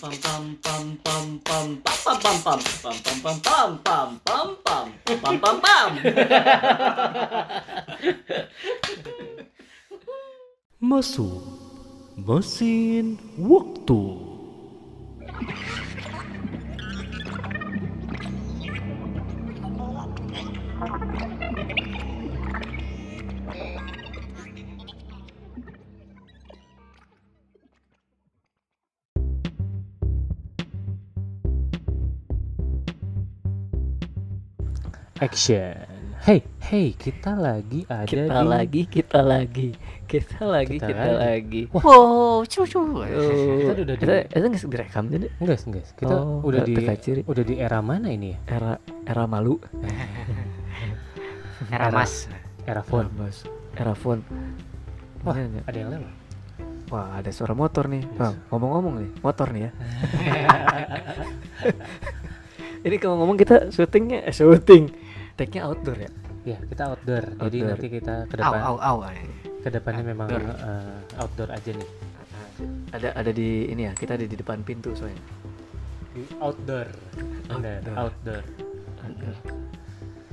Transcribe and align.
pam 0.00 0.12
pam 0.22 0.44
pam 0.62 0.98
pam 1.02 1.26
pam 1.42 1.78
pam 2.04 2.18
pam 2.22 2.38
pam 2.44 2.58
pam 2.82 3.38
pam 3.42 3.78
pam 3.82 4.18
pam 4.24 4.48
pam 4.64 4.86
pam 5.04 5.18
pam 5.22 5.36
pam 5.42 5.56
pam 5.58 5.90
Masuk 10.78 11.42
mesin 12.14 13.18
waktu. 13.42 14.02
Action. 35.18 35.74
Hey, 36.18 36.42
hey, 36.60 36.92
kita 36.92 37.32
lagi 37.32 37.86
ada 37.86 38.04
kita 38.04 38.26
di 38.26 38.44
lagi 38.44 38.82
kita 38.84 39.20
lagi 39.20 39.68
kita 40.04 40.44
lagi 40.44 40.76
Kita 40.76 40.84
kita, 40.84 41.00
lagi. 41.08 41.14
lagi 41.14 41.62
wow 41.70 42.42
cu 42.42 42.60
cu 42.60 42.80
Kita 43.00 43.70
udah 43.72 43.84
di- 43.86 43.96
kita 43.96 44.14
itu 44.28 44.44
nggak 44.44 44.62
direkam 44.66 45.02
jadi 45.06 45.26
Enggak, 45.38 45.58
enggak. 45.64 45.84
Kita 45.94 46.12
Oh, 46.12 46.42
udah 46.42 46.60
di 46.60 46.72
peta 46.74 46.92
ciri. 46.96 47.20
udah 47.22 47.42
di 47.44 47.54
era 47.56 47.78
mana 47.80 48.08
ini 48.10 48.28
ya? 48.28 48.36
era 48.48 48.72
era 49.04 49.24
malu 49.26 49.56
Era 51.70 51.86
mas. 51.88 52.26
Era 52.64 52.82
phone. 52.82 53.08
mas 53.14 53.36
era 53.72 53.94
phone 53.94 54.20
Wah, 55.22 55.34
Iya, 55.34 55.60
ada 55.64 55.76
yang 55.76 55.90
lewat. 55.92 56.12
wah 56.88 57.06
ada 57.14 57.28
suara 57.30 57.52
motor 57.52 57.84
nih 57.86 58.00
Bang, 58.12 58.32
ngomong-ngomong 58.48 58.94
nih 58.96 59.10
motor 59.18 59.46
nih 59.48 59.60
ya 59.60 59.70
ini 62.84 62.96
kalau 62.96 63.18
ngomong 63.18 63.36
kita 63.36 63.68
syutingnya 63.68 64.24
eh, 64.24 64.32
syuting 64.32 64.88
take-nya 65.38 65.62
outdoor 65.64 65.96
ya 65.96 66.10
Ya, 66.46 66.56
kita 66.64 66.82
outdoor. 66.88 67.24
Jadi 67.44 67.58
Outdoor. 67.60 67.70
nanti 67.70 67.88
kita 67.92 68.14
ke 68.24 68.34
depan 68.34 68.60
au 68.62 68.76
au. 68.78 68.98
ke 69.60 69.68
depannya 69.68 70.04
memang 70.06 70.28
Outdoor. 70.28 70.56
eh, 70.64 71.20
outdoor 71.20 71.48
aja 71.50 71.70
nih. 71.70 71.88
ada 72.90 73.08
ada 73.12 73.30
di 73.30 73.48
ini 73.68 73.84
ya 73.84 73.92
kita 73.92 74.16
ada 74.16 74.24
di 74.24 74.32
depan 74.32 74.64
pintu 74.64 74.90
soalnya 74.92 75.20
Di 76.10 76.24
outdoor. 76.38 76.88
Bener, 77.48 77.84
Outdoor. 77.92 78.42
outdoor. 79.04 79.34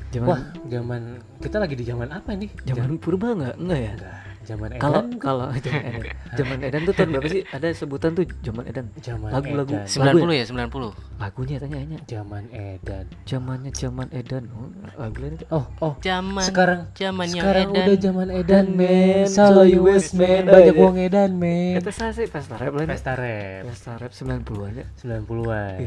zaman 0.10 0.28
Wah, 0.30 0.42
zaman 0.66 1.02
kita 1.38 1.58
lagi 1.60 1.76
di 1.76 1.84
zaman 1.84 2.08
apa 2.10 2.32
nih? 2.32 2.48
zaman 2.64 2.96
purba 2.96 3.36
nggak 3.36 3.56
enggak 3.60 3.80
ya 3.82 3.94
Enggak, 3.94 4.20
zaman 4.46 4.70
kalau 4.78 5.02
edan. 5.02 5.18
kalau 5.18 5.48
zaman 5.58 5.82
edan 5.90 6.14
zaman 6.38 6.58
edan 6.62 6.82
tuh 6.86 6.94
tahun 6.94 7.10
berapa 7.12 7.28
sih 7.28 7.42
ada 7.50 7.68
sebutan 7.74 8.10
tuh 8.14 8.24
zaman 8.40 8.64
edan 8.70 8.86
zaman 9.02 9.30
lagu-lagu. 9.34 9.74
edan. 9.74 10.06
Lagu 10.06 10.18
90 10.24 10.40
ya 10.40 10.46
90. 10.46 11.20
lagunya 11.20 11.56
tanya 11.58 11.78
hanya 11.82 12.00
Zaman 12.06 12.44
edan. 12.52 13.06
zamannya 13.26 13.72
zaman 13.74 14.08
edan 14.12 14.44
oh, 14.54 15.08
itu 15.10 15.46
Oh, 15.50 15.66
oh. 15.82 15.94
Zaman 16.00 16.44
Sekarang 16.44 16.80
zamannya 16.94 17.42
sekarang 17.42 17.68
Edan. 17.72 17.86
udah 17.88 17.98
zaman 17.98 18.28
edan, 18.30 18.66
men. 18.72 19.26
So 19.26 19.44
So 19.46 19.62
you 19.64 19.80
you 19.80 19.82
was 19.84 20.12
man. 20.12 20.46
Banyak 20.46 20.76
Oh, 20.76 20.78
iya. 20.78 20.84
uang 20.86 20.98
edan, 21.02 21.32
men. 21.36 21.80
itu 21.80 21.92
saya 21.92 22.12
sih 22.12 22.28
pesta 22.28 22.56
rap 22.56 22.74
lain 22.76 22.88
Pesta 22.88 23.14
rap 23.16 23.62
pesta 23.66 23.92
rap 23.98 24.12
90-an 24.12 24.72
ya 24.76 24.86
90-an. 25.00 25.78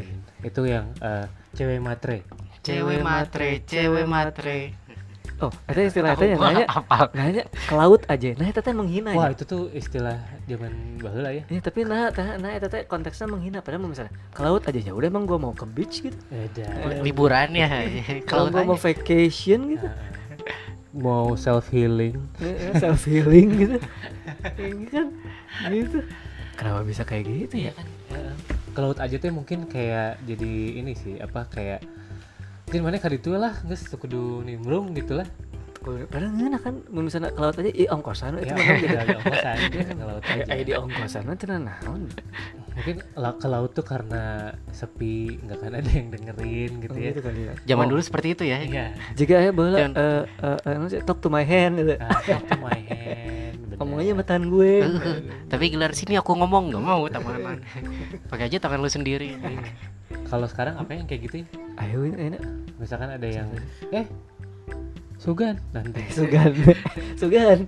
Itu 0.42 0.60
yang 0.64 0.90
eh, 0.98 1.26
cewek 1.54 1.78
matre. 1.78 2.24
Cewek 2.60 3.00
matre, 3.00 3.62
cewek 3.64 4.04
matre. 4.04 4.74
Oh 5.38 5.52
ada 5.70 5.80
istilah 5.80 6.18
itu 6.18 6.24
yang 6.34 6.40
nanya. 6.42 6.66
apa? 6.66 7.14
nanya 7.14 7.44
ke 7.46 7.74
laut 7.74 8.02
aja. 8.10 8.34
Nah 8.34 8.46
itu 8.50 8.60
teh 8.60 8.74
menghina 8.74 9.10
Wah, 9.14 9.30
ya. 9.30 9.38
itu 9.38 9.44
tuh 9.46 9.62
istilah 9.70 10.18
zaman 10.50 10.72
baheula 10.98 11.30
ya. 11.30 11.42
Ini 11.46 11.60
tapi 11.62 11.86
nah, 11.86 12.10
nah 12.14 12.50
itu 12.54 12.66
teh 12.66 12.82
konteksnya 12.90 13.30
menghina. 13.30 13.62
Padahal 13.62 13.86
misalnya 13.86 14.12
ke 14.34 14.40
laut 14.42 14.62
aja 14.66 14.80
ya 14.82 14.92
udah 14.92 15.06
emang 15.06 15.24
gua 15.30 15.38
mau 15.38 15.54
ke 15.54 15.66
beach 15.66 16.02
gitu. 16.02 16.18
Liburan 17.06 17.54
ya. 17.54 17.68
kalau 18.26 18.50
Kalau 18.50 18.54
gua 18.54 18.62
mau 18.66 18.78
tanya. 18.78 18.86
vacation 18.90 19.60
gitu. 19.78 19.88
Mau 20.98 21.36
self 21.38 21.70
healing. 21.70 22.18
self 22.82 23.06
healing 23.06 23.48
gitu. 23.54 23.76
Ini 24.58 24.86
kan? 24.90 25.06
Gitu. 25.70 25.98
Kenapa 26.58 26.82
bisa 26.82 27.06
kayak 27.06 27.24
gitu 27.28 27.70
ya? 27.70 27.72
Kan? 27.76 27.86
Ke 28.74 28.78
laut 28.82 28.98
aja 28.98 29.14
tuh 29.14 29.30
mungkin 29.30 29.70
kayak 29.70 30.18
jadi 30.26 30.52
ini 30.82 30.98
sih 30.98 31.22
apa 31.22 31.46
kayak 31.46 31.82
mungkin 32.68 32.84
mana 32.84 33.00
kali 33.00 33.16
itu 33.16 33.32
lah 33.32 33.56
nggak 33.64 33.96
kudu 33.96 34.44
nimbrung 34.44 34.92
gitu 34.92 35.16
lah 35.16 35.24
padahal 35.80 36.36
enak 36.36 36.60
kan 36.60 36.74
mau 36.92 37.00
misalnya 37.00 37.32
ke 37.32 37.40
laut 37.40 37.56
aja 37.56 37.72
i 37.72 37.88
ongkosan 37.88 38.36
itu 38.36 38.44
ya 38.44 38.52
mah 38.52 38.76
gitu 38.76 38.92
ada 38.92 39.16
ongkosan 39.16 39.56
ke 39.72 40.04
laut 40.04 40.20
aja 40.22 40.42
Kayak 40.44 40.64
di 40.68 40.74
ongkosan 40.76 41.22
mah 41.24 41.36
cenah 41.38 41.58
naon. 41.58 42.02
mungkin 42.76 42.96
ke 43.16 43.48
laut 43.48 43.70
tuh 43.72 43.82
karena 43.82 44.22
sepi 44.68 45.40
nggak 45.40 45.58
kan 45.58 45.72
ada 45.72 45.88
yang 45.88 46.12
dengerin 46.12 46.72
gitu 46.78 46.92
ya 46.94 47.10
kali 47.16 47.40
ya. 47.42 47.54
Zaman 47.64 47.84
Oh, 47.88 47.90
dulu 47.90 48.02
seperti 48.04 48.28
itu 48.36 48.44
ya. 48.44 48.60
iya 48.60 48.86
Jika 49.16 49.40
ya 49.40 49.50
bola 49.50 49.80
Dan- 49.80 49.96
eh 49.96 50.22
eh 50.44 50.58
eh, 50.60 50.76
apa 50.76 50.86
sih, 50.86 51.00
talk 51.00 51.18
to 51.18 51.26
my 51.26 51.42
hand 51.42 51.80
gitu. 51.80 51.96
ah, 51.96 52.20
talk 52.20 52.44
to 52.44 52.58
my 52.60 52.78
hand. 52.84 53.47
Ngomong 53.78 53.98
aja 53.98 54.10
sama 54.10 54.24
tangan 54.24 54.44
gue. 54.48 54.72
Tapi 55.52 55.64
gelar 55.68 55.92
sini 55.92 56.14
aku 56.14 56.34
ngomong 56.34 56.70
nggak 56.70 56.82
mau 56.82 57.06
tangan. 57.06 57.62
Pakai 58.26 58.46
aja 58.46 58.58
tangan 58.58 58.78
lu 58.78 58.88
sendiri. 58.88 59.38
kalau 60.24 60.44
sekarang 60.44 60.76
apa 60.76 60.92
yang 60.92 61.04
kayak 61.04 61.24
gitu 61.24 61.36
Ayo 61.76 62.04
ini 62.04 62.36
misalkan 62.76 63.08
ada 63.08 63.24
yang 63.24 63.48
eh 63.90 64.04
Sugan 65.16 65.56
nanti 65.70 66.04
sugan. 66.18 66.52
sugan. 67.20 67.58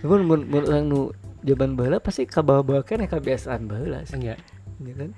Mun 0.00 0.22
mun 0.24 0.40
mun 0.44 0.64
orang 0.64 0.84
nu 0.84 1.00
jaban 1.40 1.72
baheula 1.72 1.98
pasti 1.98 2.24
kabawa 2.24 2.80
kan 2.80 2.98
ya 2.98 3.08
kebiasaan 3.08 3.64
baheula 3.64 4.02
sih. 4.02 4.16
enggak 4.16 4.38
Ya 4.80 4.94
kan? 4.94 5.10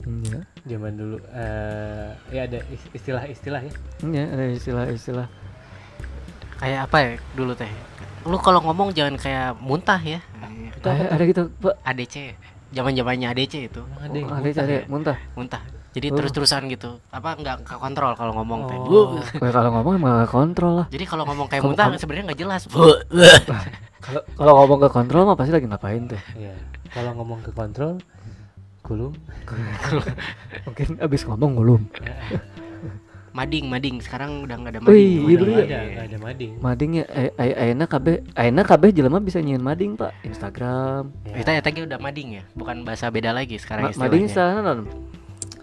Iya. 0.00 0.40
zaman 0.64 0.92
dulu 0.96 1.16
eh 1.28 2.08
ya 2.30 2.48
ada 2.48 2.58
is- 2.66 2.90
istilah-istilah 2.94 3.60
ya 3.60 3.72
Iya, 4.00 4.24
ada 4.28 4.44
istilah-istilah. 4.48 5.28
Kayak 6.56 6.80
apa 6.88 6.96
ya 6.98 7.08
dulu 7.34 7.52
teh? 7.52 7.68
Lu 8.24 8.36
kalau 8.36 8.60
ngomong 8.60 8.92
jangan 8.92 9.16
kayak 9.16 9.56
muntah 9.58 9.96
ya. 9.96 10.20
Ada, 10.80 11.12
ada 11.12 11.22
gitu, 11.24 11.42
Pak. 11.56 11.74
ADC. 11.82 12.36
Zaman-zamannya 12.70 13.26
ADC 13.28 13.54
itu. 13.66 13.82
Ada 13.98 14.14
yang 14.14 14.28
Oh, 14.28 14.36
muntah 14.36 14.62
ada 14.62 14.72
ya? 14.72 14.82
muntah. 14.86 15.18
Muntah. 15.34 15.62
Jadi 15.90 16.06
Oh. 16.06 16.16
terus-terusan 16.16 16.70
gitu. 16.70 17.02
Apa 17.10 17.34
nggak 17.34 17.66
ke 17.66 17.74
kontrol 17.74 18.14
kalau 18.14 18.32
ngomong 18.32 18.60
teh. 18.64 18.78
Oh. 18.78 19.18
Kalau 19.42 19.70
ngomong 19.74 19.98
emang 19.98 20.22
gak 20.22 20.30
kontrol 20.30 20.72
lah. 20.78 20.86
Jadi 20.86 21.02
kalau 21.02 21.26
ngomong 21.26 21.50
kayak 21.50 21.66
muntah 21.66 21.90
sebenarnya 21.98 22.30
nggak 22.30 22.40
jelas. 22.40 22.62
Kalau 24.00 24.24
kalau 24.32 24.52
ngomong 24.64 24.78
ke 24.80 24.88
kontrol 24.88 25.28
mah 25.28 25.36
pasti 25.36 25.52
lagi 25.52 25.68
ngapain 25.68 26.08
tuh? 26.08 26.16
Iya. 26.32 26.56
Kalau 26.88 27.12
ngomong 27.20 27.44
ke 27.44 27.52
kontrol, 27.52 28.00
kulum. 28.80 29.12
Mungkin 30.66 30.96
abis 30.96 31.28
ngomong 31.28 31.52
belum. 31.52 31.82
Mading, 33.30 33.66
mading. 33.66 33.96
Sekarang 33.98 34.42
udah 34.42 34.56
nggak 34.56 34.72
ada 34.72 34.80
Wih, 34.82 34.86
mading. 34.86 34.98
iya 35.00 35.20
Udah 35.20 35.38
dulu 35.38 35.50
nggak 35.52 35.66
ya. 35.66 35.80
ada, 35.80 36.00
ada 36.02 36.18
mading. 36.18 36.52
Mading 36.58 36.90
ya, 36.92 37.04
ay- 37.08 37.34
ay- 37.36 37.56
ayana 37.60 37.84
kabeh, 37.86 38.16
ayana 38.34 38.62
kabeh 38.62 38.88
jelema 38.90 39.18
bisa 39.18 39.38
nyiin 39.38 39.60
mading 39.60 39.94
pak, 39.94 40.12
Instagram. 40.22 41.14
Ya. 41.24 41.34
Kita 41.38 41.50
ya 41.52 41.60
tadi 41.60 41.78
udah 41.80 41.98
mading 41.98 42.28
ya, 42.32 42.42
bukan 42.52 42.82
bahasa 42.82 43.06
beda 43.08 43.30
lagi 43.30 43.56
sekarang 43.56 43.90
Ma- 43.90 43.98
mading 44.00 44.26
istilahnya. 44.26 44.58
sana 44.58 44.74
non, 44.76 44.80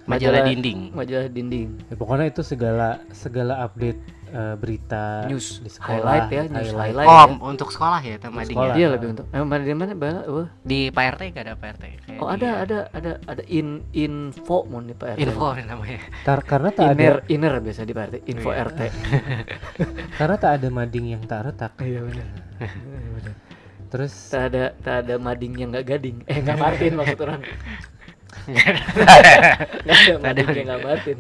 Majalah 0.07 0.39
dinding. 0.41 0.95
majalah 0.95 1.27
dinding, 1.27 1.67
Ya, 1.85 1.95
pokoknya 1.95 2.25
itu 2.27 2.39
segala 2.39 3.03
segala 3.12 3.59
update 3.62 4.00
eh, 4.29 4.56
berita 4.56 5.24
News. 5.25 5.59
di 5.59 5.69
sekolah, 5.69 5.97
Highlight 5.97 6.27
ya, 6.29 6.44
news 6.45 6.71
highlight. 6.71 7.07
Oh, 7.07 7.25
untuk 7.45 7.69
sekolah 7.69 8.00
ya, 8.00 8.15
mading 8.21 8.53
sekolah. 8.53 8.69
ya. 8.69 8.75
Iya 8.75 8.88
lebih 8.91 9.07
untuk, 9.12 9.25
emang 9.29 9.50
mading 9.50 9.75
mana 9.75 9.94
bala, 9.94 10.21
wah. 10.25 10.47
Di 10.62 10.79
Pak 10.89 11.06
RT 11.09 11.21
gak 11.31 11.44
ada 11.44 11.53
Pak 11.53 11.69
RT. 11.74 11.83
Kayak 12.01 12.19
Oh 12.19 12.27
di- 12.27 12.35
ada 12.35 12.50
ada 12.59 12.77
ada 12.91 13.12
ada 13.24 13.44
in 13.45 13.68
info 13.91 14.57
mau 14.63 14.79
di 14.79 14.91
Pak 14.91 15.07
RT. 15.13 15.21
info 15.24 15.47
namanya. 15.71 16.00
Tar- 16.21 16.44
karena 16.44 16.69
tak 16.69 16.85
Inner 16.89 17.15
ada 17.15 17.27
inner 17.27 17.53
biasa 17.57 17.81
di 17.81 17.94
Pak 17.94 18.03
RT, 18.06 18.15
info 18.25 18.50
Iya. 18.50 18.63
RT. 18.65 18.79
karena 20.19 20.35
tak 20.35 20.51
ada 20.53 20.68
mading 20.69 21.06
yang 21.09 21.21
tak 21.24 21.39
retak. 21.45 21.71
Iya 21.79 22.01
benar. 22.03 22.27
benar. 23.13 23.35
Terus 23.88 24.12
Tak 24.27 24.51
ada 24.51 24.75
tak 24.77 24.95
ada 25.01 25.15
mading 25.15 25.53
yang 25.56 25.69
nggak 25.71 25.88
gading. 25.88 26.19
Eh 26.25 26.38
nggak 26.38 26.57
Martin 26.57 26.91
maksud 26.94 27.19
orang. 27.19 27.39
Nggak 28.47 29.95
ada 29.95 30.13
mading 30.21 30.47
yang 30.53 30.68
nggak 30.68 30.83
Martin. 30.83 31.18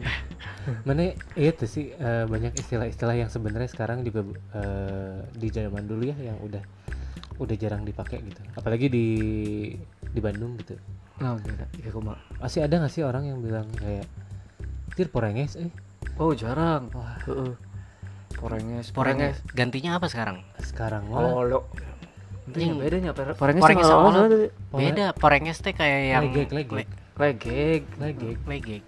Mana 0.83 1.11
itu 1.33 1.63
sih 1.63 1.91
eh, 1.91 2.25
banyak 2.25 2.55
istilah-istilah 2.55 3.15
yang 3.15 3.29
sebenarnya 3.29 3.67
sekarang 3.67 4.03
juga 4.03 4.21
eh, 4.53 5.19
di 5.31 5.47
zaman 5.47 5.83
dulu 5.83 6.03
ya 6.05 6.17
yang 6.23 6.37
udah 6.39 6.63
udah 7.37 7.55
jarang 7.55 7.83
dipakai 7.83 8.19
gitu. 8.21 8.41
Apalagi 8.53 8.89
di 8.89 9.07
di 10.01 10.19
Bandung 10.19 10.57
gitu. 10.57 10.75
Nah, 11.17 11.33
udah, 11.33 11.67
iya 11.75 11.89
kumaha. 11.89 12.17
Masih 12.37 12.61
ada 12.61 12.77
nggak 12.77 12.91
sih 12.91 13.01
orang 13.01 13.25
yang 13.25 13.39
bilang 13.39 13.65
kayak 13.73 14.05
tir 14.93 15.07
porenges 15.07 15.55
eh 15.55 15.69
Oh 16.17 16.33
jarang. 16.33 16.89
Wah. 16.93 17.17
Heeh. 17.23 17.53
Porenges, 18.37 18.93
Porenges. 18.93 19.41
Gantinya 19.49 19.97
apa 19.97 20.05
sekarang? 20.05 20.45
sekarang 20.61 21.09
Oh, 21.09 21.41
lo. 21.41 21.65
Yang- 22.53 22.77
bedanya? 22.79 23.11
Porenges, 23.13 23.59
Porenges 23.59 23.85
sama 23.85 24.09
sama 24.13 24.29
Pore- 24.29 24.53
Beda, 24.71 25.05
Porenges 25.11 25.57
teh 25.59 25.73
kayak 25.73 25.99
yang 26.05 26.23
legek 26.25 26.49
legek 26.53 26.87
Legeg. 27.17 27.83
legek 27.97 28.37
legek. 28.45 28.83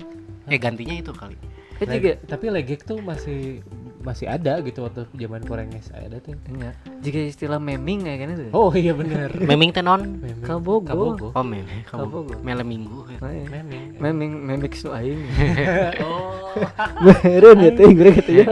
Eh 0.48 0.60
gantinya 0.62 0.96
itu 0.96 1.12
kali. 1.12 1.34
Leg- 1.82 1.96
juga 1.96 2.12
tapi 2.26 2.46
legek 2.50 2.82
tuh 2.84 3.00
masih 3.00 3.64
masih 4.00 4.26
ada 4.26 4.60
gitu 4.60 4.80
waktu 4.82 5.04
zaman 5.14 5.44
Porenges 5.44 5.92
ada 5.92 6.18
tuh 6.18 6.32
Iya. 6.50 6.72
Jika 7.00 7.20
istilah 7.22 7.60
meming 7.60 8.04
kayak 8.04 8.18
gini 8.18 8.34
tuh. 8.38 8.50
oh 8.52 8.72
iya 8.72 8.92
bener 8.92 9.28
Meming 9.50 9.70
teh 9.70 9.80
non? 9.80 10.02
Meming. 10.16 10.40
Kabogo. 10.42 10.88
Kabogo. 10.88 11.28
Oh 11.32 11.44
meming. 11.44 11.84
Kabogo. 11.84 12.34
Mele 12.40 12.64
minggu. 12.64 13.00
Nah, 13.14 13.28
iya. 13.30 13.44
Meming. 13.46 13.84
Meming 13.96 14.32
memix 14.42 14.82
nu 14.82 14.92
aing. 14.92 15.20
Oh. 16.02 16.58
Beren 17.06 17.62
ya 17.62 17.72
teh 17.72 17.88
gue 17.88 18.10
gitu 18.16 18.32
ya. 18.34 18.46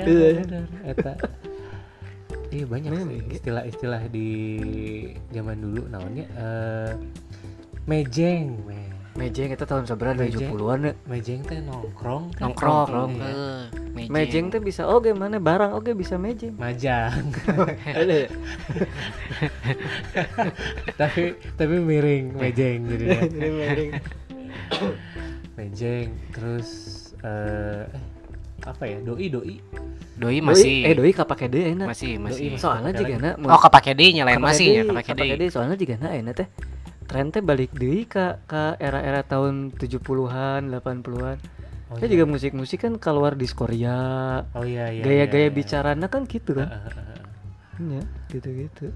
Iya, 0.00 0.40
bener. 0.40 0.64
Eta. 0.86 1.12
Iya 2.48 2.64
banyak 2.64 2.90
sih 2.96 3.20
istilah-istilah 3.36 4.02
di 4.08 4.28
zaman 5.28 5.60
dulu 5.60 5.84
namanya 5.86 6.24
eh 6.32 6.90
mejeng, 7.84 8.56
me. 8.64 8.95
Mejeng 9.16 9.48
itu 9.48 9.64
tahun 9.64 9.88
seberapa 9.88 10.12
Mejeng. 10.14 10.52
70-an 10.52 10.78
ya. 10.82 10.92
Mejeng 11.08 11.40
teh 11.40 11.58
nongkrong 11.58 12.24
kan? 12.36 12.52
Nongkrong. 12.52 13.10
iya. 13.16 13.24
Eh, 13.24 13.62
mejeng. 13.90 14.12
Mejeng 14.12 14.44
teh 14.52 14.60
bisa 14.60 14.84
oke 14.84 15.08
mana 15.10 15.40
barang 15.40 15.72
oke 15.72 15.96
bisa 15.96 16.20
mejeng. 16.20 16.52
Majang. 16.54 17.32
Ada 17.96 18.14
ya? 18.14 18.28
tapi 21.00 21.22
tapi 21.56 21.74
miring 21.78 22.36
mejeng 22.36 22.84
jadi 22.86 23.04
Jadi 23.32 23.48
mejeng. 23.50 23.90
mejeng 25.56 26.08
terus 26.30 26.68
eh 27.24 27.84
eh, 27.84 27.84
apa 28.62 28.84
ya 28.84 28.98
doi 29.00 29.26
doi 29.28 29.56
Doi 30.16 30.40
Doi, 30.40 30.40
masih. 30.40 30.84
eh 30.84 30.92
doi 30.92 31.12
kapake 31.12 31.44
deui 31.46 31.72
enak. 31.72 31.88
masih 31.88 32.16
masih. 32.16 32.52
Doi 32.52 32.60
Soalnya 32.60 32.92
juga 32.92 33.14
na 33.16 33.30
Oh 33.48 33.60
kapake 33.60 33.92
D 33.92 34.12
nyalain 34.12 34.40
masih 34.40 34.68
ya 34.72 34.82
kapake 34.84 35.12
D. 35.12 35.16
kapake 35.16 35.34
deui 35.36 35.50
soalnya 35.50 35.76
juga 35.76 35.94
na 35.96 36.08
enak 36.12 36.34
teh. 36.36 36.48
Tren 37.06 37.30
teh 37.30 37.38
balik 37.40 37.70
deui 37.70 38.02
ka 38.04 38.42
ka 38.44 38.74
era-era 38.76 39.22
tahun 39.22 39.70
70-an, 39.72 40.68
80-an. 40.68 41.38
Oh, 41.86 41.94
iya. 42.02 42.10
juga 42.10 42.26
musik-musik 42.26 42.82
kan 42.82 42.98
keluar 42.98 43.38
di 43.38 43.46
Korea. 43.46 44.42
oh 44.42 44.66
iya 44.66 44.90
iya 44.90 45.02
Gaya-gaya 45.06 45.46
iya, 45.46 45.50
iya. 45.50 45.54
bicaranya 45.54 46.06
kan 46.10 46.26
gitu 46.26 46.50
kan. 46.52 46.66
Iya, 47.78 48.02
gitu-gitu. 48.28 48.90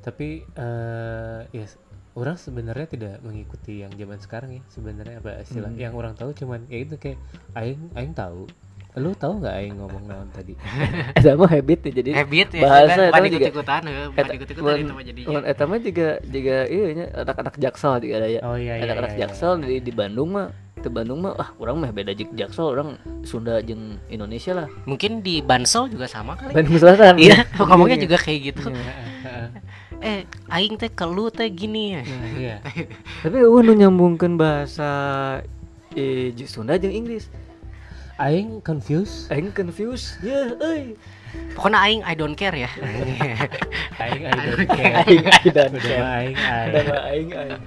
tapi 0.00 0.46
eh 0.54 1.40
ya 1.50 1.66
s- 1.66 1.82
orang 2.14 2.38
sebenarnya 2.38 2.86
tidak 2.86 3.14
mengikuti 3.26 3.82
yang 3.82 3.90
zaman 3.90 4.22
sekarang 4.22 4.50
ya 4.54 4.62
sebenarnya 4.70 5.18
apa 5.18 5.42
istilah 5.42 5.74
Hmm. 5.74 5.82
yang 5.82 5.92
orang 5.98 6.14
tahu 6.14 6.30
cuman 6.30 6.62
ya 6.70 6.78
itu 6.78 6.94
kayak 6.94 7.18
aing 7.58 7.90
aing 7.92 8.14
tahu 8.14 8.46
lu 8.96 9.12
tahu 9.12 9.38
nggak 9.38 9.54
aing 9.54 9.76
ngomong 9.76 10.04
naon 10.04 10.28
tadi 10.30 10.56
Eta 11.16 11.32
mah 11.32 11.46
habit 11.46 11.80
ya 11.82 11.92
jadi 11.94 12.10
Habit 12.16 12.48
ya. 12.50 12.62
bahasa 12.62 12.88
kan? 12.88 12.96
eta 12.96 13.12
Bukan 13.12 13.28
juga- 13.28 13.48
eh, 13.84 14.08
Eta- 14.16 14.34
ikut-ikutan 14.34 14.64
mun- 14.66 14.80
itu 14.80 14.92
mah 14.92 15.04
jadinya. 15.04 15.38
eta 15.44 15.62
mah 15.62 15.78
juga 15.78 16.08
juga 16.24 16.56
iya 16.66 16.86
nya 16.90 17.06
anak-anak 17.14 17.54
jaksel 17.56 17.92
juga 17.98 18.14
ada 18.16 18.26
ya. 18.26 18.40
oh 18.42 18.56
iya 18.56 18.74
iya 18.74 18.82
anak-anak 18.82 19.10
iya, 19.10 19.16
iya. 19.16 19.22
jaksel 19.22 19.52
di, 19.60 19.74
di 19.78 19.92
Bandung 19.92 20.28
mah 20.30 20.48
di 20.74 20.88
Bandung 20.88 21.20
mah 21.20 21.32
ah 21.34 21.52
orang 21.56 21.76
mah 21.78 21.90
beda 21.90 22.12
jeung 22.12 22.32
jaksel 22.32 22.66
orang 22.66 22.88
Sunda 23.22 23.60
jeung 23.60 24.00
Indonesia 24.06 24.52
lah 24.54 24.66
Mungkin 24.84 25.20
di 25.20 25.40
Bansel 25.40 25.88
juga 25.88 26.06
sama 26.06 26.32
kali. 26.34 26.52
Bandung 26.52 26.76
Selatan 26.76 27.20
Iya, 27.22 27.44
ngomongnya 27.62 27.98
juga 27.98 28.16
kayak 28.16 28.40
gitu. 28.46 28.72
Iya, 28.72 29.52
Eh, 29.98 30.22
aing 30.46 30.76
teh 30.76 30.88
ke 30.88 31.04
lu 31.04 31.28
teh 31.28 31.48
gini 31.48 31.92
ya. 31.92 32.02
iya 32.34 32.56
tapi 33.18 33.36
eueuh 33.38 33.60
nu 33.60 33.72
nyambungkeun 33.74 34.36
bahasa 34.36 34.88
eh, 35.92 36.32
Sunda 36.42 36.76
jeung 36.76 36.92
Inggris 36.94 37.28
aing 38.16 38.64
confused. 38.64 39.28
Aing 39.28 39.52
confused. 39.52 40.20
Ya 40.24 40.56
euy. 40.56 40.96
Pokoknya 41.52 41.78
aing 41.84 42.02
I 42.04 42.14
don't 42.16 42.36
care 42.36 42.56
ya. 42.56 42.70
aing 44.02 44.22
I 44.24 44.32
don't 44.32 44.68
care. 44.72 44.94
aing 45.04 45.24
dan 45.52 45.70
udah 45.72 45.96
mah 46.00 46.12
aing 46.24 46.36
aing 47.12 47.30
aing. 47.36 47.62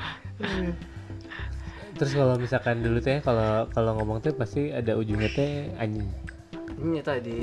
Terus 2.00 2.12
kalau 2.16 2.36
misalkan 2.40 2.82
dulu 2.82 2.98
teh 3.04 3.22
kalau 3.22 3.70
kalau 3.70 3.92
ngomong 4.02 4.24
teh 4.24 4.34
pasti 4.34 4.74
ada 4.74 4.98
ujungnya 4.98 5.30
teh 5.30 5.70
anjing. 5.78 6.10
Ini 6.80 7.00
tadi 7.04 7.38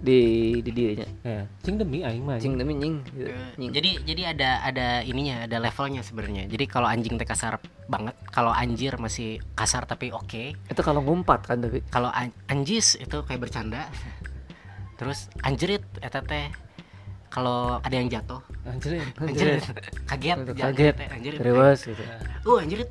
di 0.00 0.20
di 0.60 0.70
dirinya. 0.72 1.08
Ya 1.24 1.48
cing 1.64 1.76
demi 1.80 2.04
aing 2.04 2.24
mah 2.24 2.36
cing 2.36 2.56
demi 2.56 2.76
nying. 2.76 2.96
Gitu. 3.10 3.32
Nying. 3.60 3.72
jadi 3.72 3.90
jadi 4.04 4.22
ada 4.36 4.50
ada 4.64 4.86
ininya, 5.02 5.48
ada 5.48 5.56
levelnya 5.60 6.02
sebenarnya. 6.04 6.48
Jadi 6.48 6.64
kalau 6.68 6.88
anjing 6.88 7.16
teh 7.16 7.28
kasar 7.28 7.58
banget, 7.88 8.16
kalau 8.28 8.52
anjir 8.52 8.96
masih 9.00 9.40
kasar 9.56 9.88
tapi 9.88 10.12
oke. 10.12 10.54
itu 10.56 10.80
kalau 10.84 11.00
ngumpat 11.00 11.40
kan 11.48 11.60
tapi. 11.62 11.80
Kalau 11.88 12.12
an- 12.12 12.34
anjis 12.52 12.96
itu 13.00 13.22
kayak 13.24 13.40
bercanda. 13.40 13.88
Terus 14.96 15.28
anjrit 15.44 15.84
eta 16.00 16.24
teh 16.24 16.48
kalau 17.26 17.76
ada 17.84 17.92
yang 17.92 18.08
jatuh, 18.08 18.40
anjir 18.64 18.96
anjrit, 19.20 19.60
kaget, 20.08 20.38
kaget. 20.56 20.96
anjrit. 21.12 21.38
rewas 21.44 21.84
gitu. 21.84 22.00
Uh, 22.48 22.64
anjrit. 22.64 22.88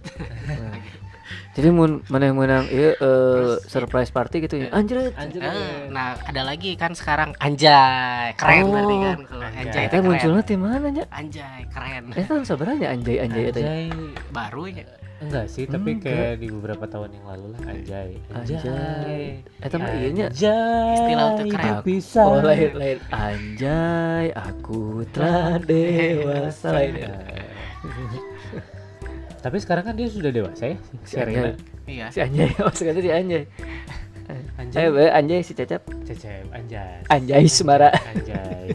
Jadi 1.52 1.70
mun 1.70 2.04
mana 2.06 2.24
yang 2.26 2.36
menang 2.36 2.66
iya 2.68 2.94
eh, 2.94 3.54
surprise 3.64 4.10
party 4.10 4.44
gitu 4.44 4.56
ya 4.58 4.70
anjir 4.70 5.10
anjir 5.12 5.40
Eh, 5.40 5.88
nah, 5.88 6.16
ada 6.20 6.42
lagi 6.42 6.74
kan 6.74 6.92
sekarang 6.92 7.34
anjay, 7.38 8.34
keren 8.34 8.64
Oh, 8.64 8.72
berarti 8.72 8.96
kan 8.96 9.20
kalau 9.24 9.46
anjay. 9.46 9.62
anjay 9.64 9.86
keren. 9.88 10.04
munculnya 10.04 10.44
di 10.44 10.56
mana 10.56 10.88
nya? 10.88 11.06
Anjay, 11.10 11.62
keren. 11.68 12.04
Eh 12.12 12.24
tahun 12.24 12.44
sebenarnya 12.44 12.88
anjay 12.90 13.16
anjay 13.20 13.44
eta. 13.46 13.58
nya? 13.58 13.66
anjay 13.66 13.86
Baru 14.30 14.64
ya. 14.68 14.86
enggak 15.16 15.48
sih 15.48 15.64
tapi 15.64 15.96
Enggak. 15.96 16.12
kayak 16.12 16.34
di 16.38 16.48
beberapa 16.52 16.86
tahun 16.86 17.10
yang 17.10 17.26
lalu 17.26 17.46
lah 17.50 17.62
anjay 17.66 18.10
Anjay. 18.30 19.24
Eta 19.58 19.76
mah 19.76 19.92
iya 19.94 20.10
nya. 20.12 20.26
anjay 20.28 20.94
Istilah 20.94 21.30
itu 21.32 21.44
keren. 21.50 21.76
bisa 21.82 22.22
Oh 22.22 22.38
lain 22.38 22.72
lain 22.76 23.00
anjay 23.10 24.26
aku 24.32 24.82
telah 25.10 25.56
dewasa 25.60 26.68
lain. 26.70 26.94
ya. 29.46 29.54
tapi 29.54 29.58
sekarang 29.62 29.84
kan 29.86 29.94
dia 29.94 30.10
sudah 30.10 30.34
dewasa 30.34 30.74
ya 30.74 30.78
si 30.82 30.96
Si 31.06 31.16
Anjay. 31.22 31.54
Iya. 31.86 32.06
Si 32.10 32.20
anjay 32.26 32.50
maksudnya 32.66 32.94
si 32.98 33.12
anjay. 33.14 33.44
anjay 34.58 34.82
Eh 34.82 34.90
be, 34.90 35.06
anjay 35.14 35.40
si 35.46 35.54
cecep 35.54 35.86
cecep 36.02 36.50
anjay 36.50 37.06
anjay 37.14 37.46
semara. 37.46 37.94
anjay 38.10 38.74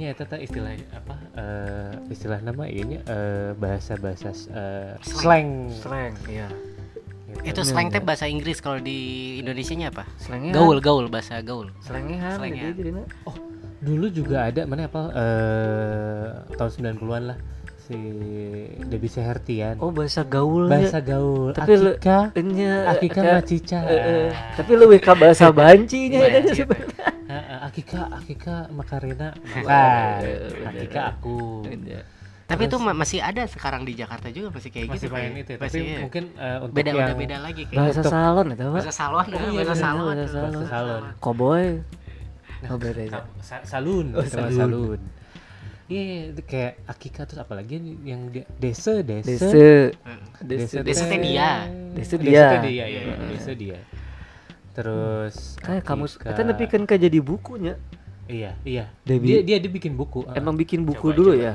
ini 0.00 0.16
eta 0.16 0.24
teh 0.24 0.40
istilah 0.40 0.72
apa 0.96 1.14
eh, 1.36 1.92
istilah 2.08 2.40
nama 2.40 2.64
ini 2.64 3.04
eh, 3.04 3.52
bahasa 3.52 4.00
bahasa 4.00 4.32
eh, 4.32 4.96
slang 5.04 5.68
Slang 5.76 6.16
iya. 6.24 6.48
gitu. 7.28 7.44
Itu 7.44 7.60
slang 7.68 7.92
teh 7.92 8.00
bahasa 8.00 8.24
Inggris 8.24 8.64
kalau 8.64 8.80
di 8.80 9.36
Indonesianya 9.44 9.92
apa? 9.92 10.08
Slangnya 10.16 10.56
Gaul, 10.56 10.80
gaul, 10.80 11.12
bahasa 11.12 11.44
gaul. 11.44 11.68
Slangnya 11.84 12.32
Slangnya. 12.40 12.72
jadinya. 12.72 13.04
dulu 13.80 14.12
juga 14.12 14.48
ada 14.48 14.64
mana 14.64 14.88
apa 14.88 15.02
eh, 15.12 16.28
tahun 16.56 16.96
90-an 16.96 17.22
lah 17.32 17.38
si 17.90 17.98
Debbie 18.80 19.10
Sehertian 19.10 19.74
Oh 19.76 19.90
bahasa 19.90 20.22
gaul 20.22 20.64
bahasa 20.64 20.98
ya. 20.98 21.10
gaul 21.10 21.50
Tapi 21.50 21.72
lu- 21.74 21.90
Akika 21.92 22.30
Enya 22.32 22.74
Akika 22.88 23.18
ka- 23.18 23.34
Macica 23.36 23.80
eh, 23.84 23.98
eh, 23.98 24.28
tapi 24.54 24.72
lebih 24.72 24.98
ke 25.00 25.12
bahasa 25.12 25.50
bancinya 25.50 26.20
eta 26.20 26.38
Banci. 26.40 26.54
sebenarnya. 26.56 27.06
Heeh, 27.26 27.58
Akika 27.66 28.00
Akika 28.08 28.56
Makarena 28.70 29.28
Iya, 29.34 29.50
bukan 29.52 30.14
bener. 30.22 30.68
Akika 30.68 31.00
aku 31.10 31.38
Iya. 31.66 32.00
Tapi 32.46 32.66
itu 32.66 32.76
ma- 32.78 32.94
masih 32.96 33.18
ada 33.20 33.42
sekarang 33.44 33.82
di 33.82 33.94
Jakarta 33.94 34.26
juga 34.28 34.50
masih 34.50 34.70
kayak 34.70 34.86
masih 34.88 35.06
gitu. 35.06 35.14
main 35.14 35.22
kayak- 35.24 35.38
itu 35.40 35.50
ya, 35.50 35.58
masih, 35.60 35.70
tapi 35.72 35.78
iya. 35.84 35.98
mungkin 36.00 36.24
eh, 36.32 36.56
untuk 36.60 36.74
beda 36.76 36.88
yang 36.88 36.98
udah 37.04 37.16
beda 37.16 37.36
lagi 37.40 37.62
kayak 37.64 37.78
Bahasa 37.80 38.00
Untuk- 38.00 38.12
salon 38.12 38.46
eta 38.48 38.62
mah. 38.62 38.72
bahasa 38.72 38.92
salon, 38.92 39.24
Oh, 39.24 39.30
eh, 39.32 39.38
iya, 39.48 39.60
bahasa 39.60 39.74
salon. 39.76 40.06
bahasa 40.08 40.26
salon. 40.28 40.50
bahasa 40.52 40.66
salon 40.68 41.02
Cowboy. 41.18 41.66
Oh 42.62 42.76
beda 42.76 43.02
ya. 43.02 43.20
Sa- 43.40 43.64
salun 43.64 44.06
Oh, 44.12 44.20
itu 44.20 44.30
salun. 44.30 44.52
salun 44.52 44.98
iya 45.90 46.30
itu 46.30 46.42
kayak 46.42 46.72
Akika 46.86 47.26
terus 47.26 47.42
apalagi 47.42 47.82
yang 48.00 48.30
dia 48.30 48.46
desa 48.56 49.02
desa 49.02 49.26
Dese. 49.26 49.90
Desa 50.40 50.78
Dese. 50.80 51.02
teh 51.04 51.18
dia. 51.18 51.66
Desa 51.90 52.14
Desa 52.14 52.16
dia. 52.16 52.46
teh 52.54 52.60
dia 52.64 52.84
ya 52.86 53.00
desa 53.28 53.52
dia 53.52 53.78
terus 54.70 55.58
Kayak 55.58 55.82
kamu 55.82 56.04
Akika. 56.06 56.30
kita 56.30 56.52
bikin 56.54 56.82
ke 56.86 56.94
jadi 56.94 57.18
bukunya. 57.18 57.74
iya 58.30 58.54
iya 58.62 58.86
Debbie. 59.02 59.42
dia 59.42 59.42
dia 59.42 59.56
dia 59.58 59.68
bikin 59.68 59.98
buku 59.98 60.22
ah. 60.24 60.38
Emang 60.38 60.54
bikin 60.54 60.86
buku 60.86 61.10
Coba, 61.10 61.18
dulu 61.18 61.32
coba. 61.34 61.42
ya. 61.42 61.54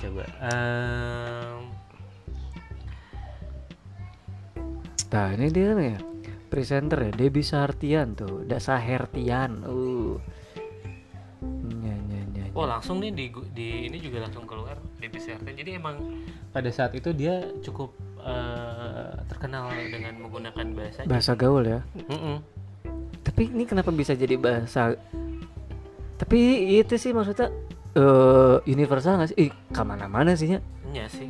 coba 0.00 0.24
Em, 0.40 1.60
Nah 5.08 5.28
ini 5.32 5.46
dia 5.48 5.72
nih 5.72 5.88
ya. 5.88 6.00
Presenter 6.48 6.98
ya 7.02 7.12
Debbie 7.12 7.44
Sahartian 7.44 8.16
tuh, 8.16 8.44
Dasa 8.44 8.80
Hertian. 8.80 9.60
Uh. 9.64 10.16
Nya. 11.44 11.96
Oh 12.58 12.66
langsung 12.66 12.98
nih 12.98 13.14
di, 13.14 13.30
di 13.54 13.86
ini 13.86 14.02
juga 14.02 14.26
langsung 14.26 14.42
keluar 14.42 14.74
Debbie 14.98 15.22
Serten. 15.22 15.54
Jadi 15.54 15.78
emang 15.78 15.94
pada 16.50 16.66
saat 16.74 16.90
itu 16.98 17.14
dia 17.14 17.46
cukup 17.62 17.94
eh, 18.18 19.14
terkenal 19.30 19.70
dengan 19.70 20.26
menggunakan 20.26 20.66
bahasa. 20.74 21.06
bahasa 21.06 21.38
gaul 21.38 21.62
ya. 21.62 21.86
Mm-mm. 22.10 22.42
Tapi 23.22 23.54
ini 23.54 23.62
kenapa 23.62 23.94
bisa 23.94 24.18
jadi 24.18 24.34
bahasa? 24.34 24.98
Tapi 26.18 26.38
itu 26.82 26.98
sih 26.98 27.14
maksudnya 27.14 27.46
eh 27.98 28.56
universal 28.64 29.18
nggak 29.18 29.30
sih? 29.30 29.38
Ih, 29.40 29.52
ke 29.68 29.82
mana-mana 29.82 30.32
sih 30.32 30.54
ya. 30.54 30.60
Iya 30.88 31.04
sih. 31.10 31.28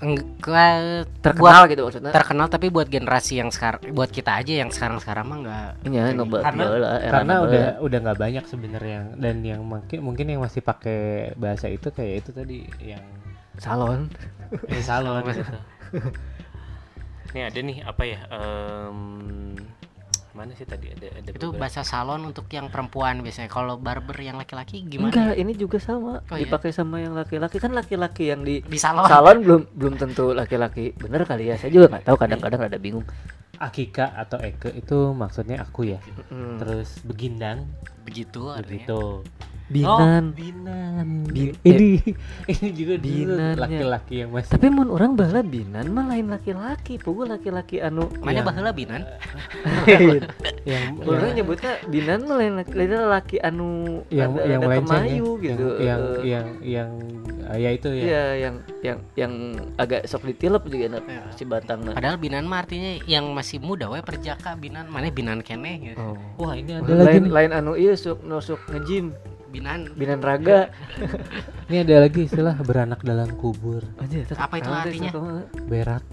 Enggak 0.00 1.08
terkenal 1.20 1.64
gitu 1.66 1.82
maksudnya 1.82 2.10
terkenal 2.10 2.48
tapi 2.48 2.68
buat 2.68 2.84
generasi 2.86 3.38
yang 3.38 3.48
sekarang 3.48 3.92
buat 3.92 4.08
kita 4.08 4.36
aja 4.36 4.60
yang 4.60 4.68
sekarang-sekarang 4.68 5.24
mah 5.24 5.38
enggak 5.38 5.70
Iya, 5.84 6.04
noba 6.12 6.40
Karena- 6.40 6.64
biola, 6.66 6.88
era 6.98 7.12
Karena 7.14 7.34
udah 7.40 7.64
udah 7.80 7.98
nggak 8.00 8.18
banyak 8.18 8.44
sebenarnya 8.44 8.98
dan 9.16 9.36
yang 9.40 9.62
mungkin 9.62 9.98
mungkin 10.02 10.26
yang 10.26 10.40
masih 10.40 10.60
pakai 10.60 11.00
bahasa 11.34 11.68
itu 11.68 11.88
kayak 11.88 12.14
itu 12.18 12.30
tadi 12.32 12.58
yang 12.82 13.04
salon. 13.56 14.08
eh, 14.68 14.82
salon 14.82 15.22
gitu. 15.26 15.44
Ini 17.30 17.40
ada 17.46 17.60
nih 17.62 17.78
apa 17.80 18.02
ya? 18.02 18.18
em, 18.26 18.98
mana 20.40 20.56
sih 20.56 20.64
tadi 20.64 20.88
ada 20.88 21.12
ada 21.12 21.28
itu 21.28 21.52
beberapa- 21.52 21.60
bahasa 21.60 21.84
salon 21.84 22.24
untuk 22.24 22.48
yang 22.48 22.72
perempuan 22.72 23.20
biasanya 23.20 23.52
kalau 23.52 23.76
barber 23.76 24.16
yang 24.16 24.40
laki-laki 24.40 24.80
gimana 24.88 25.12
Enggak, 25.12 25.36
ini 25.36 25.52
juga 25.52 25.76
sama. 25.76 26.24
Oh, 26.24 26.40
iya? 26.40 26.48
Dipakai 26.48 26.72
sama 26.72 26.96
yang 27.04 27.12
laki-laki 27.12 27.60
kan 27.60 27.76
laki-laki 27.76 28.32
yang 28.32 28.40
di 28.40 28.64
di 28.64 28.78
salon 28.80 29.04
salon 29.04 29.44
belum 29.44 29.62
belum 29.76 29.94
tentu 30.00 30.32
laki-laki. 30.32 30.96
Bener 30.96 31.28
kali 31.28 31.52
ya. 31.52 31.60
Saya 31.60 31.68
juga 31.68 31.92
nggak 31.92 32.08
tahu 32.08 32.16
kadang-kadang 32.16 32.60
ada 32.64 32.78
bingung. 32.80 33.04
Akika 33.60 34.16
atau 34.16 34.40
Eke 34.40 34.72
itu 34.72 35.12
maksudnya 35.12 35.60
aku 35.60 35.92
ya. 35.92 36.00
Mm. 36.32 36.56
Terus 36.56 37.04
begindang 37.04 37.68
begitu 38.08 38.48
artinya. 38.48 39.20
Binan. 39.70 40.34
Oh, 40.34 40.34
binan. 40.34 41.06
Bin- 41.24 41.54
ini 41.62 42.02
ini 42.44 42.68
juga 42.74 42.94
Binannya. 42.98 43.54
laki-laki 43.54 44.14
yang 44.18 44.30
masih 44.30 44.50
Tapi 44.50 44.66
mun 44.66 44.90
orang 44.90 45.14
bala 45.14 45.40
binan 45.40 45.86
mah 45.88 46.10
lain 46.10 46.26
laki-laki. 46.26 46.98
Pugu 46.98 47.22
laki-laki 47.22 47.78
anu 47.78 48.10
mana 48.18 48.42
Yang- 48.42 48.48
baheula 48.50 48.72
binan 48.74 49.00
yang 50.66 50.84
Orang 51.00 51.32
nyebutnya 51.32 51.72
binan 51.86 52.18
mah 52.26 52.36
lain 52.36 52.54
laki, 52.58 52.72
lain 52.74 52.90
laki 53.06 53.36
anu 53.38 53.68
yang, 54.08 54.34
ada, 54.34 54.42
yang 54.44 54.60
ada 54.60 54.68
ya. 54.68 54.78
kemayu 54.82 55.28
gitu. 55.38 55.66
Yang 55.78 55.80
yang 55.80 56.00
Eh, 56.00 56.24
yang, 56.26 56.46
yang 56.60 56.90
ah, 57.46 57.56
ya 57.56 57.70
itu 57.70 57.88
ya. 57.90 58.02
Iya, 58.02 58.24
yang 58.36 58.54
yang 58.80 58.98
yang 59.14 59.32
agak 59.76 60.04
sok 60.04 60.26
ditilep 60.26 60.62
juga 60.66 60.84
enak 60.90 61.02
Iya. 61.06 61.22
si 61.32 61.44
batangna. 61.44 61.90
padahal 61.92 62.18
binan 62.18 62.44
mah 62.44 62.60
artinya 62.60 62.98
yang 63.04 63.30
masih 63.30 63.58
muda 63.58 63.86
we 63.86 64.00
perjaka 64.00 64.54
binan 64.54 64.86
mana 64.86 65.08
binan 65.08 65.40
kene 65.40 65.78
gitu. 65.84 66.00
Oh. 66.00 66.18
Wah, 66.40 66.54
ini 66.54 66.74
ada 66.74 66.90
Lain 66.90 67.28
lain 67.28 67.50
anu 67.52 67.74
iya 67.74 67.94
sok 67.94 68.22
no 68.22 68.38
sok 68.38 68.66
nge-gym, 68.68 69.14
binan 69.50 69.78
binan 69.94 70.18
raga. 70.18 70.70
Ini 71.68 71.82
ada 71.82 72.02
lagi 72.02 72.26
istilah 72.26 72.54
beranak 72.58 73.02
dalam 73.02 73.30
kubur, 73.34 73.82
Anjir, 73.98 74.22
eta 74.22 74.34
Apa 74.38 74.58
itu 74.58 74.70
artinya? 74.70 75.10
eta 75.10 75.18
mah? 75.18 75.44
berak. 75.66 76.04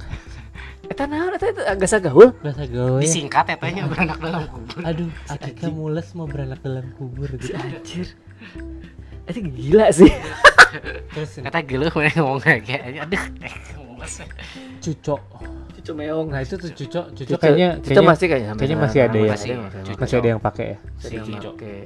Eta 0.87 1.03
naon 1.03 1.33
eta 1.33 1.45
eta 1.49 1.61
agak 1.67 1.89
sagaul. 1.89 2.29
Bahasa 2.39 2.65
gawe. 2.65 3.01
disingkat 3.01 3.45
ya 3.47 3.57
tanya 3.57 3.83
beranak 3.85 4.17
dalam 4.17 4.43
kubur 4.47 4.79
Aduh, 4.81 5.09
Akika 5.27 5.67
mules 5.67 6.07
mau 6.13 6.25
beranak 6.25 6.59
dalam 6.61 6.85
kubur 6.95 7.27
gitu. 7.35 7.53
Anjir. 7.53 8.07
Itu 9.27 9.39
gila 9.43 9.91
sih. 9.91 10.07
Terus 11.15 11.31
kata 11.41 11.59
gila 11.61 11.91
mana 11.91 12.11
ngomong 12.15 12.39
kayak 12.39 12.63
aja 12.67 12.99
aduh 13.03 13.23
mules. 13.83 14.13
cucok. 14.79 15.21
Cucu 15.75 15.91
meong. 15.93 16.27
Nah, 16.31 16.41
itu 16.41 16.55
tuh 16.55 16.71
cucok, 16.71 17.05
cucok 17.11 17.35
Cucu- 17.35 17.41
kayaknya 17.41 17.69
kayaknya 17.81 18.03
masih 18.07 18.25
kayaknya 18.27 18.49
sampai 18.49 18.61
kayaknya 18.63 18.77
masih 18.79 18.99
ada 19.01 19.17
ya. 19.17 19.31
Masih, 19.33 20.15
ada 20.15 20.27
yang 20.27 20.41
pakai 20.41 20.65
ya. 20.65 20.77
Masih 20.79 21.07
ada 21.07 21.15
yang 21.17 21.27
cucok. 21.27 21.53
pakai. 21.57 21.77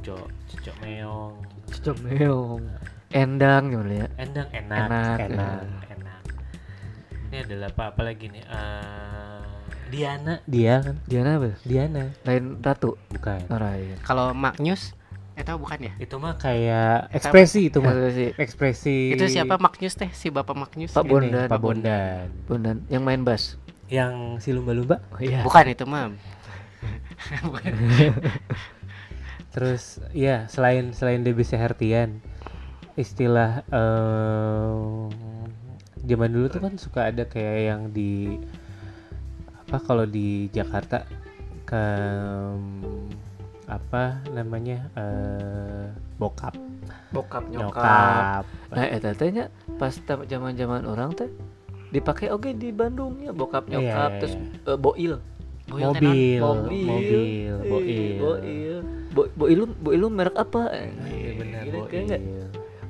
Cucok, 0.00 0.32
cucok 0.48 0.76
meong. 0.80 1.34
Cucu 1.68 1.92
meong. 2.00 2.64
Endang 3.12 3.68
gimana 3.68 3.92
ya? 3.92 4.06
Endang 4.16 4.48
enak, 4.48 4.78
Enak, 4.80 5.18
enak, 5.28 5.60
ya. 5.60 5.92
enak. 5.92 6.20
Ini 7.28 7.36
adalah 7.44 7.68
apa 7.68 7.82
apa 7.92 8.00
lagi 8.00 8.32
nih? 8.32 8.40
Eh, 8.40 9.44
Diana, 9.92 10.34
dia 10.48 10.80
kan? 10.80 10.96
Diana 11.04 11.30
apa? 11.36 11.52
Diana, 11.60 12.04
Lain 12.24 12.56
ratu. 12.58 12.96
bukan. 13.12 13.44
Alright. 13.52 14.00
kalau 14.00 14.32
Magnus 14.32 14.96
itu 15.36 15.52
bukan 15.52 15.78
ya 15.80 15.92
Itu 15.96 16.16
mah 16.16 16.36
kayak 16.36 17.12
ekspresi 17.12 17.68
itu 17.68 17.78
mah. 17.80 17.92
sih? 18.08 18.32
Ekspresi. 18.32 19.12
itu 19.12 19.24
siapa 19.26 19.56
Magnus 19.56 19.96
teh 19.96 20.08
si 20.12 20.28
bapak 20.32 20.54
Magnus 20.54 20.92
Pak 20.92 21.04
Bondan. 21.04 21.44
Pak 21.44 21.60
Bondan. 21.60 22.24
Bondan 22.48 22.76
yang 22.88 23.02
main 23.02 23.20
bass. 23.20 23.56
Yang 23.92 24.40
si 24.40 24.48
lumba-lumba. 24.52 25.00
Oh 25.12 25.20
iya. 25.20 25.44
bukan 25.44 25.64
itu 25.68 25.84
mah 25.84 26.08
Terus 29.50 29.98
ya 30.10 30.46
selain 30.46 30.94
selain 30.94 31.20
DBC 31.20 31.54
Hertian, 31.54 32.22
istilah 32.94 33.66
em, 33.66 35.10
zaman 36.00 36.30
dulu 36.30 36.46
tuh 36.48 36.60
kan 36.60 36.74
suka 36.74 37.10
ada 37.10 37.26
kayak 37.26 37.58
yang 37.66 37.82
di 37.90 38.38
apa 39.66 39.78
kalau 39.80 40.02
di 40.02 40.50
Jakarta 40.50 41.06
ke 41.62 41.84
apa 43.66 44.18
namanya 44.30 44.90
eh, 44.94 45.86
bokap 46.18 46.58
Bokap 47.10 47.46
nyokap 47.46 48.42
Nah, 48.70 48.86
eta 48.86 49.14
teh 49.14 49.30
nya 49.30 49.46
pas 49.78 49.94
ta- 49.94 50.26
zaman-zaman 50.26 50.86
orang 50.86 51.14
teh 51.14 51.30
dipakai 51.90 52.30
oke 52.30 52.54
di 52.54 52.70
Bandung 52.70 53.18
ya 53.18 53.30
bokap 53.30 53.66
Iya, 53.66 53.78
nyokap 53.78 54.10
iya, 54.10 54.18
terus 54.18 54.34
iya. 54.34 54.70
eh, 54.74 54.78
boil. 54.78 55.14
Boil 55.66 55.90
teh 55.90 56.02
non. 56.02 56.10
mobil 56.66 56.82
mobil 56.82 56.82
mobil 56.86 57.22
Eh, 57.50 57.62
boil 57.62 58.10
boil 58.18 58.78
Bo, 59.10 59.26
boil 59.32 59.56
lu 59.56 59.66
boil 59.74 59.98
lu 59.98 60.08
merek 60.08 60.36
apa? 60.36 60.70
Eh, 60.70 60.88
Iya, 61.04 61.30
benar 61.34 61.62
boil 61.66 62.20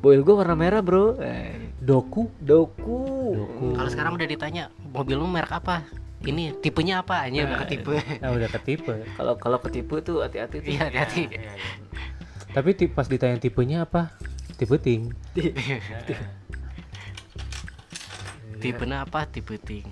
boil 0.00 0.20
gua 0.20 0.34
warna 0.40 0.54
merah 0.54 0.80
bro. 0.80 1.16
Eh, 1.16 1.72
doku? 1.76 2.28
Doku. 2.38 3.00
Doku. 3.32 3.66
kalau 3.72 3.88
sekarang 3.88 4.12
udah 4.14 4.24
ditanya 4.24 4.68
mobilmu 4.86 5.24
merek 5.26 5.52
apa? 5.54 5.84
Ini 6.20 6.60
tipenya 6.60 7.00
apa? 7.00 7.24
Aja 7.24 7.48
bukan 7.48 7.64
tipe 7.66 7.96
nah 8.20 8.28
udah 8.30 8.48
ketipe. 8.52 8.92
Kalau 9.16 9.40
kalau 9.40 9.56
ketipu 9.58 10.04
tuh 10.04 10.20
hati-hati 10.20 10.60
tuh. 10.60 10.68
Iya 10.68 10.92
hati-hati. 10.92 11.22
Tapi 12.50 12.70
ti- 12.76 12.92
pas 12.92 13.08
ditanya 13.08 13.40
tipenya 13.40 13.88
apa? 13.88 14.12
Tipe 14.60 14.76
ting. 14.76 15.08
Tipenya 18.60 19.08
apa? 19.08 19.24
Tipe 19.24 19.56
ting. 19.56 19.88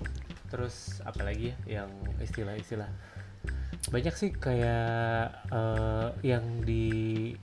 Terus 0.49 1.01
apalagi 1.01 1.53
ya? 1.65 1.81
Yang 1.81 1.89
istilah-istilah 2.21 2.89
banyak 3.87 4.13
sih 4.13 4.29
kayak 4.35 5.31
eh, 5.47 6.07
yang 6.27 6.43
di 6.67 6.85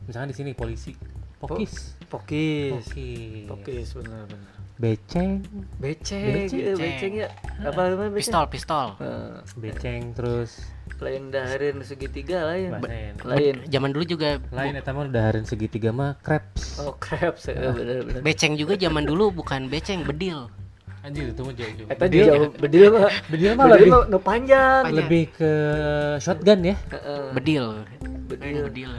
misalkan 0.05 0.31
di 0.31 0.37
sini 0.37 0.53
polisi. 0.53 0.93
Pokis. 1.37 1.97
Pokis. 2.09 2.73
Pokis. 2.81 3.49
Pokis 3.49 3.89
benar 3.97 4.25
benar. 4.29 4.53
Beceng. 4.77 5.41
Beceng. 5.81 6.33
Beceng. 6.33 6.61
eh, 6.61 6.77
beceng. 6.77 7.13
ya 7.17 7.29
apa 7.65 7.81
namanya 7.89 8.13
beceng? 8.13 8.21
Pistol 8.21 8.45
pistol. 8.53 8.87
Eh, 9.01 9.37
beceng 9.57 10.03
terus? 10.13 10.61
Lain 11.01 11.29
daharin 11.29 11.81
segitiga 11.85 12.49
lain. 12.53 12.77
Lain. 12.81 13.13
Lain. 13.25 13.55
Zaman 13.69 13.91
dulu 13.93 14.05
juga 14.05 14.41
lain 14.53 14.77
eta 14.77 14.93
mah 14.93 15.09
dahareun 15.09 15.45
segitiga 15.49 15.93
mah 15.93 16.17
crepes. 16.21 16.81
Oh 16.81 16.93
crabs 17.01 17.49
ya 17.49 17.73
bener 17.73 18.05
bener 18.05 18.21
beceng 18.21 18.53
juga 18.57 18.77
zaman 18.77 19.09
dulu 19.09 19.33
bukan 19.33 19.73
beceng 19.73 20.05
bedil 20.05 20.53
anjir 21.07 21.31
itu 21.31 21.41
mah 21.41 21.55
jauh 21.55 21.73
jauh 21.79 21.89
Eta 21.89 22.05
jauh. 22.05 22.51
bedil 22.59 22.87
mah 22.91 23.11
bedil 23.31 23.53
mah 23.55 23.67
bedil 23.71 23.79
lebih 23.79 23.91
nu 24.11 24.19
panjang 24.19 24.83
Panjang. 24.83 24.99
lebih 24.99 25.23
ke 25.33 25.53
shotgun 26.19 26.61
ya? 26.63 26.77
Heeh. 26.91 27.25
bedil. 27.33 27.65
Bedil. 28.27 28.67
Bedil. 28.67 28.91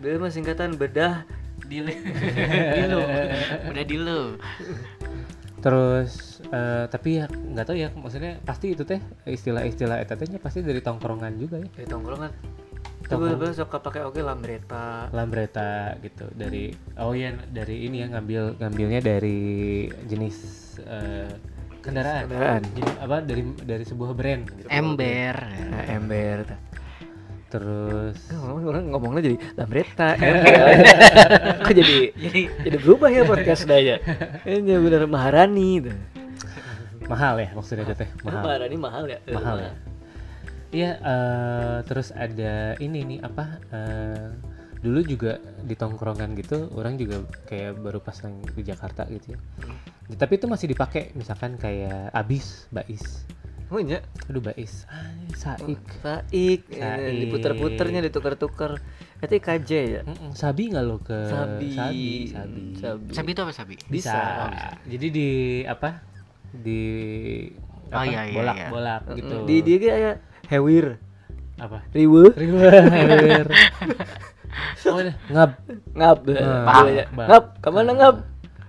Bedil 0.00 0.16
mah 0.16 0.32
singkatan 0.32 0.74
bedah. 0.74 1.28
Dil. 1.62 1.86
dilu. 2.80 3.00
Udah 3.68 3.84
dilu. 3.84 4.20
Terus 5.60 6.40
eh, 6.48 6.84
tapi 6.88 7.20
ya 7.20 7.28
nggak 7.28 7.64
tahu 7.64 7.76
ya 7.76 7.88
maksudnya 7.92 8.40
pasti 8.42 8.72
itu 8.72 8.82
teh 8.82 8.96
istilah-istilah 9.22 10.00
eta 10.00 10.16
tehnya 10.16 10.40
pasti 10.40 10.64
dari 10.64 10.80
tongkrongan 10.80 11.36
juga 11.36 11.60
ya? 11.60 11.68
Dari 11.70 11.86
tongkrongan 11.86 12.30
Tongkrong. 13.10 13.42
Coba 13.42 13.46
suka 13.50 13.78
pakai 13.82 14.02
oke 14.06 14.20
lambreta 14.22 15.10
lambreta 15.10 15.98
gitu. 15.98 16.30
Dari 16.30 16.70
oh 17.02 17.10
iya 17.10 17.34
dari 17.50 17.90
ini 17.90 18.06
ya 18.06 18.14
ngambil 18.14 18.54
ngambilnya 18.62 19.00
dari 19.02 19.90
jenis 20.06 20.36
eh, 20.86 21.26
kendaraan. 21.82 22.30
Kendaraan. 22.30 22.62
Jenis 22.70 22.94
apa 23.02 23.16
dari 23.18 23.42
dari 23.66 23.84
sebuah 23.84 24.14
brand. 24.14 24.46
Gitu. 24.46 24.68
ember. 24.70 25.34
Nah, 25.42 25.84
ember 25.90 26.38
tah. 26.46 26.60
terus 27.50 28.30
Ngomong 28.30 28.62
orang 28.62 28.84
ngomongnya 28.94 29.22
jadi 29.26 29.36
lambreta 29.58 30.14
ember 30.14 30.54
kok 31.66 31.74
jadi 31.74 32.14
jadi 32.14 32.40
jadi 32.62 32.76
berubah 32.78 33.10
ya 33.10 33.26
podcast 33.26 33.66
daya 33.66 33.98
ini 34.46 34.78
bener 34.78 35.10
maharani 35.10 35.82
tuh. 35.82 35.98
mahal 37.10 37.42
ya 37.42 37.50
maksudnya 37.58 37.90
teh? 37.90 38.06
Mahal. 38.22 38.46
Maharani 38.46 38.76
mahal 38.78 39.02
ya? 39.10 39.18
Mahal 39.34 39.56
ya 39.66 39.89
iya 40.70 40.96
eh, 41.02 41.78
terus 41.86 42.14
ada 42.14 42.78
ini 42.78 43.02
nih 43.02 43.18
apa 43.22 43.44
eh, 43.74 44.28
dulu 44.80 45.00
juga 45.04 45.36
di 45.60 45.76
tongkrongan 45.76 46.32
gitu 46.40 46.72
orang 46.72 46.96
juga 46.96 47.20
kayak 47.44 47.84
baru 47.84 48.00
pas 48.00 48.16
yang 48.24 48.40
di 48.56 48.62
Jakarta 48.64 49.04
gitu 49.12 49.36
ya. 49.36 49.38
Tapi 50.16 50.40
itu 50.40 50.46
masih 50.48 50.66
dipakai 50.72 51.12
misalkan 51.14 51.60
kayak 51.60 52.10
abis 52.16 52.66
bais. 52.72 53.28
Oh 53.70 53.78
iya? 53.78 54.02
Aduh 54.26 54.42
bais. 54.42 54.88
Ah, 54.90 55.04
saik. 55.36 55.78
Saik. 56.02 56.60
Saik. 56.66 57.18
diputer-puternya 57.22 58.00
ditukar-tukar 58.02 58.82
itu 59.20 59.36
KJ 59.36 59.70
ya? 59.70 60.00
Mm-mm, 60.08 60.32
sabi 60.32 60.72
nggak 60.72 60.84
lo 60.88 60.96
ke 61.04 61.18
sabi. 61.28 61.68
Sabi 61.76 62.10
sabi. 62.32 62.62
Sabi. 62.80 63.12
Sabi 63.12 63.28
itu 63.36 63.40
apa 63.44 63.52
sabi? 63.52 63.74
Bisa, 63.86 64.48
jadi 64.88 65.06
di 65.12 65.28
apa? 65.68 66.02
Di 66.50 66.80
Oh, 67.90 67.98
apa, 67.98 68.06
iya, 68.06 68.22
iya, 68.22 68.34
bolak 68.38 68.54
iya. 68.54 68.68
bolak 68.70 69.02
gitu. 69.18 69.36
Di 69.50 69.56
dia 69.66 69.78
kayak 69.82 70.16
hewir 70.50 70.98
apa 71.56 71.80
riwe 71.92 72.32
river 72.34 73.46
oh 74.90 74.98
ini 74.98 75.12
ngab 75.30 75.50
ngap 75.94 76.18
Nah, 76.26 76.64
Gila 76.66 76.90
ya. 76.90 77.04
bang. 77.08 77.28
ngap 77.28 77.44
ke 77.60 77.68
mana 77.70 77.92
ngap 77.94 78.16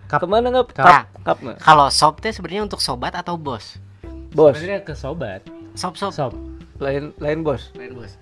Kap. 0.05 0.19
Ke 0.19 0.27
mana 0.27 0.47
ngap? 0.51 0.67
Kap. 0.75 1.07
Kap. 1.23 1.37
Kalau 1.57 1.87
sob 1.87 2.19
teh 2.19 2.29
sebenarnya 2.29 2.67
untuk 2.67 2.83
sobat 2.83 3.15
atau 3.15 3.39
bos? 3.39 3.79
Bos. 4.35 4.59
Sebenarnya 4.59 4.83
ke 4.83 4.91
sobat. 4.91 5.39
Sob 5.71 5.95
sob. 5.95 6.11
Sob. 6.11 6.35
Lain 6.83 7.15
lain 7.15 7.47
bos. 7.47 7.71
Lain 7.79 7.95
bos. 7.95 8.19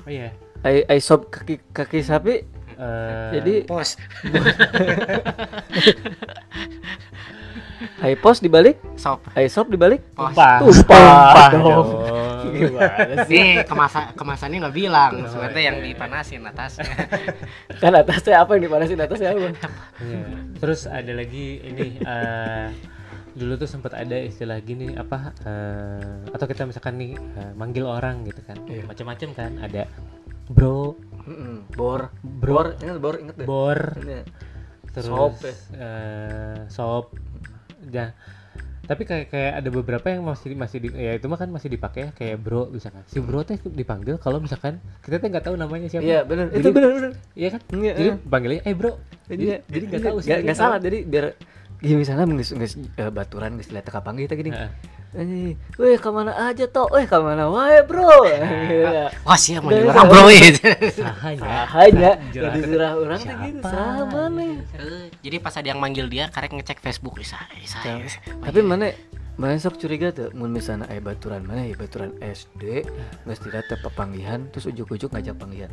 Oh 0.00 0.08
iya. 0.08 0.32
Ai 0.64 0.80
ai 0.88 0.96
sop 0.96 1.28
kaki 1.28 1.60
kaki 1.76 2.00
sapi. 2.00 2.40
Eh, 2.72 3.28
Jadi 3.36 3.54
Pos. 3.68 4.00
ai 8.00 8.16
pos 8.16 8.40
dibalik, 8.40 8.80
Sob. 8.96 9.20
ai 9.36 9.48
sop 9.48 9.68
dibalik. 9.68 10.00
Pos. 10.16 10.32
tumpah. 10.32 10.56
Tumpah 10.64 11.48
dong. 11.52 11.64
dong. 11.68 11.88
Gimana 12.68 13.14
sih? 13.24 13.34
Nih 13.34 13.52
kemasa 13.64 14.00
kemasannya 14.12 14.58
nggak 14.60 14.76
bilang, 14.76 15.12
sebenarnya 15.24 15.62
yang 15.72 15.78
dipanasin 15.80 16.44
atasnya. 16.44 16.92
Kan 17.82 17.92
atasnya 17.96 18.36
apa 18.42 18.50
yang 18.58 18.62
dipanasin 18.68 19.00
atasnya 19.00 19.28
apa? 19.32 19.48
Iya. 20.04 20.20
Terus 20.60 20.80
ada 20.84 21.12
lagi 21.16 21.60
ini 21.62 21.86
eh, 21.98 22.68
dulu 23.30 23.54
tuh 23.56 23.68
sempat 23.70 23.94
ada 23.94 24.18
istilah 24.18 24.58
gini 24.60 24.92
apa 24.94 25.32
eh, 25.46 26.26
atau 26.34 26.44
kita 26.44 26.66
misalkan 26.66 26.98
nih 26.98 27.12
eh, 27.14 27.52
manggil 27.54 27.86
orang 27.86 28.26
gitu 28.26 28.42
kan 28.42 28.58
macam-macam 28.84 29.28
kan 29.38 29.52
ada 29.62 29.86
bro 30.50 30.98
Mm-mm. 31.30 31.62
Bor. 31.78 32.10
Bro. 32.26 32.52
Bor, 32.58 32.66
ingat 32.82 32.98
bor 32.98 33.14
inget 33.22 33.36
deh. 33.38 33.46
bor 33.46 33.78
Ini. 34.02 34.26
terus 34.90 35.06
Sop 35.06 35.34
ya. 35.46 35.54
eh, 35.78 36.58
sop 36.66 37.14
ya 37.86 38.10
tapi 38.90 39.06
kayak 39.06 39.30
kayak 39.30 39.52
ada 39.62 39.68
beberapa 39.70 40.06
yang 40.10 40.26
masih 40.26 40.58
masih 40.58 40.82
di, 40.82 40.90
ya 40.90 41.14
itu 41.14 41.30
mah 41.30 41.38
kan 41.38 41.46
masih 41.46 41.70
dipakai 41.70 42.00
ya 42.02 42.10
kayak 42.10 42.42
bro 42.42 42.66
misalkan. 42.74 43.06
Si 43.06 43.22
bro 43.22 43.46
teh 43.46 43.54
dipanggil 43.62 44.18
kalau 44.18 44.42
misalkan 44.42 44.82
kita 45.06 45.22
teh 45.22 45.30
nggak 45.30 45.46
tahu 45.46 45.54
namanya 45.54 45.86
siapa. 45.86 46.02
Iya 46.02 46.26
benar. 46.26 46.50
Itu 46.50 46.74
benar 46.74 46.90
benar. 46.98 47.12
iya 47.38 47.48
kan? 47.54 47.60
Iya, 47.70 47.92
jadi 47.94 48.10
iya. 48.10 48.14
panggilnya 48.26 48.62
eh 48.66 48.74
bro. 48.74 48.98
Jadi 49.30 49.42
Iya, 49.46 49.56
jadi 49.70 49.84
nggak 49.94 50.02
tahu 50.10 50.16
sih 50.26 50.30
Nggak 50.42 50.58
salah. 50.58 50.82
Jadi 50.82 50.98
biar 51.06 51.38
gini 51.78 52.02
misalnya 52.02 52.26
nggak 52.26 52.70
nggak 52.98 53.12
baturan 53.14 53.50
nggak 53.62 53.70
lihat 53.70 53.84
teka 53.86 54.00
panggil 54.02 54.26
kita 54.26 54.34
gini. 54.34 54.50
Eh, 55.10 55.58
weh 55.74 55.98
ke 55.98 56.08
mana 56.08 56.30
aja 56.46 56.64
toh? 56.64 56.86
Weh 56.86 57.02
ke 57.02 57.18
mana 57.18 57.50
wae 57.50 57.82
bro? 57.82 58.22
Iya. 58.70 59.10
Wah 59.26 59.34
sih 59.34 59.58
mau 59.58 59.74
bro 60.06 60.30
itu. 60.36 60.62
sahanya 60.94 62.14
jadi 62.30 62.58
surah 62.62 62.92
orang 62.94 63.18
tuh 63.18 63.34
gitu 63.42 63.58
Siapa? 63.58 63.70
sama 63.70 64.22
nih. 64.30 64.54
Eh, 64.78 65.06
Jadi 65.20 65.36
pas 65.36 65.52
ada 65.52 65.66
yang 65.66 65.78
manggil 65.78 66.06
dia, 66.06 66.30
karek 66.30 66.54
ngecek 66.54 66.78
Facebook, 66.78 67.18
"Ih, 67.18 67.26
saya, 67.26 67.50
saya. 67.64 68.06
Tapi 68.38 68.62
mana 68.62 68.94
mana 69.34 69.56
sok 69.56 69.78
curiga 69.78 70.12
tuh 70.12 70.30
mun 70.30 70.52
misalnya 70.52 70.86
aya 70.86 71.00
baturan 71.00 71.42
mana 71.42 71.64
ya 71.64 71.72
baturan 71.72 72.12
SD 72.20 72.84
geus 73.24 73.40
tidak 73.40 73.66
teh 73.66 73.78
pepanggihan 73.78 74.44
terus 74.48 74.68
ujuk-ujuk 74.68 75.10
ngajak 75.10 75.34
panggihan. 75.34 75.72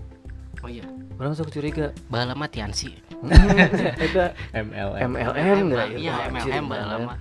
Oh 0.60 0.72
iya, 0.72 0.88
Orang 1.16 1.38
sok 1.38 1.52
curiga. 1.52 1.94
bahala 2.08 2.34
mah 2.34 2.48
Tiansi. 2.48 2.90
Eta 4.00 4.34
MLM 4.52 5.12
MLM 5.14 5.58
nggak 5.70 5.88
ya? 5.92 5.98
Iya, 6.00 6.14
MLM 6.32 6.66
bahala 6.66 6.96
mah. 7.06 7.16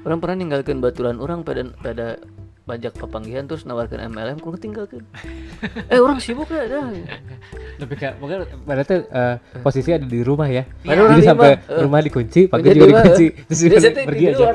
Orang 0.00 0.18
pernah 0.18 0.36
ninggalkan 0.40 0.80
baturan 0.80 1.20
orang 1.20 1.44
pada 1.44 1.68
pada 1.80 2.16
pajak 2.60 2.94
pepanggihan 2.94 3.50
terus 3.50 3.66
nawarkan 3.66 4.14
MLM 4.14 4.38
kurang 4.38 4.62
tinggalkan. 4.62 5.02
eh 5.92 5.98
orang 5.98 6.22
sibuk 6.22 6.46
ya 6.54 6.70
dah. 6.70 6.86
Tapi 7.82 7.94
kayak 7.98 8.14
mungkin 8.22 8.46
pada 8.62 8.86
tuh 8.86 9.02
eh, 9.10 9.36
posisi 9.58 9.90
ada 9.90 10.06
di 10.06 10.22
rumah 10.22 10.46
ya. 10.46 10.62
Padahal 10.86 11.10
orang 11.10 11.18
Jadi 11.18 11.20
di 11.20 11.26
sampai 11.26 11.50
rumah, 11.50 11.66
eh. 11.66 11.82
rumah 11.82 12.00
dikunci, 12.00 12.40
pagi 12.46 12.64
Jadi 12.70 12.78
juga 12.78 12.86
mah, 12.86 13.02
dikunci, 13.02 13.26
terus 13.50 13.60
biasanya 13.66 13.90
teh 13.96 14.04
pergi 14.06 14.24
di 14.24 14.30
aja. 14.30 14.46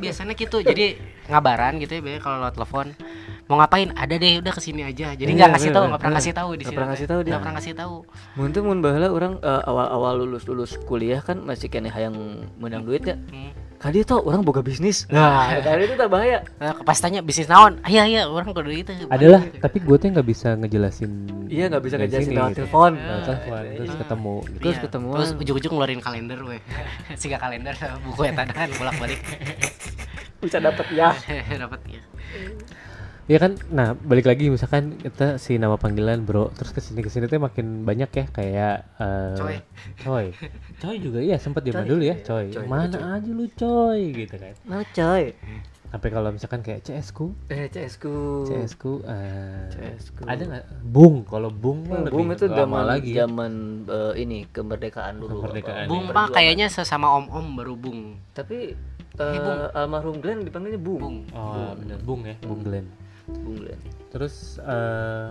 biasanya 0.00 0.34
gitu, 0.38 0.58
jadi 0.64 0.86
ngabaran 1.28 1.72
gitu 1.84 1.92
ya, 2.00 2.18
kalau 2.22 2.36
lewat 2.40 2.54
telepon 2.56 2.86
mau 3.50 3.58
ngapain 3.58 3.90
ada 3.98 4.14
deh 4.14 4.38
udah 4.38 4.54
ke 4.54 4.62
sini 4.62 4.86
aja 4.86 5.10
jadi 5.18 5.26
Iya, 5.26 5.34
nggak 5.34 5.50
ngasih 5.58 5.70
bener, 5.74 5.74
tahu 5.74 5.84
nggak 5.90 6.00
pernah 6.00 6.14
ngasih 6.22 6.34
tahu 6.38 6.50
di 6.50 6.54
Nggak 6.54 6.62
sini 6.62 6.76
pernah 6.78 6.90
ngasih 6.94 7.06
tahu 7.10 7.18
dia. 7.20 7.26
nggak 7.26 7.42
pernah 7.42 7.54
ngasih 7.58 7.74
tahu 7.74 7.96
Mungkin 8.38 8.62
mun 8.62 8.78
baheula 8.78 9.08
orang 9.10 9.32
eh, 9.42 9.62
awal-awal 9.66 10.12
lulus 10.22 10.44
lulus 10.46 10.72
kuliah 10.86 11.18
kan 11.18 11.42
masih 11.42 11.66
kene 11.66 11.90
hayang 11.90 12.14
menang 12.62 12.86
duit 12.86 13.02
ya. 13.02 13.18
Kali 13.80 14.04
itu 14.04 14.12
orang 14.12 14.44
boga 14.44 14.60
bisnis. 14.60 15.08
Nah, 15.14 15.56
kali 15.58 15.88
itu 15.88 15.96
tak 15.96 16.12
bahaya. 16.12 16.44
nah, 16.60 16.76
pas 16.84 16.94
tanya 16.94 17.24
bisnis 17.24 17.48
naon 17.48 17.80
iya 17.88 18.04
iya 18.04 18.22
orang 18.28 18.52
kudu 18.52 18.68
itu 18.68 18.92
Adalah, 19.08 19.40
tapi 19.56 19.80
gue 19.80 19.96
tuh 19.96 20.12
nggak 20.12 20.28
bisa 20.28 20.52
ngejelasin. 20.54 21.10
Iya 21.48 21.72
nggak 21.72 21.82
bisa 21.82 21.96
ngejelasin 21.96 22.32
lewat 22.36 22.50
gitu. 22.52 22.58
telepon. 22.60 22.92
Lewat 22.94 23.22
telepon, 23.24 23.62
terus 23.74 23.94
ketemu. 23.96 24.34
Gitu. 24.36 24.58
Terus 24.60 24.76
Iya. 24.76 24.82
ketemuan. 24.84 25.16
terus 25.16 25.30
ujung-ujung 25.34 25.72
ngeluarin 25.72 26.00
kalender 26.00 26.38
weh 26.44 26.60
siga 27.20 27.40
kalender 27.40 27.72
buku 28.04 28.20
ya 28.28 28.32
kan 28.36 28.68
bolak-balik 28.76 29.20
Bisa 30.40 30.60
dapat 30.60 30.86
ya. 30.92 31.16
dapat 31.64 31.80
ya 31.88 32.00
Ya 33.30 33.38
kan, 33.38 33.54
nah 33.70 33.94
balik 33.94 34.26
lagi 34.26 34.50
misalkan 34.50 34.98
kita 34.98 35.38
si 35.38 35.54
nama 35.54 35.78
panggilan 35.78 36.26
bro, 36.26 36.50
terus 36.50 36.74
ke 36.74 36.82
sini 36.82 36.98
ke 36.98 37.06
sini 37.06 37.30
tuh 37.30 37.38
makin 37.38 37.86
banyak 37.86 38.10
ya 38.10 38.24
kayak 38.26 38.74
eh, 38.98 39.38
Coy. 39.38 39.56
coy, 40.02 40.26
coy 40.82 40.96
juga 40.98 41.22
iya 41.22 41.38
sempat 41.38 41.62
zaman 41.62 41.86
dulu 41.86 42.02
ya 42.02 42.18
coy, 42.26 42.50
Coy, 42.50 42.66
mana 42.66 42.98
aja 43.14 43.30
lu 43.30 43.46
coy 43.54 44.10
gitu 44.18 44.34
kan. 44.34 44.54
Nah, 44.66 44.82
coy. 44.82 45.38
Sampai 45.86 46.10
kalau 46.10 46.34
misalkan 46.34 46.58
kayak 46.58 46.82
CS 46.82 47.14
ku, 47.14 47.30
Eh, 47.46 47.70
CS 47.70 48.02
ku. 48.02 48.42
CS 48.46 48.74
ku, 48.74 48.98
eh, 49.06 49.66
CS 49.70 50.10
ku. 50.10 50.26
ada 50.26 50.42
nggak? 50.42 50.64
Bung, 50.82 51.22
kalau 51.22 51.54
bung 51.54 51.86
mah 51.86 52.02
Bung 52.10 52.26
lebih 52.26 52.34
itu 52.34 52.46
lama 52.46 52.58
zaman 52.58 52.82
lagi. 52.84 53.12
zaman 53.14 53.52
eh, 53.86 54.12
ini 54.18 54.38
kemerdekaan 54.50 55.22
dulu. 55.22 55.38
Kemerdekaan, 55.38 55.86
apa, 55.86 55.90
bung 55.90 56.02
iya. 56.02 56.10
mah 56.10 56.26
perjuangan. 56.26 56.34
kayaknya 56.34 56.66
sesama 56.66 57.06
om-om 57.14 57.46
baru 57.54 57.78
bung 57.78 58.18
Tapi 58.34 58.74
Eh, 59.10 59.26
eh, 59.26 59.36
Bung. 59.36 59.60
almarhum 59.76 60.16
Glenn 60.18 60.42
dipanggilnya 60.42 60.80
Bung. 60.80 60.98
bung 60.98 61.16
Oh, 61.30 61.74
bener 61.76 61.98
bung 62.00 62.22
ya, 62.26 62.34
bung 62.40 62.62
Glenn. 62.62 62.86
Bung 63.40 63.56
Glenn. 63.62 63.80
Terus 64.10 64.58
eh 64.58 65.30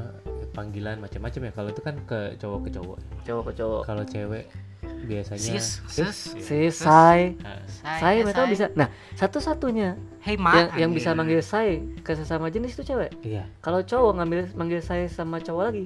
panggilan 0.56 1.04
macam-macam 1.04 1.42
ya. 1.48 1.52
Kalau 1.52 1.70
itu 1.72 1.82
kan 1.84 1.96
ke 2.08 2.20
cowok 2.40 2.60
ke 2.66 2.70
cowok. 2.80 2.98
Cowok 3.28 3.44
ke 3.44 3.54
cowok. 3.60 3.82
Kalau 3.84 4.04
cewek 4.08 4.46
biasanya 4.80 5.60
sis 5.60 5.84
sis 5.92 6.18
Si 6.40 6.60
Sai. 6.72 7.36
Ah, 7.44 7.60
Sai 8.00 8.24
mereka 8.24 8.48
bisa. 8.48 8.72
Nah, 8.80 8.88
satu-satunya 9.20 10.00
hey 10.24 10.40
ma 10.40 10.56
yang, 10.56 10.68
yang 10.88 10.92
bisa 10.96 11.12
manggil 11.12 11.44
Sai 11.44 11.84
ke 12.00 12.16
sesama 12.16 12.48
jenis 12.48 12.80
itu 12.80 12.96
cewek. 12.96 13.12
iya. 13.24 13.44
Kalau 13.60 13.84
cowok 13.84 14.12
ngambil 14.20 14.40
manggil 14.56 14.80
Sai 14.80 15.12
sama 15.12 15.44
cowok 15.44 15.64
lagi. 15.68 15.86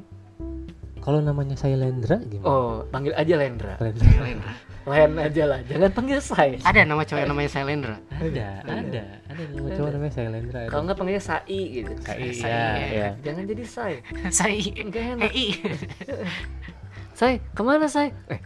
Kalau 1.03 1.19
namanya 1.19 1.59
saya 1.59 1.75
Lendra 1.75 2.15
gimana? 2.23 2.47
Oh, 2.47 2.87
panggil 2.87 3.11
aja 3.11 3.35
Lendra. 3.35 3.75
Lendra. 3.75 4.55
Len 4.83 5.15
aja 5.15 5.43
lah, 5.47 5.59
jangan 5.63 5.91
panggil 5.95 6.19
Sai. 6.19 6.59
ada 6.59 6.83
nama 6.83 7.07
cowok 7.07 7.19
yang 7.23 7.31
namanya 7.31 7.51
Sailendra 7.55 7.95
Ada, 8.11 8.47
ada, 8.67 9.03
ada 9.31 9.41
nama 9.55 9.69
cowok 9.71 9.89
namanya 9.95 10.11
saya 10.11 10.27
Lendra. 10.27 10.59
ada. 10.59 10.69
Kalau 10.75 10.81
nggak 10.83 10.97
panggilnya 10.99 11.23
Sai 11.23 11.59
gitu. 11.71 11.91
Kai, 12.03 12.35
Sai, 12.35 12.51
iya, 12.51 12.59
iya. 12.67 12.87
iya. 12.91 13.09
Jangan 13.23 13.43
jadi 13.47 13.63
Sai. 13.63 13.93
saya 14.27 14.55
Enggak 14.75 15.03
enak. 15.15 15.31
hei 15.31 15.47
Sai, 17.19 17.33
ke 17.39 17.61
mana 17.63 17.87
Sai? 17.87 18.11
Eh, 18.27 18.39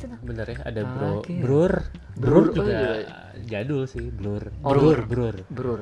cenah? 0.00 0.18
Bener 0.24 0.46
ya, 0.48 0.56
ada 0.64 0.80
bro, 0.88 1.20
brur, 1.20 1.44
Brur, 1.44 1.74
brur 2.16 2.44
oh 2.48 2.54
juga 2.54 2.72
iya. 2.72 2.88
jadul 3.44 3.84
sih, 3.84 4.08
Oh, 4.08 4.12
brur, 4.14 4.44
brur. 4.64 5.00
brur, 5.04 5.36
Brur. 5.52 5.80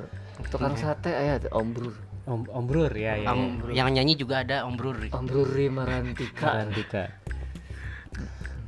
Tukang 0.50 0.74
sate 0.74 1.12
aya 1.12 1.36
tuh, 1.38 1.52
Om 1.52 1.68
Brur. 1.76 1.94
Om, 2.30 2.46
om 2.48 2.64
brur 2.64 2.92
ya, 2.92 3.18
ya, 3.18 3.26
ya. 3.26 3.28
Om- 3.28 3.74
yang 3.74 3.90
nyanyi 3.90 4.14
juga 4.14 4.40
ada 4.40 4.62
Om 4.62 4.74
Bruri 4.74 5.10
Om 5.10 5.24
Bruri 5.26 5.66
Marantika. 5.68 6.62
Rantika. 6.62 7.04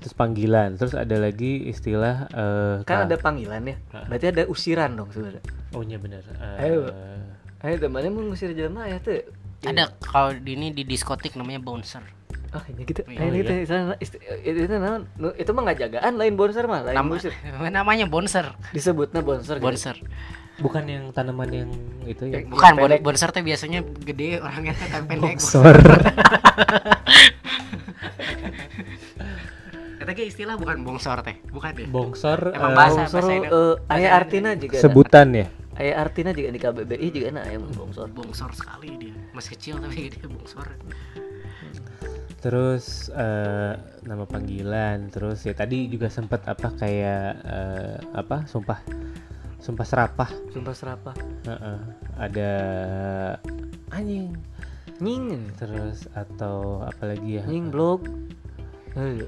Terus 0.02 0.14
panggilan, 0.14 0.74
terus 0.74 0.98
ada 0.98 1.14
lagi 1.14 1.62
istilah 1.64 2.26
eh, 2.28 2.76
Kan 2.82 2.98
ka- 2.98 3.06
ada 3.06 3.16
panggilan 3.16 3.62
ya. 3.62 3.76
Berarti 4.02 4.26
ada 4.28 4.42
usiran 4.44 4.90
dong 4.92 5.08
sebenarnya. 5.08 5.42
Oh 5.72 5.80
iya 5.80 5.94
bener. 5.96 6.26
eh, 6.26 6.64
Ayo. 6.66 6.90
Ayo 7.62 7.74
temannya 7.78 8.10
mau 8.10 8.26
ngusir 8.26 8.50
jelma 8.52 8.90
ya 8.90 8.98
tuh. 8.98 9.22
ada 9.62 9.94
kalau 10.02 10.34
di 10.34 10.58
ini 10.58 10.74
di 10.74 10.82
diskotik 10.82 11.38
namanya 11.38 11.62
bouncer 11.62 12.02
Ah, 12.50 12.66
ini 12.66 12.82
gitu. 12.82 13.00
Oh, 13.00 13.14
ini 13.14 13.40
iya. 13.40 13.48
teh 13.48 13.58
sana 13.62 13.94
isti- 13.96 14.18
itu 14.42 14.58
itu 14.60 14.74
naon? 14.74 15.06
Nu- 15.16 15.32
Itu 15.32 15.54
mah 15.54 15.64
nggak 15.64 15.78
jagaan 15.80 16.18
lain 16.18 16.34
bonser 16.34 16.66
mah, 16.66 16.82
lain 16.82 16.98
Nama, 16.98 17.08
ngusir. 17.08 17.32
namanya 17.70 18.04
bouncer 18.04 18.58
Disebutnya 18.74 19.22
bonser. 19.22 19.56
gitu. 19.56 20.04
Bukan 20.62 20.84
yang 20.86 21.04
tanaman 21.10 21.50
yang 21.50 21.70
itu 22.04 22.24
ya. 22.24 22.46
Bukan 22.46 22.72
bon 22.74 22.90
bouncer 23.02 23.28
teh 23.28 23.42
biasanya 23.42 23.82
gede 24.00 24.38
orangnya 24.38 24.72
teh 24.72 24.86
tapi 24.86 25.04
pendek 25.10 25.36
Boxer. 25.36 25.76
kata 29.98 30.18
ge 30.18 30.26
istilah 30.26 30.58
bukan 30.58 30.82
bongsor 30.82 31.22
teh 31.22 31.38
bukan 31.46 31.70
deh 31.72 31.86
Bongsor 31.86 32.50
Emang 32.50 32.74
eh, 32.74 32.76
bahasa- 32.76 33.06
Bongsor 33.06 33.22
Indo. 33.30 33.62
eh, 33.78 33.94
aya 33.94 34.08
artina 34.12 34.50
juga. 34.54 34.76
sebutan 34.78 35.30
ya. 35.32 35.46
Aya 35.72 35.94
artina 35.96 36.34
juga 36.34 36.50
di 36.50 36.58
KBBI 36.58 37.06
juga 37.08 37.26
enak 37.30 37.44
aya 37.46 37.58
bongsor. 37.62 38.06
bongsor 38.10 38.50
sekali 38.52 38.90
dia 38.98 39.14
masih 39.30 39.54
kecil 39.54 39.78
tapi 39.78 39.96
gede 40.10 40.26
bongsor 40.26 40.66
Terus 42.42 43.06
eh, 43.08 43.72
nama 44.02 44.26
panggilan, 44.26 45.06
terus 45.08 45.46
ya 45.46 45.54
tadi 45.54 45.86
juga 45.86 46.10
sempat 46.10 46.42
apa 46.44 46.74
kayak 46.74 47.38
eh, 47.38 47.96
apa 48.12 48.42
sumpah 48.44 48.82
sumpah 49.62 49.86
serapah. 49.86 50.30
Sumpah 50.50 50.74
serapah. 50.74 51.14
Heeh. 51.46 51.78
Ada 52.18 52.50
anjing. 53.94 54.34
Nying. 54.98 55.54
Terus 55.56 56.10
atau 56.12 56.82
apa 56.82 57.14
lagi 57.14 57.38
ya? 57.38 57.46
Nying 57.46 57.70
blog. 57.70 58.10
Eh, 58.98 59.24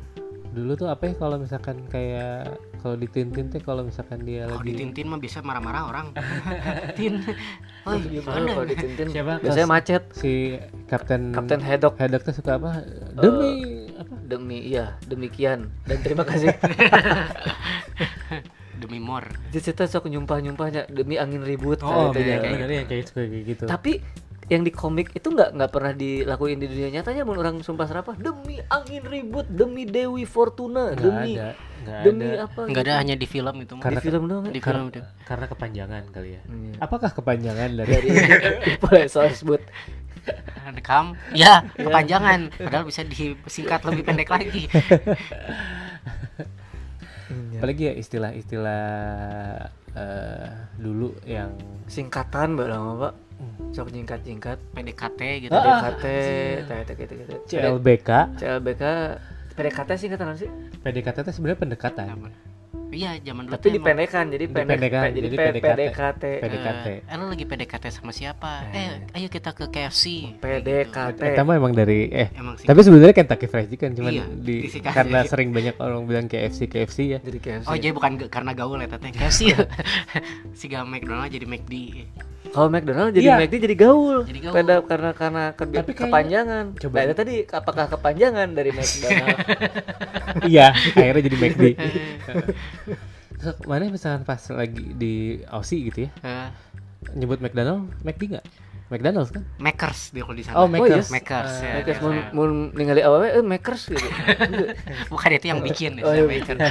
Dulu 0.55 0.79
tuh 0.79 0.87
apa 0.87 1.11
ya 1.11 1.15
kalau 1.19 1.35
misalkan 1.43 1.83
kayak 1.91 2.47
kalau 2.79 2.95
di 2.95 3.11
Tintin 3.11 3.51
teh 3.51 3.59
kalau 3.59 3.83
misalkan 3.83 4.23
dia 4.23 4.47
kalau 4.47 4.63
lagi 4.63 4.71
di 4.71 4.87
tintin 4.87 5.11
mah 5.11 5.19
biasa 5.19 5.43
marah-marah 5.43 5.83
orang 5.91 6.07
tin 7.01 7.27
oh 7.91 7.99
kalau 8.23 8.63
di 8.63 8.79
Tintin 8.79 9.11
Siapa? 9.11 9.43
biasanya 9.43 9.67
macet. 9.67 10.07
si 10.15 10.55
Kapten 10.87 11.35
Kapten 11.35 11.59
Hedok 11.59 11.99
Hedok 11.99 12.23
tuh 12.23 12.39
suka 12.39 12.63
apa? 12.63 12.87
Demi 13.19 13.51
apa? 13.99 14.15
demi 14.31 14.59
iya 14.71 14.95
demikian 15.11 15.75
dan 15.91 15.99
terima 16.07 16.23
kasih 16.23 16.55
demi 18.77 18.99
more 18.99 19.27
jadi 19.49 19.71
kita 19.71 19.85
sok 19.87 20.07
nyumpah 20.07 20.39
nyumpahnya 20.39 20.87
demi 20.89 21.17
angin 21.17 21.41
ribut 21.41 21.81
oh 21.81 22.11
gitu 22.11 22.21
ya. 22.21 22.39
bener 22.39 22.53
bener 22.59 22.71
yang 22.75 22.87
kayak 22.87 23.05
kayak 23.11 23.43
gitu 23.47 23.65
tapi 23.65 24.03
yang 24.45 24.61
di 24.61 24.69
komik 24.69 25.09
itu 25.11 25.25
nggak 25.25 25.57
nggak 25.57 25.71
pernah 25.73 25.97
dilakuin 25.97 26.61
di 26.61 26.69
dunia 26.69 26.93
nyatanya 26.93 27.25
mun 27.25 27.41
orang 27.41 27.65
sumpah 27.65 27.89
serapah 27.89 28.13
demi 28.15 28.61
angin 28.69 29.01
ribut 29.01 29.49
demi 29.49 29.89
Dewi 29.89 30.29
Fortuna 30.29 30.93
nggak 30.93 31.01
demi 31.01 31.33
ada 31.35 31.57
nggak 31.81 32.01
demi 32.05 32.25
ada 32.29 32.39
apa 32.45 32.61
nggak 32.63 32.83
ada 32.83 32.93
gitu. 32.93 33.01
hanya 33.01 33.15
di 33.17 33.27
film 33.27 33.55
itu 33.59 33.73
mah. 33.73 33.81
di 33.81 33.85
Karena- 33.89 34.05
film 34.05 34.23
doang 34.29 34.45
di 34.45 34.53
ya? 34.55 34.63
film 34.63 34.85
itu 34.89 35.01
karena 35.25 35.47
kepanjangan 35.49 36.03
kali 36.13 36.29
ya 36.29 36.41
Iya. 36.45 36.73
apakah 36.77 37.11
kepanjangan 37.11 37.69
dari, 37.73 37.89
dari 37.89 38.09
boleh 38.77 39.07
soal 39.09 39.33
sebut 39.33 39.65
rekam 40.67 41.17
ya 41.33 41.65
kepanjangan 41.77 42.53
padahal 42.55 42.85
bisa 42.85 43.01
disingkat 43.01 43.81
lebih 43.81 44.03
pendek 44.03 44.29
lagi 44.29 44.69
apalagi 47.31 47.83
ya 47.91 47.95
istilah-istilah 47.97 48.85
eh, 49.97 50.49
dulu 50.81 51.15
yang 51.25 51.55
singkatan 51.89 52.57
mbak 52.57 52.69
lama 52.69 52.93
pak. 52.99 53.15
Sok 53.75 53.91
nyingkat 53.91 54.23
nyingkat 54.23 54.59
PDKT 54.73 55.21
gitu. 55.49 55.53
Ah, 55.53 55.91
PDKT 55.91 56.07
tete 56.65 56.93
gitu 56.95 57.13
gitu 57.19 57.35
CLBK 57.51 58.11
CLBK 58.39 58.83
PDKT 59.55 59.91
singkatan 59.99 60.27
apa 60.35 60.39
sih? 60.39 60.51
PDKT 60.83 61.17
itu 61.27 61.33
sebenarnya 61.35 61.59
pendekatan 61.63 62.07
iya 62.95 63.19
zaman 63.19 63.45
dulu 63.45 63.53
tapi 63.53 63.69
dipendekan 63.71 64.25
jadi 64.27 64.45
pendek 64.47 64.79
Dipendekan, 64.79 65.03
jadi, 65.11 65.19
jadi 65.21 65.37
PDKT. 65.37 65.67
PDKT 65.67 66.23
PDKT 66.39 66.87
eh, 66.87 66.99
eh, 67.05 67.27
lagi 67.27 67.45
PDKT 67.45 67.85
sama 67.91 68.11
siapa? 68.11 68.53
Eh. 68.71 69.11
Ayo 69.13 69.27
kita 69.27 69.51
ke 69.51 69.67
KFC 69.67 70.05
PDKT 70.39 71.19
Kita 71.21 71.43
mah 71.43 71.55
emang 71.55 71.73
dari 71.73 72.07
eh 72.09 72.31
emang 72.33 72.55
tapi 72.57 72.81
sebenarnya 72.81 73.13
Kentucky 73.13 73.45
Fried 73.45 73.69
Chicken 73.69 73.91
cuman 73.95 74.13
Iya, 74.13 74.25
di 74.31 74.57
karena 74.81 75.19
sering 75.25 75.51
banyak 75.51 75.75
orang 75.77 76.05
bilang 76.05 76.25
KFC 76.25 76.67
KFC 76.67 76.99
ya. 77.09 77.19
Jadi 77.19 77.39
KFC 77.39 77.67
Oh 77.67 77.75
jadi 77.75 77.91
bukan 77.91 78.15
karena 78.25 78.53
gaul 78.53 78.79
ya 78.79 78.89
teteh 78.89 79.11
KFC 79.11 79.41
ya? 79.51 79.59
Siga 80.55 80.83
McDonald 80.83 81.29
jadi 81.29 81.45
McD. 81.45 81.75
Kalau 82.47 82.71
McDonald 82.71 83.11
jadi 83.11 83.27
Iya. 83.27 83.35
McD 83.41 83.55
jadi 83.59 83.75
gaul. 83.75 84.23
Jadi 84.23 84.39
gaul. 84.41 84.55
Peda, 84.55 84.77
karena 84.81 85.11
karena 85.13 85.43
ke- 85.51 85.65
Tapi 85.65 85.75
kayaknya- 85.75 85.99
kepanjangan. 85.99 86.65
Coba. 86.79 86.95
nah 87.03 87.17
tadi 87.17 87.35
apakah 87.43 87.85
kepanjangan 87.89 88.49
dari 88.49 88.71
McDonald? 88.77 89.39
Iya 90.45 90.67
akhirnya 90.71 91.23
jadi 91.25 91.37
McD 91.37 91.63
mana 93.63 93.89
misalkan 93.89 94.23
pas 94.23 94.41
lagi 94.51 94.85
di 94.93 95.15
Aussie 95.47 95.85
gitu 95.85 96.07
ya? 96.07 96.11
Eh, 96.21 96.49
nyebut 97.13 97.39
McDonald 97.39 97.93
McD 98.01 98.23
nggak? 98.31 98.47
McDonald's 98.87 99.31
kan? 99.31 99.43
Makers 99.57 100.13
dia 100.13 100.23
kalau 100.23 100.35
di 100.35 100.45
sana. 100.45 100.55
Oh, 100.57 100.67
Makers. 100.67 101.09
Makers 101.09 101.53
Eh, 101.57 101.65
ya, 101.65 101.73
Makers. 101.79 101.97
ya, 101.97 102.03
mau 102.03 102.13
ya. 102.13 102.25
mau 102.31 102.45
ningali 102.71 103.01
awalnya 103.01 103.31
eh 103.33 103.45
makers 103.45 103.83
gitu. 103.87 104.09
Bukan 105.13 105.31
itu 105.33 105.47
yang 105.47 105.61
bikin 105.61 105.99
ya, 105.99 106.05
Oh, 106.05 106.13
iya, 106.13 106.25
Makers 106.25 106.61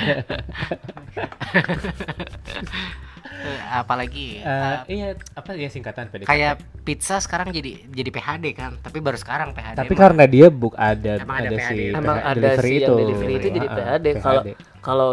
Eh, 3.44 3.60
Apalagi 3.74 4.40
Eh, 4.40 4.48
eh, 4.48 4.80
iya 4.90 5.08
apa 5.34 5.52
ya 5.54 5.68
singkatan 5.68 6.08
PDKT 6.08 6.24
kayak 6.24 6.54
pizza 6.82 7.20
sekarang 7.20 7.52
jadi 7.52 7.76
jadi 7.90 8.08
PHD 8.10 8.46
kan 8.54 8.80
tapi 8.80 9.04
baru 9.04 9.18
sekarang 9.18 9.52
PHD 9.52 9.76
tapi 9.76 9.92
mah. 9.92 10.00
karena 10.00 10.24
dia 10.26 10.48
buk 10.48 10.72
ada 10.74 11.20
Emang 11.20 11.38
ada 11.38 11.50
ada, 11.50 11.58
PHD. 11.58 11.68
si 11.68 11.92
emang 11.92 12.18
PH 12.18 12.24
ada 12.24 12.40
delivery 12.40 12.64
sih 12.64 12.72
itu. 12.74 12.84
yang 12.86 12.96
delivery 13.02 13.34
itu 13.34 13.48
jadi 13.50 13.68
Ah, 13.68 13.76
PHD 13.76 14.06
PHD. 14.08 14.22
kalau 14.22 14.42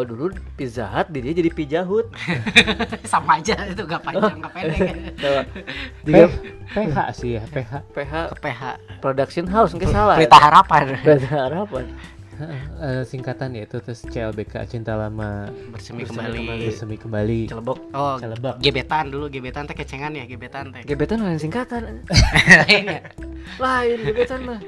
dulu 0.02 0.34
Pizza 0.58 0.90
Hut 0.90 1.06
dia 1.14 1.30
jadi 1.30 1.50
Pizza 1.54 1.80
Hut. 1.86 2.10
Sama 3.06 3.38
aja 3.38 3.54
itu 3.70 3.86
gak 3.86 4.02
panjang 4.02 4.42
gak 4.42 4.50
pendek. 4.50 4.78
Coba. 5.22 5.42
P- 5.46 5.64
Jika 6.04 6.26
PH 6.74 6.96
sih 7.14 7.30
ya 7.38 7.42
PH 7.46 7.72
PH 7.94 8.12
ke 8.30 8.36
PH 8.42 8.62
Production 8.98 9.46
House 9.46 9.70
mungkin 9.70 9.90
salah 9.90 10.18
Berita 10.18 10.38
harapan. 10.42 10.82
Berita 11.06 11.30
harapan. 11.46 11.86
Eh, 12.80 13.04
singkatan 13.04 13.52
ya 13.52 13.68
itu 13.68 13.84
terus 13.84 14.00
CLBK 14.00 14.64
cinta 14.64 14.96
lama. 14.96 15.52
Bersemi 15.70 16.02
Bersemi 16.02 16.08
kembali. 16.08 16.38
Kembali. 16.40 16.64
bersemi 16.72 16.96
kembali. 16.96 17.40
Celebok. 17.52 17.78
Oh 17.92 18.16
Celebak. 18.16 18.54
gebetan 18.64 19.12
dulu 19.12 19.28
gebetan 19.28 19.68
teh 19.68 19.76
kecengan 19.76 20.16
ya 20.16 20.24
gebetan 20.24 20.72
teh. 20.72 20.82
Gebetan 20.88 21.20
lain 21.20 21.36
singkatan. 21.36 22.00
Lain 22.08 22.84
ya? 22.88 23.00
lain 23.60 23.98
gebetan 24.08 24.40
mah 24.48 24.60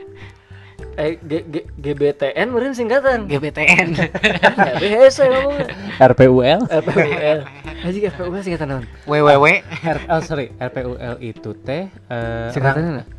eh 0.92 1.16
G- 1.20 1.46
G- 1.48 1.68
GBTN 1.78 2.46
meren 2.52 2.76
singkatan. 2.76 3.24
GBTN 3.24 3.88
ya 4.68 4.72
biasa 4.76 5.22
ngomongnya 5.24 5.66
RPUL 6.00 6.60
RPUL 6.68 7.38
aja 7.82 7.98
RPUL 8.12 8.40
singkatan 8.44 8.66
naon 8.68 8.84
WWW 9.08 9.46
R 9.64 9.98
oh 10.12 10.20
sorry. 10.20 10.52
RPUL 10.56 11.16
itu 11.18 11.50
teh 11.64 11.88
eh, 11.88 12.48
singkatannya 12.52 13.00
rang- 13.00 13.10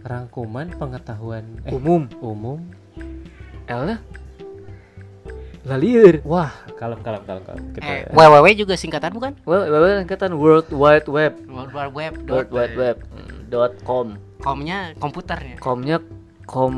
rangkuman 0.00 0.70
pengetahuan 0.74 1.44
eh, 1.66 1.74
umum. 1.74 2.06
umum. 2.22 2.58
L 3.66 3.82
nya? 3.86 3.98
Lalir 5.60 6.24
wah 6.24 6.48
kalem 6.80 7.04
kalem 7.04 7.20
kalem 7.28 7.42
kalem. 7.44 7.64
Kita 7.76 7.84
eh, 7.84 8.02
WWW 8.16 8.46
juga 8.56 8.74
singkatan 8.78 9.12
bukan? 9.12 9.36
Well 9.44 9.68
well 9.68 10.00
singkatan 10.00 10.32
World 10.38 10.72
Wide 10.72 11.04
Web. 11.04 11.36
World 11.44 11.72
Wide 11.74 11.92
Web. 11.92 12.12
World 12.24 12.50
Wide 12.54 12.76
Web 12.80 12.96
mm, 13.04 13.52
dot 13.52 13.74
com. 13.84 14.16
Komnya 14.40 14.96
komputernya. 14.96 15.60
Komnya 15.60 16.00
kom 16.50 16.74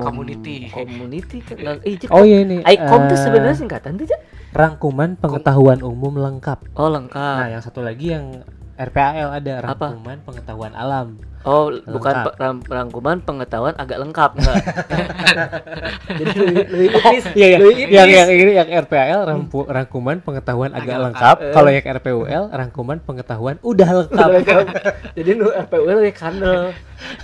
Community. 0.00 0.72
community 0.72 1.38
kan 1.44 1.60
eh 1.84 1.94
oh 2.08 2.24
iya 2.24 2.42
ini 2.42 2.64
Icom 2.64 3.06
tuh 3.06 3.14
eh, 3.14 3.22
sebenarnya 3.22 3.56
singkatan 3.60 4.00
tuh 4.00 4.08
rangkuman 4.52 5.16
pengetahuan 5.16 5.80
umum 5.80 6.16
lengkap. 6.16 6.76
Oh 6.76 6.88
nah 6.88 7.00
lengkap 7.00 7.52
yang 7.52 7.62
satu 7.64 7.80
lagi 7.84 8.12
yang 8.12 8.44
RPAL 8.76 9.28
ada 9.38 9.52
Apa? 9.64 9.92
rangkuman 9.92 10.18
pengetahuan 10.24 10.72
alam 10.72 11.20
oh 11.44 11.74
bukan 11.82 12.12
Lengkap. 12.12 12.24
pe- 12.24 12.34
ram- 12.38 12.64
rangkuman 12.64 13.16
pengetahuan 13.18 13.74
agak 13.74 13.98
lengkap 13.98 14.30
enggak 14.34 14.56
jadi 16.12 16.30
lebih 16.36 16.64
lebih 16.68 16.88
ipis 16.92 17.22
Iya, 17.32 17.46
iya. 17.46 17.56
lebih 17.58 17.74
yang 17.88 18.08
yang 18.08 18.28
ini 18.30 18.52
yang 18.54 18.68
RPAL 18.80 19.20
rampu- 19.24 19.66
rangkuman 19.66 20.16
pengetahuan 20.18 20.70
agak 20.70 20.84
Agak 20.84 20.98
lengkap. 21.04 21.36
lengkap. 21.38 21.52
Kalau 21.52 21.70
yang 21.70 21.84
RPUL 21.92 22.42
rangkuman 22.50 22.96
pengetahuan 23.00 23.54
udah 23.60 23.88
lengkap. 24.04 24.64
Jadi 25.12 25.30
nu 25.32 25.46
RPUL 25.48 25.94
lebih 25.98 26.12
kandel 26.12 26.72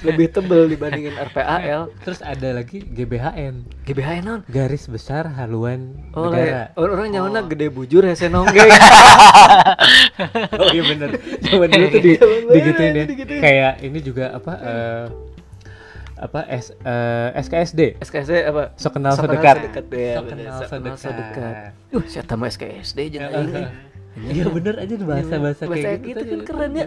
lebih 0.01 0.27
tebel 0.29 0.67
dibandingin 0.67 1.15
RPAL 1.15 1.93
Terus 2.01 2.21
ada 2.21 2.53
lagi 2.53 2.83
GBHN, 2.83 3.85
GBHN 3.85 4.21
non 4.21 4.41
garis 4.45 4.85
besar 4.87 5.25
haluan 5.33 5.97
oh 6.13 6.29
negara. 6.29 6.51
lah 6.51 6.67
orang 6.77 6.93
orang 6.93 7.09
nyawana 7.13 7.41
gede 7.45 7.67
bujur 7.69 8.03
ya 8.03 8.13
senongge 8.13 8.59
Oh 10.55 10.69
iya 10.69 10.83
bener. 10.85 11.09
Zaman 11.41 11.67
dulu 11.69 11.87
tuh 11.89 12.01
di, 12.01 12.13
digituin 12.51 12.93
ya. 12.93 13.05
Kayak 13.39 13.73
ini 13.81 13.99
juga 14.09 14.25
apa 14.33 14.53
eh, 14.59 15.07
apa 16.19 16.41
S, 16.51 16.75
eh, 16.75 17.29
SKSD. 17.39 17.81
SKSD 18.03 18.33
apa 18.51 18.75
So 18.75 18.91
kenal 18.91 19.15
Sok 19.15 19.31
so 19.31 19.33
dekat. 19.39 19.57
dekat 19.71 19.87
ya, 19.95 20.15
So 20.19 20.23
kenal 20.27 20.57
Sok 20.59 20.67
so 20.67 20.77
kenal 20.83 20.97
so 20.99 21.11
dekat. 21.15 21.55
Uh, 21.95 22.03
saya 22.11 22.25
tambah 22.27 22.49
SKSD 22.51 22.99
jangan 23.15 23.47
ini. 23.47 23.65
Iya 24.19 24.51
bener 24.51 24.75
aja 24.83 24.99
bahasa-bahasa 24.99 25.63
Bahasa 25.71 25.95
kayak 25.95 26.03
gitu 26.03 26.23
gitu. 26.27 26.35
kan 26.35 26.41
keren 26.43 26.73
ya. 26.75 26.87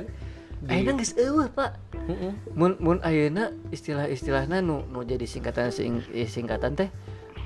Ayeuna 0.68 1.00
geus 1.00 1.16
eueuh, 1.16 1.48
Pak. 1.48 1.80
Mm-mm. 2.12 2.32
Mun 2.54 2.76
mun 2.84 2.98
ayeuna 3.08 3.56
istilah-istilahna 3.72 4.60
nu 4.60 4.84
nu 4.92 5.02
jadi 5.02 5.24
singkatan 5.24 5.72
sing, 5.72 6.04
eh, 6.12 6.28
singkatan 6.28 6.76
teh 6.76 6.92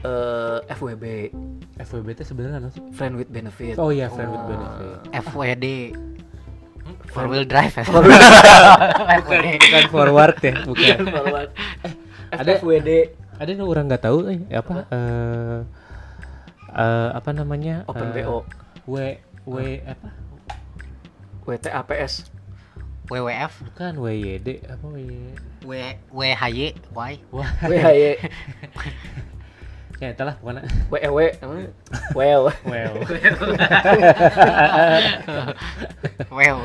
eh 0.05 0.57
FWB, 0.73 1.31
FWB 1.79 2.07
itu 2.17 2.23
sebenarnya 2.25 2.65
apa 2.65 2.73
sih? 2.73 2.81
friend 2.97 3.13
with 3.15 3.29
benefit. 3.29 3.77
Oh 3.77 3.93
iya, 3.93 4.09
friend 4.09 4.33
with 4.33 4.45
benefit. 4.49 4.97
FWD 5.15 5.65
four 7.15 7.32
wheel 7.32 7.47
drive 7.47 7.71
ya? 7.71 7.84
FWD 7.88 9.47
Bukan 9.63 9.86
forward 9.88 10.36
ya, 10.38 10.54
bukan. 10.62 10.97
Forward. 11.08 11.49
ada- 12.30 12.60
FWD 12.60 12.89
ada 13.36 13.49
yang 13.49 13.63
orang 13.63 13.88
nggak 13.88 14.04
tahu 14.04 14.28
eh 14.28 14.39
apa 14.51 14.84
eh 14.91 15.60
eh, 16.71 17.10
apa 17.12 17.30
namanya 17.32 17.88
Open 17.88 18.12
BO. 18.12 18.43
W 18.86 18.95
W 19.47 19.58
apa? 19.82 20.08
WTAPS. 21.45 22.36
WWF 23.06 23.54
bukan 23.69 24.01
WYD 24.01 24.65
apa 24.65 24.82
WY 24.89 25.06
W 25.62 25.71
WHY 26.10 26.73
Y. 26.73 27.13
WHY 27.30 28.17
ya 29.95 30.12
itulah 30.12 30.36
pokoknya 30.43 30.67
WEW 30.91 31.19
namanya. 31.39 31.69
Well. 32.12 32.51
well 32.67 32.95
Wow 36.36 36.58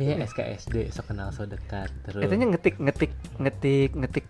ya 0.00 0.16
SKSD 0.24 0.88
so 0.88 1.04
kenal 1.04 1.28
so 1.36 1.44
dekat 1.44 1.92
terus 2.08 2.24
Katanya 2.24 2.56
ngetik 2.56 2.80
ngetik 2.80 3.12
ngetik 3.36 3.90
ngetik 3.92 4.26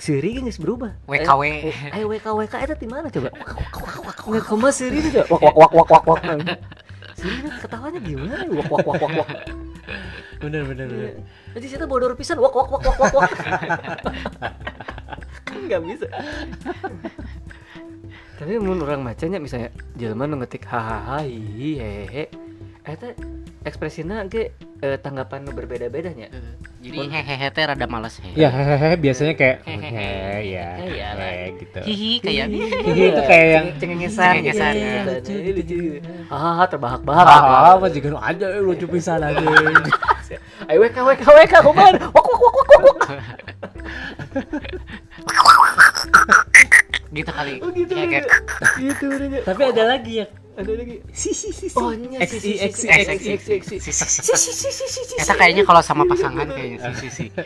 Siri 0.00 0.32
kan 0.32 0.48
geus 0.48 0.56
berubah. 0.56 0.96
WKW. 1.04 1.68
Ayo 1.92 2.08
WKWK 2.08 2.54
itu 2.64 2.74
di 2.80 2.88
mana 2.88 3.12
coba? 3.12 3.28
Nggak 3.36 4.44
koma 4.48 4.72
Siri 4.72 4.96
itu 4.96 5.20
coba. 5.20 5.36
Wak 5.36 5.40
wak 5.44 5.54
wak 5.60 5.72
wak 5.76 5.88
wak 5.92 6.04
wak. 6.08 6.20
Siri 7.20 7.36
ini 7.44 7.50
ketawanya 7.60 8.00
gimana? 8.00 8.48
Wak 8.48 8.68
wak 8.72 8.80
wak 8.88 8.96
wak 8.96 9.12
wak. 9.20 9.30
bener 10.40 10.64
bener 10.64 10.88
bener 10.88 11.12
Jadi 11.52 11.66
kita 11.68 11.84
bodor 11.84 12.16
pisan 12.16 12.40
wak 12.40 12.48
wak 12.48 12.72
wak 12.72 12.80
wak 12.80 12.96
wak 12.96 13.12
wak. 13.12 13.32
kan 15.46 15.58
nggak 15.68 15.80
bisa. 15.84 16.08
Tapi 18.36 18.56
mun 18.56 18.80
orang 18.80 19.04
macanya 19.04 19.36
misalnya 19.36 19.68
jelema 19.94 20.24
nu 20.24 20.40
ngetik 20.40 20.64
hahaha 20.64 21.22
hihi 21.22 21.76
hehe 21.76 22.24
eta 22.80 23.12
ekspresina 23.60 24.24
ge 24.24 24.50
eh, 24.80 24.96
tanggapan 24.96 25.44
nu 25.44 25.52
berbeda-bedanya 25.52 26.32
Jadi 26.80 26.96
hehehe 27.12 27.52
teh 27.52 27.60
rada 27.60 27.84
males 27.84 28.16
he. 28.24 28.32
Ya 28.32 28.48
hehehe 28.48 28.96
biasanya 28.96 29.36
kayak 29.36 29.56
Hehehe. 29.68 29.92
hehe 29.92 30.40
ya. 30.48 30.68
Iya 30.80 31.08
gitu. 31.60 31.78
Hihi 31.84 32.10
kayak 32.24 32.46
Hihi 32.48 33.04
itu 33.12 33.22
kayak 33.28 33.46
yang 33.52 33.66
cengengesan 33.76 34.32
Cengengesan. 34.40 34.72
gitu 35.60 35.76
ah 36.32 36.64
terbahak-bahak 36.64 37.26
ah 37.28 37.76
apa 37.76 37.92
juga 37.92 38.16
aja 38.24 38.46
eh, 38.48 38.64
lucu 38.64 38.88
pisan 38.88 39.20
aja. 39.20 39.44
ayo 40.72 40.78
wek 40.80 40.96
wek 40.96 41.20
wek 41.20 41.52
kumaha 41.60 41.92
wak 41.92 42.16
wak 42.16 42.40
wak 42.40 42.56
wak 42.64 42.96
wak 42.96 43.10
gitu 47.10 47.30
kali. 47.30 47.58
oh 47.58 47.70
gitu 47.74 47.92
Ya, 47.94 48.06
kayak 48.06 48.26
gitu 48.86 49.04
udah 49.10 49.42
Tapi 49.42 49.62
ada 49.66 49.82
lagi 49.84 50.12
ya. 50.22 50.26
ada 50.54 50.72
lagi 50.76 50.94
Si 51.10 51.30
si 51.34 51.50
si. 51.50 51.66
oh 51.74 51.90
si 51.94 52.36
si 52.38 52.58
si 52.58 52.70
si 52.70 52.86
si 53.10 53.76
si 53.78 53.90
si 53.90 54.52
si 54.52 54.86
si 54.86 55.02
si 55.18 55.32
kayaknya 55.34 55.62
kalau 55.66 55.82
sama 55.82 56.06
pasangan 56.06 56.46
kayaknya 56.50 56.78
si 56.94 57.08
si 57.10 57.26
si. 57.26 57.42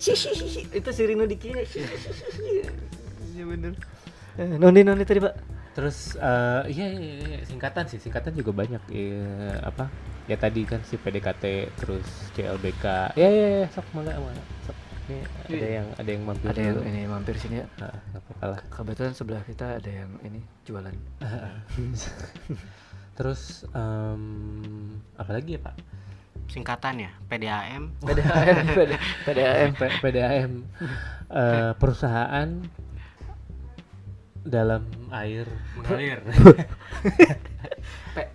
si 0.00 0.12
si 0.16 0.30
si 0.34 0.46
si 0.48 0.60
itu 0.72 0.90
si 0.90 1.02
Rino 1.06 1.24
dikinya 1.28 1.62
si 1.62 1.78
si 1.84 1.96
si 1.98 2.10
si 2.10 2.42
iya 3.36 3.44
bener 3.46 3.74
Eh, 4.38 4.46
noni 4.46 4.86
noni 4.86 5.02
tadi 5.02 5.20
pak 5.20 5.34
Terus 5.70 6.18
eh, 6.18 6.62
iya, 6.74 6.86
iya, 6.90 7.14
iya, 7.30 7.38
singkatan 7.46 7.86
sih, 7.86 8.02
singkatan 8.02 8.34
juga 8.34 8.50
banyak. 8.50 8.82
Iya, 8.90 9.62
apa? 9.62 9.86
Ya 10.26 10.34
tadi 10.34 10.66
kan 10.66 10.82
si 10.82 10.98
PDKT 10.98 11.70
terus 11.78 12.06
CLBK. 12.34 13.14
Ya 13.14 13.28
ya, 13.30 13.46
ya 13.62 13.66
sok 13.70 13.86
mangga 13.94 14.18
mangga. 14.18 14.42
Sok. 14.66 14.76
Ini 15.10 15.18
ada 15.50 15.68
yang 15.68 15.86
ada 15.98 16.06
yang 16.08 16.22
mampir. 16.22 16.46
ada 16.46 16.60
yang 16.62 16.76
dulu. 16.76 16.86
ini 16.86 17.00
mampir 17.04 17.34
sini 17.34 17.56
ya 17.58 17.66
Ah, 17.80 17.98
apa-apa 18.14 18.44
lah. 18.46 18.60
kebetulan 18.70 19.12
sebelah 19.12 19.42
kita 19.42 19.66
ada 19.76 19.90
yang 19.90 20.10
ini 20.22 20.38
jualan 20.62 20.94
Terus 23.12 23.66
em, 23.70 24.22
apa 25.14 25.30
lagi 25.30 25.58
ya 25.58 25.60
Pak? 25.60 25.74
Singkatan 26.46 26.94
ya, 26.98 27.10
PDAM. 27.26 27.82
PDAM 28.00 28.64
PDAM 29.26 29.70
PDAM 30.00 30.50
eh, 31.28 31.70
perusahaan 31.76 32.48
dalam 34.40 34.82
air 35.12 35.44
mengalir. 35.76 36.18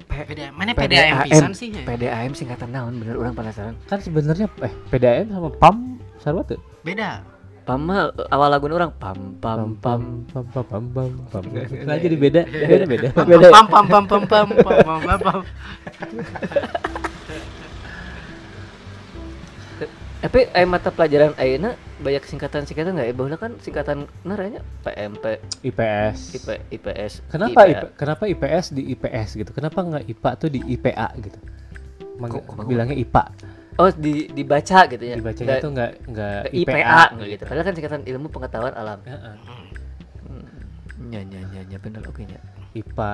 PDAM. 0.08 0.54
Mana 0.54 0.72
PDAM 0.72 1.26
pisan 1.26 1.52
sih? 1.52 1.74
ya? 1.74 1.82
PDAM 1.84 2.32
singkatan 2.32 2.70
naon 2.70 2.96
bener 2.96 3.18
orang 3.18 3.34
penasaran 3.34 3.74
kan 3.86 4.00
sebenarnya 4.00 4.48
eh 4.62 4.74
PDAM 4.88 5.34
sama 5.34 5.50
PAM 5.52 5.98
sarwa 6.26 6.42
tuh. 6.42 6.58
Beda. 6.82 7.22
pam 7.66 7.82
awal 8.30 8.46
lagu 8.48 8.66
orang 8.68 8.94
pam 8.94 9.18
pam 9.38 9.74
pam 9.78 10.02
pam 10.30 10.46
pam 10.46 10.66
pam 10.66 10.84
pam 10.86 11.10
pam. 11.30 11.44
Nah, 11.82 11.98
jadi 11.98 12.14
beda, 12.16 12.42
beda 12.46 12.86
beda. 12.86 13.08
Beda. 13.26 13.48
Pam 13.50 13.66
pam 13.66 13.86
pam 13.86 14.04
pam 14.06 14.22
pam 14.24 14.46
pam 14.54 14.78
pam 14.86 15.00
pam 15.02 15.20
pam. 15.20 15.40
tapi 20.16 20.50
eh, 20.50 20.66
mata 20.66 20.90
pelajaran 20.90 21.38
ayeuna 21.38 21.74
banyak 21.98 22.26
singkatan-singkatan 22.26 22.98
nggak 22.98 23.08
ya 23.08 23.14
bahwa 23.14 23.38
kan 23.38 23.52
singkatan 23.60 23.98
naranya 24.22 24.62
PMP 24.82 25.38
IPS. 25.62 26.18
IP, 26.34 26.48
IPS 26.72 27.14
Kenapa 27.30 27.60
IPA. 27.62 27.70
IP, 27.70 27.84
kenapa 27.94 28.24
IPS 28.26 28.66
di 28.74 28.84
IPS 28.90 29.30
gitu? 29.38 29.52
Kenapa 29.54 29.80
nggak 29.82 30.06
IPA 30.08 30.32
tuh 30.36 30.50
di 30.50 30.66
IPA 30.66 31.08
gitu? 31.20 31.38
Mang- 32.18 32.30
Kok- 32.32 32.46
kok- 32.48 32.66
bilangnya 32.66 32.94
IPA. 32.96 33.24
Oh 33.76 33.90
di 33.92 34.28
dibaca 34.30 34.80
gitu 34.88 35.04
ya? 35.04 35.16
Dibacanya 35.16 35.48
Nggak- 35.48 35.64
tuh 35.64 35.72
nggak 35.72 35.92
nggak 36.10 36.40
IPA, 36.52 36.72
IPA 36.76 37.04
nggak 37.12 37.28
gitu. 37.32 37.44
padahal 37.46 37.66
kan 37.66 37.74
singkatan 37.76 38.02
ilmu 38.06 38.28
pengetahuan 38.32 38.74
alam. 38.74 39.00
Heeh. 39.04 39.36
nya 41.06 41.22
nya 41.22 41.40
nya 41.54 41.62
nya 41.70 41.78
bener 41.78 42.02
oke 42.08 42.24
nya 42.24 42.40
IPA 42.76 43.12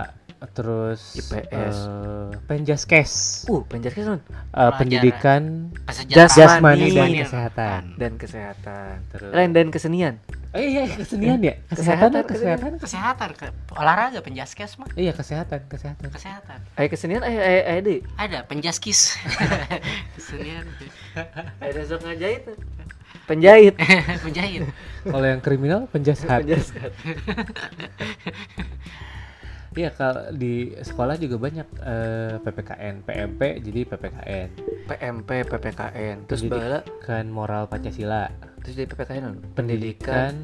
terus 0.52 1.14
IPS. 1.16 1.76
eh, 1.78 2.30
Penjaskes. 2.44 3.12
uh 3.46 3.62
penjelasan 3.64 4.18
Eh, 4.18 4.26
Pelajaran. 4.50 4.74
pendidikan 4.74 5.42
Kesejahteraan 5.86 6.34
jasmani 6.34 6.90
dan 6.90 7.12
kesehatan. 7.16 7.82
dan 7.96 8.12
kesehatan 8.18 8.94
Terus 9.08 9.32
lain 9.32 9.52
dan 9.52 9.68
kesenian 9.70 10.16
Oh 10.52 10.60
iya, 10.60 10.84
kesenian 10.84 11.40
ya? 11.40 11.56
Kesehatan, 11.64 12.12
Kesehatan, 12.12 12.24
kesehatan. 12.28 12.72
Kesehatan 12.76 13.30
ke 13.32 13.48
olahraga 13.72 14.20
penjaskes 14.20 14.76
mah. 14.76 14.90
Iya, 14.94 15.14
kesehatan, 15.14 15.64
kesehatan. 15.66 16.10
Kesehatan. 16.10 16.60
ayo 16.76 16.88
kesenian 16.90 17.22
ayo 17.22 17.40
ayo 17.40 17.80
deh 17.80 18.00
Ada 18.18 18.44
penjaskis. 18.44 19.16
Kesenian. 20.18 20.66
ayo 21.62 21.72
besok 21.72 22.02
ngajahit 22.02 22.44
penjahit 23.24 23.76
Penjahit. 24.26 24.68
Kalau 25.04 25.24
yang 25.24 25.40
kriminal 25.40 25.86
penjahat. 25.86 26.44
penjaskat 26.44 26.92
Iya, 29.72 29.88
kalau 29.90 30.28
di 30.32 30.76
sekolah 30.76 31.16
juga 31.16 31.40
banyak 31.40 31.68
eh, 31.80 32.36
PPKN, 32.38 32.96
PMP 33.02 33.42
jadi 33.62 33.80
PPKN. 33.88 34.48
PMP 34.84 35.30
PPKN 35.48 36.16
terus 36.28 36.44
bala 36.44 36.84
Kan 37.00 37.32
moral 37.32 37.66
Pancasila, 37.66 38.28
terus 38.60 38.76
di 38.76 38.84
PPKN 38.84 39.22
non? 39.24 39.36
pendidikan 39.56 40.36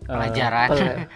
eh, 0.00 0.06
Pelajaran. 0.06 0.68
Pel- 0.70 1.10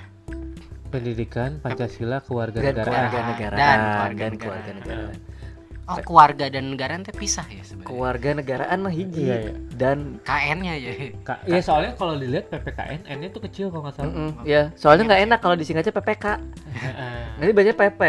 pendidikan 0.90 1.50
Pancasila 1.58 2.18
dan 2.18 2.26
kewarganegaraan. 2.26 2.82
keluarga 2.82 3.20
negara 3.24 3.54
Dan 3.54 3.62
dan 3.62 3.78
keluarganegaraan. 3.78 4.34
keluarga 4.36 4.72
negaraan 4.74 5.16
Oh, 5.90 5.98
keluarga 6.00 6.46
dan 6.46 6.70
negara 6.70 6.94
teh 6.98 7.10
pisah 7.10 7.42
ya 7.44 7.60
sebenarnya. 7.60 7.82
keluarga 7.84 8.28
negaraan 8.32 8.78
mah 8.80 8.90
hiji 8.90 9.22
Iya, 9.24 9.36
iya. 9.40 9.52
dan 9.72 9.98
KN-nya 10.22 10.74
ya. 10.76 10.92
Ka- 11.20 11.42
Iya, 11.42 11.58
soalnya 11.60 11.92
kalau 11.94 12.14
dilihat 12.14 12.46
PPKN 12.46 13.00
N-nya 13.10 13.28
tuh 13.28 13.42
kecil 13.42 13.66
kalau 13.68 13.82
nggak 13.82 13.94
salah. 13.94 14.06
Mm-mm, 14.08 14.30
ya 14.44 14.70
soalnya 14.72 15.04
nggak 15.04 15.22
enak 15.24 15.38
kalau 15.38 15.54
disingkatnya 15.54 15.90
PPK 15.92 16.24
Heeh. 16.72 17.22
nanti 17.36 17.52
banyak 17.52 17.74
PP 17.74 18.00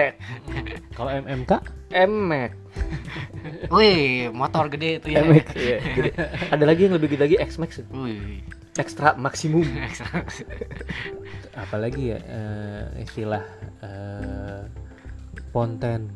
Kalau 0.91 1.10
MMK 1.12 1.52
Emek 1.91 2.52
Wih, 3.67 4.30
motor 4.30 4.70
gede 4.70 5.02
itu 5.02 5.08
ya. 5.10 5.26
Emek 5.26 5.46
iya, 5.58 5.78
gede. 5.82 6.12
ada 6.48 6.63
lagi 6.63 6.82
yang 6.86 6.94
lebih 6.94 7.08
gede 7.10 7.22
lagi 7.24 7.36
X 7.41 7.58
Max 7.58 7.82
Wih. 7.89 8.46
ekstra 8.74 9.15
maksimum 9.15 9.67
apalagi 11.58 12.04
ya 12.10 12.20
eh, 12.22 13.04
istilah 13.04 13.44
eh, 13.82 14.62
ponten. 15.52 16.08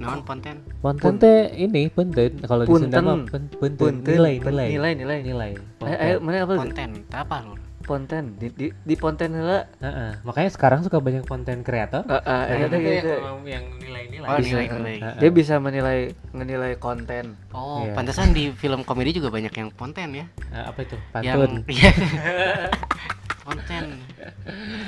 Non 0.00 0.20
ponten. 0.26 0.56
Ponten 0.82 1.14
teh 1.16 1.48
ini 1.54 1.88
punten 1.88 2.32
kalau 2.44 2.64
di 2.66 2.72
Sunda 2.72 2.98
Punten. 3.00 3.04
mah 3.04 3.16
punten 3.58 3.92
nilai 4.04 4.34
nilai 4.40 4.68
nilai 4.74 4.92
nilai 4.96 5.18
nilai. 5.22 5.50
ayo, 5.84 5.96
ayo 6.00 6.16
mana 6.20 6.44
apa 6.44 6.54
Ponten. 6.60 6.90
Apa 7.12 7.36
lu? 7.46 7.54
ponten 7.84 8.32
di 8.40 8.48
di, 8.48 8.66
di 8.72 8.94
ponten 8.96 9.30
heula 9.36 9.68
Heeh. 9.78 10.24
Makanya 10.24 10.50
sekarang 10.56 10.80
suka 10.82 10.98
banyak 11.04 11.28
konten 11.28 11.60
kreator. 11.60 12.02
Heeh, 12.08 12.64
teh 12.72 12.80
gitu. 12.80 13.12
yang 13.44 13.64
nilai-nilai. 13.76 14.24
Oh, 14.26 14.40
nilai-nilai. 14.40 14.96
dia 15.20 15.30
bisa 15.30 15.60
menilai 15.60 16.10
menilai 16.32 16.80
konten 16.80 17.36
Oh, 17.52 17.84
Iya. 17.84 17.92
pantesan 17.92 18.32
di 18.32 18.50
film 18.56 18.82
komedi 18.88 19.20
juga 19.20 19.28
banyak 19.28 19.52
yang 19.52 19.68
ponten 19.76 20.16
ya. 20.16 20.26
Eh, 20.50 20.64
apa 20.64 20.80
itu? 20.80 20.96
Yang 21.20 21.36
Pantun. 21.38 21.52
iya. 21.76 21.90
ponten. 23.44 23.84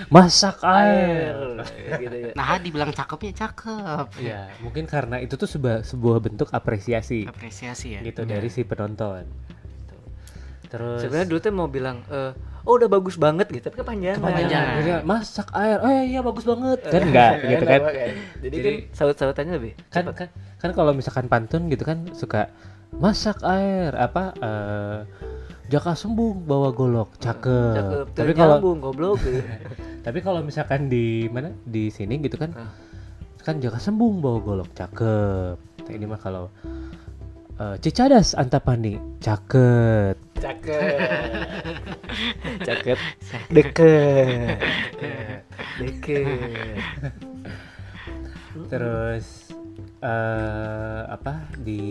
Masak 0.09 0.59
air. 0.63 1.37
gitu 1.95 2.17
ya 2.17 2.31
Nah, 2.33 2.57
dibilang 2.57 2.91
cakepnya 2.91 3.33
cakep. 3.39 4.07
Ya, 4.19 4.49
mungkin 4.59 4.85
karena 4.85 5.17
itu 5.19 5.35
tuh 5.35 5.47
sebuah 5.47 5.83
sebuah 5.83 6.19
bentuk 6.19 6.49
apresiasi 6.51 7.25
Apresiasi 7.25 7.95
ya. 7.95 8.01
gitu 8.01 8.25
dari 8.25 8.49
si 8.49 8.63
penonton. 8.63 9.29
Tuh. 9.87 10.01
Terus 10.67 10.99
sebenarnya 11.01 11.29
dulu 11.29 11.39
tuh 11.39 11.53
mau 11.53 11.69
bilang 11.69 12.01
eh 12.09 12.33
oh 12.67 12.75
udah 12.75 12.89
bagus 12.89 13.15
banget 13.15 13.47
gitu 13.49 13.63
tapi 13.63 13.79
kepanjangan 13.79 14.19
Kepanjangan. 14.19 14.73
Akhirnya, 14.75 14.97
masak 15.03 15.49
air. 15.53 15.79
Oh 15.79 15.87
iya, 15.89 16.03
iya 16.05 16.21
bagus 16.21 16.43
banget. 16.43 16.79
Kan 16.83 17.03
enggak 17.05 17.33
gitu 17.53 17.65
kan. 17.65 17.81
jadi, 17.85 18.09
Jadi- 18.43 18.65
kan 18.65 18.75
saut-sautannya 18.93 19.53
lebih 19.55 19.73
Kan 19.87 20.05
kan 20.11 20.29
kan 20.57 20.71
kalau 20.73 20.91
misalkan 20.91 21.29
pantun 21.29 21.69
gitu 21.69 21.85
kan 21.85 22.09
suka 22.11 22.51
masak 22.93 23.39
air 23.43 23.93
apa 23.93 24.33
eh 24.37 24.99
jaka 25.67 25.99
sembung 25.99 26.47
bawa 26.47 26.71
golok. 26.71 27.19
Cakep. 27.19 27.75
cakep. 27.75 28.07
Tapi 28.15 28.33
kalau 28.35 28.57
goblok. 28.79 29.19
Tapi 30.07 30.19
kalau 30.23 30.41
misalkan 30.47 30.87
di 30.87 31.27
mana? 31.27 31.51
Di 31.67 31.91
sini 31.91 32.23
gitu 32.23 32.39
kan? 32.39 32.55
Ah. 32.55 32.71
kan 33.43 33.63
jaka 33.63 33.79
sembung 33.79 34.23
bawa 34.23 34.39
golok. 34.43 34.71
Cakep. 34.75 35.59
Ini 35.87 36.05
mah 36.07 36.19
kalau 36.19 36.51
eh, 37.59 37.77
Cicadas 37.83 38.35
Antapani. 38.35 38.99
Cakep. 39.23 40.15
cakep. 40.39 40.99
Cakep. 42.67 42.99
Deket. 43.51 44.59
Deket. 45.83 46.83
Terus 48.71 49.27
eh 50.03 51.03
apa? 51.07 51.51
Di 51.59 51.83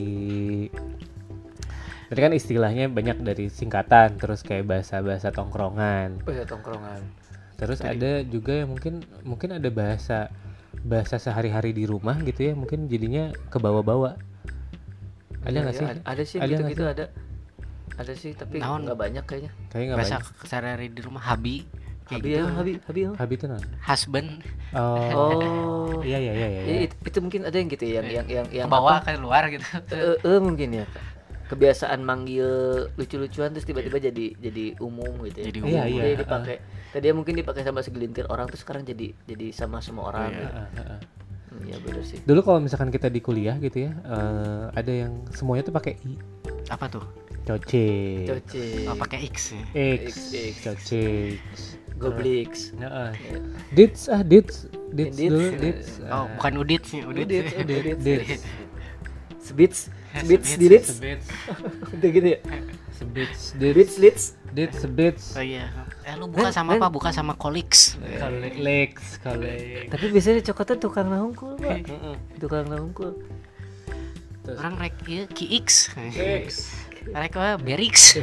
Tadi 2.05 2.19
kan 2.21 2.33
istilahnya 2.33 2.85
banyak 2.87 3.17
dari 3.19 3.49
singkatan, 3.49 4.15
terus 4.15 4.41
kayak 4.41 4.65
bahasa-bahasa 4.65 5.29
tongkrongan. 5.29 6.21
oh 6.21 6.33
ya 6.33 6.45
tongkrongan 6.45 7.01
Terus 7.55 7.79
ada 7.79 8.19
juga 8.21 8.61
yang 8.61 8.69
mungkin 8.69 8.93
mungkin 9.23 9.55
ada 9.55 9.69
bahasa 9.71 10.27
bahasa 10.83 11.15
sehari-hari 11.15 11.71
di 11.71 11.87
rumah 11.87 12.19
gitu 12.21 12.45
ya, 12.45 12.53
mungkin 12.53 12.85
jadinya 12.85 13.31
ke 13.47 13.57
bawah-bawah. 13.57 14.19
Ada 15.41 15.49
Iya, 15.49 15.59
nggak 15.61 15.73
iya, 15.73 15.79
sih? 15.79 15.87
ada, 15.87 16.01
ada 16.03 16.23
sih 16.23 16.37
Ada 16.37 16.49
gitu-gitu 16.51 16.83
ada 16.83 17.05
ada 17.95 18.11
sih 18.11 18.31
tapi 18.35 18.59
nggak 18.59 18.97
banyak 18.97 19.23
kayaknya 19.23 19.51
Kayaknya 19.71 19.93
Bahasa 19.95 20.15
banyak. 20.19 20.45
sehari-hari 20.45 20.87
di 20.91 21.01
rumah 21.01 21.23
habi. 21.23 21.63
Kayak 22.05 22.21
Habi 22.21 22.29
gitu. 22.29 22.37
ya, 22.37 22.45
Habi, 22.53 22.73
Habi. 22.85 22.99
ya. 23.01 23.11
Habis 23.17 23.35
itu 23.39 23.45
non. 23.49 23.63
husband 23.81 24.29
Oh. 24.75 24.97
Oh. 25.15 25.89
Iya 26.05 26.17
iya 26.21 26.33
iya 26.35 26.47
iya. 26.51 26.61
Ya, 26.61 26.75
itu, 26.85 26.95
itu 27.01 27.17
mungkin 27.17 27.41
ada 27.47 27.55
yang 27.57 27.69
gitu 27.71 27.85
ya, 27.87 27.93
yang 27.97 28.05
yang 28.05 28.27
yang 28.29 28.47
yang 28.53 28.67
bawa 28.69 29.01
ke 29.01 29.17
luar 29.17 29.49
gitu 29.49 29.65
Eh, 29.89 30.13
eh, 30.21 30.37
mungkin 30.37 30.69
ya. 30.75 30.85
Kebiasaan 31.45 32.01
manggil 32.01 32.47
lucu-lucuan 32.93 33.53
terus 33.53 33.63
tiba-tiba 33.63 34.01
jadi 34.01 34.33
jadi 34.35 34.65
umum 34.79 35.13
gitu 35.23 35.37
ya. 35.39 35.45
Jadi 35.47 35.59
Iya, 35.61 35.83
Jadi 35.85 35.93
iya. 35.93 36.17
dipakai. 36.17 36.55
Tadi 36.89 37.05
mungkin 37.11 37.33
dipakai 37.35 37.61
sama 37.61 37.79
segelintir 37.79 38.25
orang 38.27 38.45
terus 38.45 38.61
sekarang 38.61 38.81
jadi 38.81 39.13
jadi 39.23 39.53
sama 39.53 39.77
semua 39.79 40.09
orang. 40.09 40.29
Iya. 40.29 40.35
gitu. 40.35 40.47
Heeh, 40.49 40.69
heeh. 40.75 40.99
Hmm, 41.45 41.61
Iya 41.63 41.77
benar 41.79 42.01
sih. 42.03 42.17
Dulu 42.19 42.39
kalau 42.41 42.59
misalkan 42.59 42.89
kita 42.89 43.07
di 43.07 43.21
kuliah 43.21 43.55
gitu 43.57 43.85
ya, 43.85 43.91
eh, 43.95 44.65
ada 44.73 44.91
yang 44.91 45.23
semuanya 45.31 45.63
tuh 45.63 45.71
pakai 45.71 45.95
i, 46.03 46.17
apa 46.67 46.89
tuh 46.89 47.05
coce, 47.45 48.25
Coce. 48.25 48.89
oh, 48.89 48.97
pakai 48.97 49.29
X 49.29 49.53
ya. 49.53 49.63
x, 50.01 50.01
X, 50.01 50.15
X. 50.33 50.55
coce. 50.65 51.05
Goblix. 51.95 52.75
Heeh. 52.75 53.11
Dits 53.71 54.09
ah 54.09 54.19
dits, 54.19 54.67
dits 54.91 55.15
Dits. 55.15 55.31
dulu 55.31 55.47
dits. 55.55 55.87
oh 56.05 56.27
bukan 56.35 56.53
udit 56.59 56.83
sih 56.83 56.99
udit, 57.01 57.23
Udit, 57.23 57.45
Udit, 57.55 58.41
Sebits, 59.55 59.79
sebits, 60.11 60.27
Sebits, 60.45 60.59
dilits. 60.59 60.89
Sebits, 60.91 61.25
Udah 61.89 62.09
gitu 62.11 62.27
ya. 62.27 62.39
sebits, 62.91 63.39
Bits, 63.53 63.73
dits, 63.73 63.93
lits. 63.97 64.23
dits, 64.51 64.75
sebits. 64.77 65.23
oh 65.31 65.41
iya 65.41 65.67
eh 66.03 66.15
lu 66.15 66.27
buka 66.27 66.47
Men, 66.47 66.53
sama 66.53 66.75
apa 66.75 66.87
buka 66.87 67.09
sama 67.09 67.33
Colix 67.33 67.95
Kale- 67.97 68.51
Lex, 68.53 69.19
kale. 69.19 69.87
Tapi 69.87 70.05
biasanya 70.09 70.39
coklatnya 70.41 70.75
tukang 70.77 71.07
nahungkul, 71.07 71.55
Pak. 71.55 71.87
Heeh. 71.87 72.15
Tukang 72.37 72.63
nahungkul. 72.65 73.15
orang 74.45 74.75
rek 74.77 74.95
iya 75.05 75.23
Ki 75.25 75.55
X 75.57 75.89
Lex. 76.11 76.75
rek 77.09 77.31
apa 77.33 77.55
Berix 77.57 78.15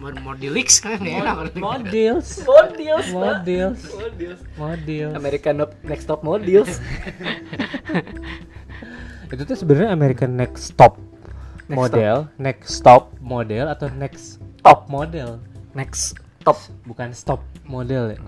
Mod 0.00 0.16
Modilix 0.16 0.80
kan 0.80 0.96
nggak 0.96 1.12
enak 1.18 1.36
Models, 1.52 2.40
Modils, 2.40 3.06
Pak. 3.06 3.12
models, 3.12 3.78
Modils. 3.84 4.40
models. 4.56 5.12
American 5.12 5.54
Next 5.84 6.08
Top 6.08 6.24
Modils. 6.24 6.80
Itu 9.34 9.42
tuh 9.46 9.56
sebenarnya 9.58 9.94
American 9.94 10.34
Next 10.34 10.74
Stop 10.74 10.98
Next 11.70 11.78
model, 11.78 12.16
next 12.42 12.68
stop 12.82 13.14
model 13.22 13.70
atau 13.70 13.86
next 13.94 14.42
top 14.66 14.90
model, 14.90 15.38
Next 15.70 16.18
Top. 16.42 16.58
bukan 16.82 17.14
stop 17.14 17.38
model 17.62 18.10
ya. 18.10 18.18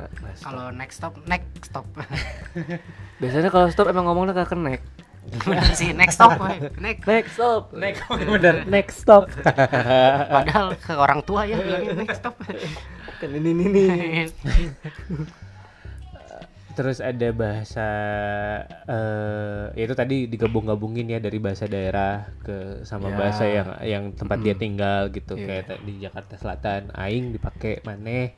kalau 0.47 0.71
next 0.71 1.03
stop 1.03 1.19
next 1.27 1.51
stop 1.67 1.83
Biasanya 3.25 3.51
kalau 3.51 3.67
stop 3.73 3.91
emang 3.91 4.07
ngomongnya 4.07 4.47
gak 4.47 4.55
connect. 4.55 4.87
bener 5.43 5.75
sih 5.75 5.91
next 5.91 6.23
stop 6.23 6.39
next 6.79 7.03
Next 7.03 7.35
stop. 7.35 7.75
Next 7.75 8.07
bener 8.07 8.63
next 8.71 9.03
stop. 9.03 9.27
padahal 10.39 10.79
ke 10.79 10.93
orang 10.95 11.27
tua 11.27 11.43
ya 11.51 11.59
bilangnya 11.59 11.99
next 11.99 12.23
stop 12.23 12.39
Kan 13.19 13.31
ini 13.35 13.51
ini 13.51 13.65
nih. 13.75 13.91
Terus 16.73 16.99
ada 16.99 17.29
bahasa 17.33 17.89
eh 18.87 19.65
ya 19.73 19.83
itu 19.85 19.93
tadi 19.93 20.17
digabung-gabungin 20.25 21.07
ya 21.07 21.19
dari 21.19 21.37
bahasa 21.37 21.65
daerah 21.67 22.33
ke 22.41 22.81
sama 22.83 23.09
Ya. 23.09 23.17
bahasa 23.17 23.45
yang 23.45 23.69
yang 23.83 24.05
tempat 24.13 24.41
dia 24.41 24.55
tinggal 24.55 25.09
gitu 25.09 25.37
Iya. 25.37 25.63
kayak 25.65 25.85
di 25.85 25.93
Jakarta 26.01 26.35
Selatan 26.35 26.89
aing 26.93 27.33
dipakai 27.33 27.81
maneh. 27.83 28.35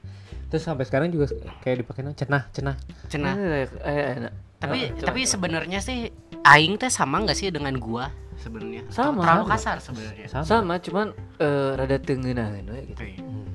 Terus 0.46 0.62
sampai 0.62 0.84
sekarang 0.84 1.10
juga 1.10 1.30
kayak 1.60 1.82
dipakai 1.82 2.10
cenah 2.12 2.42
cenah. 2.50 2.76
cenah 3.08 3.34
Eh, 3.36 3.66
eh, 3.82 4.06
enak. 4.18 4.32
tapi 4.58 4.78
Coba, 4.92 5.06
tapi 5.06 5.20
sebenarnya 5.24 5.78
sih 5.78 6.08
aing 6.42 6.74
teh 6.74 6.88
sama 6.88 7.20
nggak 7.20 7.34
sih 7.34 7.50
dengan 7.50 7.74
gua 7.76 8.08
sebenarnya 8.34 8.82
Sama. 8.88 9.22
terlalu 9.22 9.44
kasar 9.48 9.76
sebenarnya 9.78 10.26
Sama. 10.26 10.44
sama 10.44 10.74
cuman 10.78 11.06
eh, 11.38 11.70
rada 11.74 11.98
tengenahan 11.98 12.64
we 12.66 12.80
gitu. 12.88 13.02
Hmm. 13.20 13.53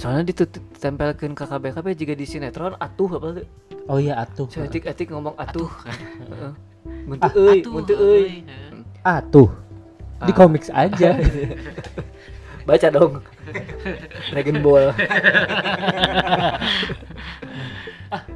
Soalnya 0.00 0.32
ditempelkan 0.32 1.36
ke 1.36 1.44
KBKB 1.44 1.86
juga 1.92 2.14
di 2.16 2.24
sinetron 2.24 2.72
atuh 2.80 3.20
apa 3.20 3.28
tuh? 3.36 3.46
Oh 3.84 4.00
iya 4.00 4.16
atuh. 4.16 4.48
Etik-etik 4.48 5.12
ngomong 5.12 5.36
atuh. 5.36 5.68
Heeh. 5.84 6.52
Muntu 7.08 7.20
Ah, 7.20 7.32
euy, 7.36 7.60
Atuh, 7.60 7.72
muntu 7.76 7.92
euy. 7.92 8.40
Atuh. 9.04 9.48
Di 10.24 10.32
Ah. 10.32 10.36
komik 10.36 10.64
aja. 10.72 11.10
Baca 12.68 12.88
dong. 12.88 13.20
Dragon 14.32 14.58
Ball. 14.64 14.96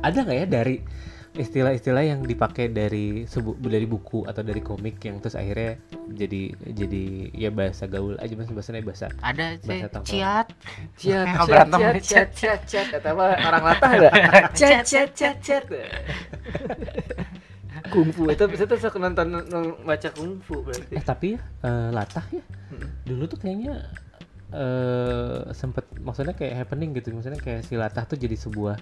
ada 0.05 0.19
nggak 0.21 0.37
ya 0.37 0.47
dari 0.47 0.85
istilah-istilah 1.35 2.07
yang 2.07 2.21
dipakai 2.23 2.71
dari 2.71 3.27
sebu 3.27 3.59
dari 3.59 3.85
buku 3.85 4.23
atau 4.23 4.47
dari 4.47 4.63
komik 4.63 5.03
yang 5.03 5.19
terus 5.19 5.35
akhirnya 5.35 5.83
jadi 6.07 6.55
jadi 6.63 7.05
ya 7.35 7.51
bahasa 7.51 7.91
gaul 7.91 8.15
aja 8.23 8.39
mas 8.39 8.47
bahasanya 8.49 8.87
bahasa 8.87 9.11
ada 9.19 9.59
Bahasa 9.59 9.99
ciat. 10.07 10.47
Ciat, 11.03 11.27
Oh, 11.35 11.43
ciat, 11.43 11.47
berantem. 11.51 11.79
ciat, 11.83 11.99
ciat, 12.07 12.29
ciat, 12.39 12.61
ciat. 12.71 12.87
Kata 12.95 13.09
apa 13.11 13.25
orang 13.43 13.63
latah 13.67 13.91
enggak? 13.91 14.13
Ciat, 14.59 14.83
ciat, 14.87 15.11
ciat, 15.11 15.37
ciat. 15.43 15.65
Kungfu. 17.91 18.31
Itu 18.31 18.47
bisa 18.47 18.65
tuh 18.65 18.79
suka 18.79 18.97
nonton 19.03 19.35
baca 19.83 20.09
kungfu 20.15 20.63
berarti. 20.63 20.95
eh 20.95 21.03
tapi 21.05 21.35
ya 21.35 21.41
eh, 21.67 21.89
latah 21.91 22.25
ya? 22.31 22.43
Dulu 23.05 23.27
tuh 23.27 23.39
kayaknya 23.43 23.91
eh 24.55 25.51
sempet 25.51 25.83
maksudnya 25.99 26.39
kayak 26.39 26.63
happening 26.63 26.95
gitu. 26.95 27.11
Maksudnya 27.11 27.43
kayak 27.43 27.67
si 27.67 27.75
latah 27.75 28.07
tuh 28.07 28.15
jadi 28.15 28.39
sebuah 28.39 28.79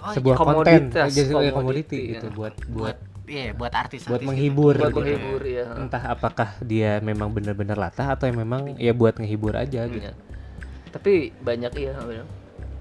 Oh, 0.00 0.12
sebuah 0.16 0.36
iya. 0.36 0.44
konten 0.44 0.80
jadi 1.12 1.28
komoditi, 1.28 1.52
komoditi 1.52 1.98
ya. 2.00 2.10
gitu 2.16 2.26
buat 2.32 2.54
buat 2.72 2.96
iya 3.28 3.52
buat 3.52 3.72
artis 3.76 4.08
buat 4.08 4.24
menghibur 4.24 4.74
Buat 4.74 4.90
gitu. 4.90 5.00
menghibur 5.04 5.42
ya. 5.44 5.64
entah 5.76 6.02
apakah 6.08 6.48
dia 6.64 6.98
memang 7.04 7.28
benar-benar 7.30 7.76
latah 7.76 8.16
atau 8.16 8.24
yang 8.24 8.40
memang 8.40 8.80
ya 8.80 8.96
buat 8.96 9.20
ngehibur 9.20 9.54
aja 9.54 9.84
gitu 9.86 10.08
Iya. 10.08 10.12
Tapi 10.90 11.30
banyak 11.38 11.72
iya. 11.78 11.94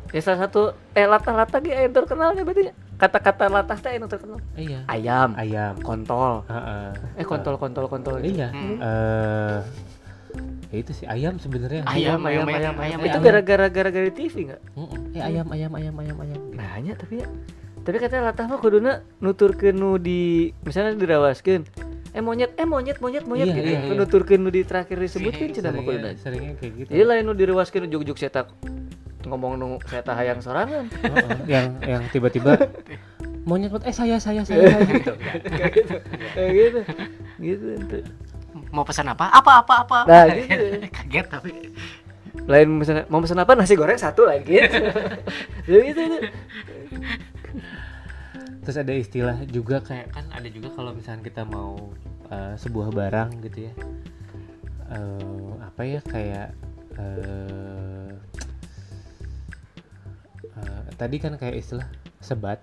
Ya 0.10 0.22
salah 0.26 0.50
satu 0.50 0.74
eh 0.98 1.06
latah-latah 1.06 1.62
ge 1.62 1.70
yang 1.70 1.94
terkenalnya 1.94 2.42
berarti 2.42 2.74
kata-kata 2.98 3.46
latah 3.46 3.78
teh 3.78 3.94
yang 3.94 4.10
terkenal. 4.10 4.42
iya 4.58 4.82
Ayam, 4.90 5.38
ayam 5.38 5.78
kontol. 5.86 6.42
Heeh. 6.50 7.22
Eh 7.22 7.26
kontol 7.30 7.62
kontol 7.62 7.86
kontol. 7.86 8.18
Iya. 8.18 8.50
Hmm. 8.50 8.78
eh 8.82 9.60
ya 10.70 10.78
itu 10.80 10.92
sih 10.94 11.06
ayam 11.06 11.36
sebenarnya. 11.38 11.82
Ayam, 11.86 12.22
ayam, 12.22 12.46
ayam, 12.46 12.48
ayam, 12.48 12.76
ayam, 12.76 12.76
ayam, 12.78 13.00
Itu 13.02 13.18
ayam. 13.18 13.24
gara-gara 13.26 13.66
gara-gara 13.68 14.06
di 14.06 14.14
TV 14.14 14.34
enggak? 14.50 14.62
Mm-mm. 14.78 15.16
Eh 15.18 15.22
ayam 15.22 15.48
ayam 15.50 15.72
ayam 15.74 15.96
ayam 15.98 16.18
ayam. 16.20 16.40
gitu. 16.40 16.56
Nanya 16.56 16.94
tapi 16.96 17.14
ya. 17.22 17.28
Tapi 17.80 17.96
katanya 17.98 18.24
latah 18.30 18.46
mah 18.46 18.60
kuduna 18.60 18.92
nuturkeun 19.18 19.74
nu 19.74 19.98
di 19.98 20.52
misalnya 20.62 20.94
dirawaskeun. 20.94 21.64
Eh 22.10 22.22
monyet, 22.22 22.54
eh 22.58 22.66
monyet, 22.66 22.98
monyet, 23.02 23.26
monyet 23.26 23.50
Iya, 23.50 23.56
gitu. 23.56 23.70
iya, 23.70 23.80
iya. 23.86 23.94
Nuturkeun 23.96 24.42
nu 24.42 24.50
di 24.50 24.62
terakhir 24.62 24.98
disebutkeun 25.00 25.50
cenah 25.54 25.72
mah 25.74 25.84
kuduna. 25.84 26.10
seringnya 26.14 26.54
kayak 26.60 26.74
gitu. 26.86 26.90
Jadi 26.92 27.04
lain 27.06 27.24
nu 27.26 27.34
direwaskeun 27.34 27.86
juk-juk 27.90 28.18
cetak 28.18 28.50
ngomong 29.26 29.58
nu 29.58 29.68
saya 29.90 30.02
hayang 30.14 30.40
sorangan. 30.42 30.86
Heeh. 30.90 31.38
yang 31.50 31.66
yang 31.86 32.04
tiba-tiba 32.10 32.56
monyet 33.50 33.74
eh 33.82 33.96
saya 33.96 34.22
saya 34.22 34.46
saya 34.46 34.70
saya 34.70 34.86
gitu. 34.86 35.14
Kayak 35.50 35.72
gitu. 35.74 35.96
Kayak 36.38 36.52
gitu. 36.54 36.80
Gitu. 37.40 37.68
Mau 38.70 38.84
pesan 38.84 39.08
apa 39.08 39.28
apa 39.28 39.52
apa 39.62 39.74
apa 39.84 40.00
Nah, 40.06 40.26
gitu. 40.38 40.86
kaget 40.88 41.28
tapi 41.28 41.52
Lain 42.46 42.70
misalnya 42.78 43.06
mau 43.08 43.20
pesan 43.20 43.38
apa 43.38 43.54
nasi 43.54 43.74
goreng 43.74 43.98
satu 43.98 44.26
lagi 44.26 44.58
gitu. 44.58 44.80
Gitu. 45.70 45.80
gitu. 45.92 46.04
Terus 48.62 48.78
ada 48.78 48.94
istilah 48.94 49.38
juga 49.46 49.82
kayak 49.82 50.14
kan 50.14 50.26
ada 50.30 50.46
juga 50.48 50.70
kalau 50.72 50.94
misalnya 50.94 51.26
kita 51.26 51.42
mau 51.44 51.90
eh, 52.30 52.54
sebuah 52.56 52.90
barang 52.90 53.30
gitu 53.44 53.66
ya. 53.66 53.74
Eh, 54.90 55.50
apa 55.60 55.82
ya 55.84 56.02
kayak 56.02 56.48
eh 56.98 58.10
eh, 60.54 60.82
tadi 60.96 61.16
kan 61.18 61.34
kayak 61.36 61.60
istilah 61.60 61.88
sebat 62.20 62.62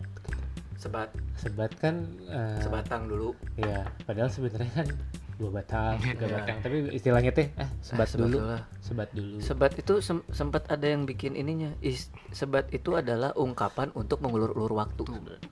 Sebat, 0.77 1.09
sebat 1.35 1.73
kan 1.81 2.05
eh, 2.29 2.61
sebatang 2.63 3.09
dulu. 3.09 3.33
ya 3.57 3.89
padahal 4.05 4.29
sebenarnya 4.29 4.71
kan 4.77 4.89
dua 5.37 5.51
batang 5.53 6.01
tiga 6.03 6.17
Iya. 6.23 6.35
batang 6.35 6.57
tapi 6.61 6.77
istilahnya 6.91 7.29
teh 7.31 7.53
eh 7.53 7.69
sebat 7.79 8.09
sebat 8.09 8.25
dulu 8.27 8.39
lah. 8.43 8.63
sebat 8.79 9.09
dulu 9.11 9.37
Sebat 9.39 9.73
itu 9.75 9.95
sem- 10.01 10.25
sempat 10.31 10.65
ada 10.67 10.87
yang 10.87 11.05
bikin 11.05 11.33
ininya. 11.33 11.77
Is- 11.79 12.09
sebat 12.31 12.69
itu 12.71 12.93
adalah 12.93 13.31
ungkapan 13.35 13.93
untuk 13.93 14.19
mengulur-ulur 14.19 14.73
waktu. 14.75 15.05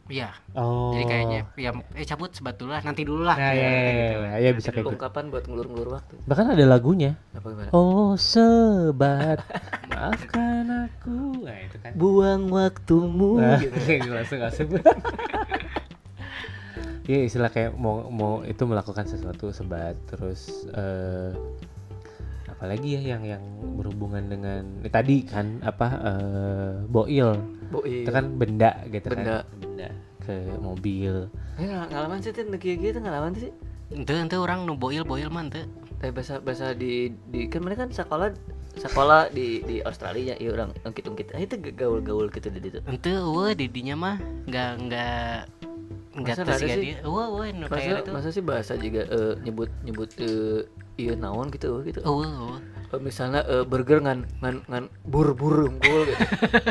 iya 0.07 0.33
oh 0.53 0.93
jadi 0.93 1.05
kayaknya 1.05 1.41
ya 1.55 1.71
eh 1.93 2.05
cabut 2.05 2.31
sebat 2.31 2.57
dulu 2.57 2.71
lah 2.71 2.81
nanti 2.81 3.03
dulu 3.03 3.23
lah 3.23 3.37
nah 3.37 3.53
ya, 3.53 3.61
ya, 3.61 3.71
ya, 3.71 4.05
ya, 4.33 4.37
ya, 4.39 4.51
bisa 4.53 4.69
kayak 4.69 4.83
gitu 4.83 4.93
Ungkapan 4.95 5.25
buat 5.29 5.45
ngulur-ngulur 5.45 5.89
waktu. 5.93 6.15
bahkan 6.25 6.47
ada 6.47 6.65
lagunya 6.65 7.13
Apa 7.33 7.47
gimana? 7.47 7.71
oh 7.71 8.13
sebat 8.15 9.45
maafkan 9.91 10.65
aku 10.89 11.45
nah 11.45 11.57
itu 11.59 11.77
kan 11.79 11.93
Buang 11.95 12.49
waktumu. 12.49 13.37
Nah, 13.37 13.61
gitu. 13.61 13.77
langsung 14.17 14.39
nggak 14.39 14.53
sebut 14.55 14.83
Iya 17.05 17.29
istilah 17.29 17.53
kayak 17.53 17.77
mau 17.77 18.09
mau 18.09 18.41
itu 18.43 18.65
melakukan 18.65 19.05
sesuatu 19.05 19.53
sebat 19.53 19.93
terus 20.09 20.65
eh 20.73 21.37
apalagi 22.49 22.97
ya 22.97 23.13
yang 23.13 23.23
yang 23.29 23.45
berhubungan 23.77 24.25
dengan 24.25 24.63
eh, 24.81 24.89
tadi 24.89 25.29
kan 25.29 25.61
apa 25.61 25.87
eh 26.01 26.75
boil. 26.89 27.37
Boi. 27.69 28.07
itu 28.07 28.11
kan 28.13 28.25
benda 28.41 28.73
gitu 28.89 29.13
Benda. 29.13 29.45
kan. 29.45 29.61
Benda. 29.61 29.89
Ke 30.25 30.35
mobil. 30.57 31.29
Eh, 31.61 31.67
ngal- 31.69 31.93
ngalaman 31.93 32.25
sih 32.25 32.33
tuh 32.33 32.49
kayak 32.57 32.79
gitu 32.81 32.99
ngalaman 33.05 33.37
sih. 33.37 33.53
ente 33.93 34.17
ente 34.17 34.41
orang 34.41 34.65
nu 34.65 34.73
boil 34.73 35.05
boil 35.05 35.29
mah 35.29 35.45
ente. 35.45 35.69
Tapi 36.01 36.09
bahasa 36.09 36.41
bahasa 36.41 36.73
di 36.73 37.13
di 37.29 37.53
kan 37.53 37.61
mereka 37.61 37.85
kan 37.85 37.93
sekolah 37.93 38.33
sekolah 38.81 39.29
di 39.29 39.61
di 39.69 39.85
Australia 39.85 40.33
iya 40.41 40.57
orang 40.57 40.73
ungkit-ungkit. 40.89 41.37
Ah, 41.37 41.43
itu 41.45 41.61
gaul-gaul 41.61 42.33
gitu 42.33 42.49
di 42.49 42.65
situ. 42.65 42.81
Ente 42.89 43.13
wah 43.21 43.53
didinya 43.53 43.93
mah 43.93 44.17
nggak 44.49 44.71
nggak 44.89 45.37
nggak 46.15 46.35
Masa 46.39 46.43
terus 46.47 46.63
ada 46.63 46.67
ya 46.71 46.77
sih? 46.79 46.85
dia 46.95 46.97
wah 47.03 47.27
wah 47.27 47.47
nu 47.51 47.67
masa 47.67 47.75
kayak 47.75 47.99
itu 48.07 48.11
masa 48.15 48.29
sih 48.31 48.43
bahasa 48.47 48.73
juga 48.79 49.03
eh, 49.11 49.33
nyebut 49.43 49.71
nyebut 49.83 50.11
eh, 50.23 50.63
iya 50.95 51.13
naon 51.19 51.51
gitu 51.51 51.83
gitu. 51.83 52.01
Oh 52.07 52.23
wah, 52.23 52.31
wah. 52.55 52.61
Eh, 52.95 53.01
misalnya 53.03 53.43
eh, 53.51 53.65
burger 53.67 53.99
ngan 53.99 54.23
ngan 54.39 54.57
ngan 54.71 54.85
bur 55.03 55.35
bur 55.35 55.67
unggul 55.67 56.07
gitu. 56.07 56.23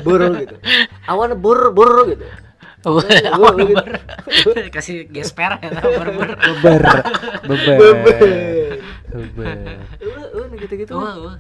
Bur 0.08 0.22
gitu. 0.40 0.56
Awan 1.12 1.36
bur 1.44 1.76
bur 1.76 2.08
gitu. 2.08 2.24
Oh, 2.84 3.00
Wah, 3.40 3.52
gitu. 3.64 3.80
kasih 4.76 5.08
gesper 5.08 5.56
ya 5.64 5.72
ber 5.72 6.10
ber 6.12 6.30
beber. 6.36 6.84
Beber. 7.48 7.80
Beber. 9.08 9.58
Gitu-gitu. 10.60 10.92
Wah 10.96 11.16
wah 11.20 11.36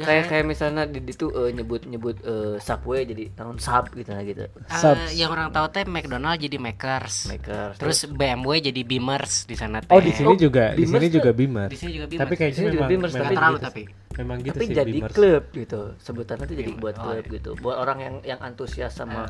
kayak 0.00 0.24
kayak 0.26 0.44
misalnya 0.44 0.82
di 0.84 1.00
itu 1.02 1.26
eh, 1.28 1.50
nyebut 1.50 1.82
nyebut 1.84 2.16
eh, 2.20 2.56
subway 2.58 3.02
jadi 3.02 3.30
tahun 3.32 3.56
sub 3.56 3.88
gitu 3.90 4.10
nah 4.10 4.22
gitu. 4.22 4.44
Eh, 4.46 5.10
yang 5.14 5.30
orang 5.30 5.48
tahu 5.48 5.66
teh 5.68 5.84
McDonald 5.84 6.36
jadi 6.36 6.56
Makers. 6.56 7.26
Maker 7.26 7.76
terus 7.76 7.98
BMW 8.04 8.50
jadi 8.62 8.80
Beamers 8.80 9.44
di 9.44 9.54
sana 9.54 9.78
teh. 9.78 9.90
Oh 9.90 9.98
di 9.98 10.10
sini 10.10 10.34
juga 10.34 10.72
di 10.72 10.84
sini 10.84 11.06
tuh- 11.06 11.14
juga 11.16 11.30
Beamer 11.30 11.66
di 11.66 11.76
sini 11.76 11.90
juga 11.92 12.06
Beamers. 12.06 12.22
tapi 12.22 12.34
kayaknya 12.34 12.50
Di 12.50 12.56
sini 12.56 12.68
juga 12.68 12.78
memang 12.78 12.90
Beamers, 12.90 13.12
memang 13.12 13.20
nggak 13.22 13.36
terlalu 13.36 13.54
gitu 13.54 13.66
tapi. 13.66 13.82
Sih. 13.82 13.98
memang 14.12 14.38
gitu 14.38 14.52
tapi 14.52 14.64
sih 14.64 14.74
jadi 14.74 14.92
Beamers. 14.92 15.14
klub 15.14 15.44
gitu 15.54 15.80
sebutannya 15.98 16.44
tuh 16.44 16.56
jadi 16.56 16.70
buat 16.74 16.94
Oh, 16.94 17.02
klub 17.02 17.16
iya. 17.20 17.32
gitu. 17.32 17.50
Buat 17.56 17.76
orang 17.78 17.98
yang 17.98 18.14
yang 18.26 18.40
antusias 18.40 18.92
sama 18.92 19.22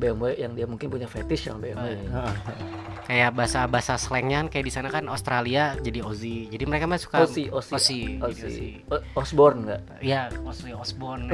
BMW 0.00 0.24
yang 0.34 0.52
dia 0.54 0.64
mungkin 0.64 0.88
punya 0.88 1.04
fetish 1.04 1.46
yang 1.46 1.60
BMW 1.60 2.00
Heeh, 2.00 2.08
heeh. 2.08 2.34
kayak 3.04 3.30
bahasa 3.30 3.66
bahasa 3.66 3.94
slangnya 3.94 4.40
kan 4.40 4.48
kayak 4.48 4.64
di 4.64 4.72
sana 4.72 4.88
kan 4.88 5.04
Australia 5.06 5.76
jadi 5.76 6.00
Aussie. 6.00 6.48
Jadi 6.48 6.64
mereka 6.64 6.86
mah 6.86 6.96
suka 6.96 7.20
Osi 7.20 7.46
Osi 7.46 7.70
Aussie, 7.70 8.04
jadi 8.16 8.24
Osi 8.24 8.42
Aussie. 8.42 8.72
O- 8.88 9.04
Osborne 9.14 9.58
enggak 9.62 9.80
ya 10.00 10.20
Aussie 10.40 10.72
Osborne. 10.72 11.28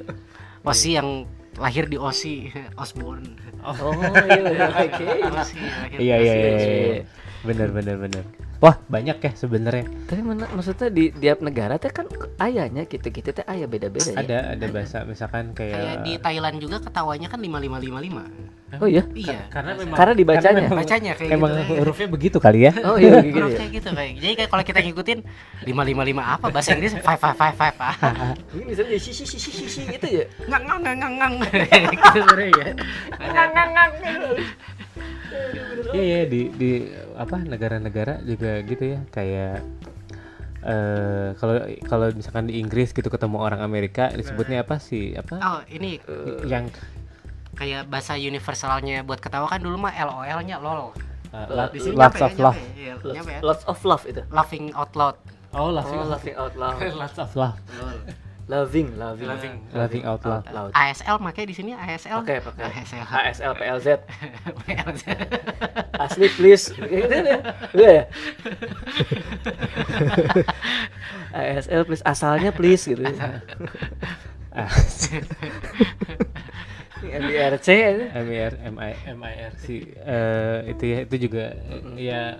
Aussie 0.64 0.94
yang 0.94 1.24
lahir 1.56 1.84
di 1.84 1.96
Aussie 1.96 2.48
Osborne. 2.82 3.36
Oh 3.60 3.92
iya 4.24 4.40
oke. 4.82 5.04
iya 5.04 5.14
di 5.18 5.20
iya 5.20 5.34
Aussie. 5.36 5.60
iya 5.98 6.16
iya, 6.18 6.74
iya. 6.94 7.04
Bener 7.40 7.68
bener 7.70 7.96
bener. 7.96 8.24
Wah 8.58 8.74
banyak 8.84 9.18
ya 9.18 9.32
sebenarnya. 9.32 9.86
Tapi 10.04 10.18
mana 10.18 10.50
maksudnya 10.50 10.90
di 10.90 11.14
tiap 11.14 11.38
negara 11.38 11.78
teh 11.78 11.88
kan 11.88 12.10
ayahnya 12.38 12.82
gitu 12.84 13.06
gitu 13.08 13.30
teh 13.30 13.46
ayah 13.46 13.64
beda 13.64 13.86
beda 13.86 14.10
ya? 14.10 14.18
Ada 14.18 14.38
ada 14.58 14.66
bahasa 14.68 15.06
misalkan 15.06 15.54
kayak 15.54 15.78
kayak 15.78 15.96
di 16.02 16.12
Thailand 16.18 16.58
juga 16.58 16.82
ketawanya 16.82 17.30
kan 17.30 17.38
lima 17.38 17.62
lima 17.62 17.78
lima 17.78 18.02
lima. 18.02 18.24
Oh 18.76 18.84
iya? 18.84 19.00
Iya. 19.16 19.48
Karena 19.48 19.72
memang 19.72 19.96
Karena 19.96 20.12
dibacanya. 20.12 20.60
memang- 20.60 20.80
bacanya 20.84 21.12
kayak 21.16 21.30
emang 21.32 21.52
gitu. 21.56 21.72
hurufnya 21.78 22.08
begitu 22.10 22.36
kali 22.36 22.68
ya. 22.68 22.72
Oh 22.82 22.98
iya 22.98 23.22
gitu 23.22 23.38
Huruf 23.38 23.52
ya. 23.54 23.58
kayak 23.62 23.70
gitu 23.72 23.88
kayak. 23.94 24.12
Jadi 24.18 24.32
kayak 24.34 24.50
kalau 24.50 24.64
kita 24.66 24.78
ngikutin 24.84 25.18
lima 25.64 25.82
lima 25.86 26.02
lima 26.04 26.22
apa 26.34 26.46
bahasa 26.50 26.74
Inggris 26.74 26.92
five 26.98 27.16
five 27.16 27.36
five 27.38 27.54
five. 27.54 27.76
Ah 27.78 27.94
ini 28.58 28.64
misalnya 28.66 28.98
si 28.98 29.14
si 29.14 29.24
si 29.24 29.38
si 29.38 29.50
si 29.64 29.80
gitu 29.86 30.06
ya? 30.10 30.26
Ngang 30.44 30.66
ngang 30.66 30.80
ngang 30.82 30.98
ngang 30.98 31.14
ngang. 31.16 31.34
Gitu 31.88 32.06
sebenarnya 32.12 32.50
ya 32.50 32.66
Iya 35.88 36.02
iya 36.04 36.20
di 36.28 36.52
di 36.52 36.70
apa 37.16 37.40
negara-negara 37.40 38.20
juga 38.22 38.60
gitu 38.64 38.84
ya 38.96 39.00
kayak 39.08 39.64
eh 40.58 41.28
kalau 41.38 41.54
kalau 41.86 42.06
misalkan 42.12 42.50
di 42.50 42.58
Inggris 42.58 42.90
gitu 42.90 43.06
ketemu 43.08 43.38
orang 43.38 43.62
Amerika 43.62 44.10
disebutnya 44.10 44.66
apa 44.66 44.82
sih 44.82 45.14
apa? 45.14 45.38
Oh 45.38 45.60
ini 45.70 46.02
yang 46.44 46.68
kayak 47.54 47.86
bahasa 47.90 48.18
universalnya 48.18 49.06
buat 49.06 49.22
ketawa 49.22 49.46
kan 49.50 49.62
dulu 49.62 49.88
mah 49.88 49.94
LOL 49.94 50.40
nya 50.44 50.58
lol. 50.60 50.94
Uh, 51.28 51.44
lo- 51.52 51.70
di 51.70 51.78
sini 51.78 51.94
lots 51.94 52.20
of 52.24 52.32
ya, 52.32 52.40
love. 52.40 52.58
ya, 52.72 52.94
ya. 53.20 53.40
lots 53.44 53.64
of 53.68 53.78
love 53.84 54.04
itu? 54.08 54.24
Laughing 54.32 54.72
out 54.72 54.92
loud. 54.96 55.16
Oh 55.52 55.68
oh 55.68 55.70
laughing 55.72 56.00
laughing 56.04 56.36
out 56.36 56.54
loud. 56.56 56.76
Lots 57.00 57.16
of 57.16 57.32
love 57.32 57.56
loving 58.48 58.96
loving. 58.96 59.28
Loving. 59.28 59.54
laughing 59.76 60.04
out 60.08 60.24
loud. 60.24 60.44
Loud. 60.48 60.72
ASL 60.72 61.20
makanya 61.20 61.46
di 61.52 61.56
sini 61.56 61.70
ASL 61.76 62.24
Pakai, 62.24 62.40
pakai. 62.40 62.64
ASL 62.80 63.04
ASL 63.04 63.52
PLZ 63.60 63.88
asli 66.00 66.28
please. 66.32 66.72
Gitu 66.88 67.84
ya 67.84 68.08
ASL 71.36 71.84
please. 71.84 72.02
Asalnya 72.08 72.50
please 72.56 72.88
gitu. 72.88 73.04
MIRC 76.98 77.68
MIR 78.10 78.52
MI 78.74 78.92
MIR 79.14 79.52
si 79.54 79.86
eh, 80.02 80.66
itu 80.66 80.82
ya 80.82 80.98
itu 81.06 81.16
juga 81.30 81.54
ya 81.94 82.34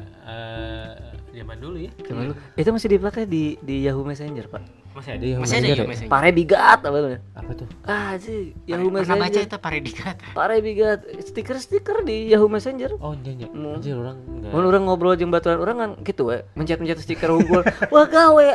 zaman 1.31 1.57
dulu 1.63 1.79
ya. 1.79 1.93
Cuman 2.03 2.33
lu, 2.33 2.35
itu 2.59 2.69
masih 2.75 2.89
dipakai 2.99 3.23
di 3.31 3.55
di 3.63 3.87
Yahoo 3.87 4.03
Messenger 4.03 4.51
pak 4.51 4.63
masih 4.99 5.11
ada? 5.15 5.25
Masih 5.39 5.39
ada 5.39 5.43
Messenger 5.63 5.79
ya? 5.79 5.87
Messenger 5.87 6.11
Pare 6.11 6.31
bigat 6.35 6.81
apa 6.83 6.99
tuh 6.99 7.11
apa 7.33 7.51
tuh? 7.55 7.69
Ah 7.87 8.13
sih 8.19 8.53
Yahoo 8.67 8.91
pernah 8.91 9.15
baca 9.15 9.31
Messenger 9.31 9.47
itu 9.47 9.59
paredikat 9.63 10.17
Pare 10.35 10.57
bigat. 10.59 10.99
Stiker-stiker 11.23 12.03
di 12.03 12.35
Yahoo 12.35 12.51
Messenger. 12.51 12.99
Oh 12.99 13.15
iya 13.15 13.33
iya 13.39 13.47
Hmm. 13.49 13.79
anjir 13.79 13.95
orang 13.95 14.19
enggak 14.27 14.51
Mun 14.51 14.65
orang 14.67 14.83
ngobrol 14.85 15.15
jeung 15.15 15.31
baturan 15.31 15.59
orang 15.63 15.77
kan 15.79 15.91
gitu 16.03 16.29
we, 16.29 16.43
mencet-mencet 16.55 16.99
stiker 16.99 17.31
unggul. 17.31 17.63
Wah 17.95 18.07
gawe. 18.07 18.49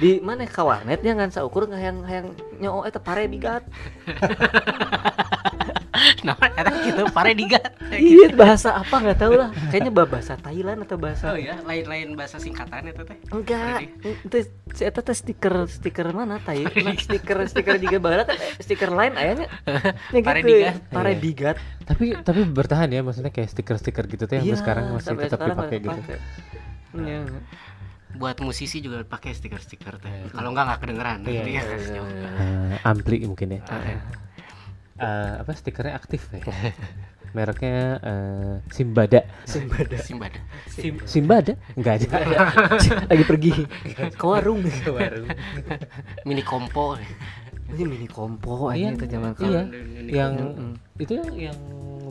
Di 0.00 0.16
mana 0.24 0.48
ka 0.48 0.64
warnetnya 0.64 1.12
ngan 1.12 1.28
saukur 1.28 1.68
hayang 1.68 2.00
hayang 2.08 2.32
nyoo 2.56 2.88
eta 2.88 2.96
pare 2.96 3.28
bigat. 3.28 3.64
nah 6.26 6.34
eta 6.36 6.72
gitu 6.82 7.02
paredikat 7.10 7.62
Iya 7.90 8.30
bahasa 8.32 8.76
apa 8.76 8.94
nggak 8.96 9.18
tahu 9.18 9.34
lah. 9.34 9.50
Kayaknya 9.68 9.90
bah- 9.90 10.06
bahasa 10.06 10.34
Thailand 10.36 10.78
atau 10.82 10.96
bahasa 10.96 11.24
oh 11.26 11.36
ya 11.36 11.58
lain-lain 11.60 12.14
bahasa 12.14 12.36
singkatan 12.36 12.86
itu 12.86 13.02
teh 13.02 13.18
enggak. 13.28 13.90
Itu 14.00 14.36
si 14.70 14.82
eta 14.82 15.00
teh 15.00 15.12
stiker 15.12 15.66
stiker 15.66 16.06
mana 16.10 16.38
Thai? 16.38 16.62
Nah, 16.62 16.94
stiker 16.94 17.38
stiker 17.44 17.76
juga 17.76 17.98
barat 17.98 18.26
stiker 18.56 18.90
lain 18.90 19.14
ayahnya. 19.14 19.48
Ya 20.10 20.18
gitu. 20.18 20.24
Pare 20.24 20.40
bigat. 20.40 20.74
Pare 20.88 21.10
Iya. 21.10 21.18
bigat. 21.18 21.56
tapi 21.82 22.14
tapi 22.16 22.40
bertahan 22.44 22.86
ya 22.86 23.00
maksudnya 23.00 23.28
kayak 23.28 23.50
stiker-stiker 23.50 24.06
gitu 24.06 24.24
tuh 24.24 24.34
yang 24.36 24.46
Iya, 24.46 24.56
sekarang 24.56 24.94
masih 24.94 25.18
tetap 25.18 25.42
dipakai 25.42 25.78
gitu. 25.80 26.00
Iya. 26.96 27.20
buat 28.12 28.38
musisi 28.38 28.78
juga 28.78 29.02
pakai 29.02 29.30
stiker-stiker 29.30 29.94
teh 29.96 30.10
kalau 30.30 30.50
enggak 30.50 30.66
nggak 30.66 30.80
kedengeran 30.80 31.18
Iya, 31.22 31.42
iya, 31.44 31.62
iya, 31.62 31.76
iya. 31.80 32.30
Eh, 32.74 32.78
ampli 32.82 33.22
mungkin 33.22 33.54
ya 33.54 33.60
Eh, 35.00 35.32
apa 35.40 35.50
stikernya 35.56 35.96
aktif 35.96 36.28
ya? 36.28 36.44
Mereknya 37.30 37.96
eh, 38.02 38.54
Simbada. 38.68 39.24
Simbada. 39.48 39.96
Simbada. 39.96 40.40
Sim- 40.68 41.00
Simbada? 41.08 41.52
Enggak 41.72 42.04
ada. 42.04 42.08
Lagi 43.10 43.24
pergi. 43.24 43.52
Ke 44.12 44.24
warung. 44.26 44.60
ke 44.60 44.90
warung. 44.92 45.28
Mini 46.28 46.42
kompo. 46.44 47.00
Ini 47.70 47.86
mini 47.86 48.10
kompo 48.10 48.74
Iya, 48.74 48.90
aja 48.90 48.98
itu 48.98 49.04
zaman 49.06 49.30
iya. 49.38 49.62
Ini 49.62 50.10
yang 50.10 50.32
itu 50.98 51.12
yang 51.14 51.30
yang 51.38 51.58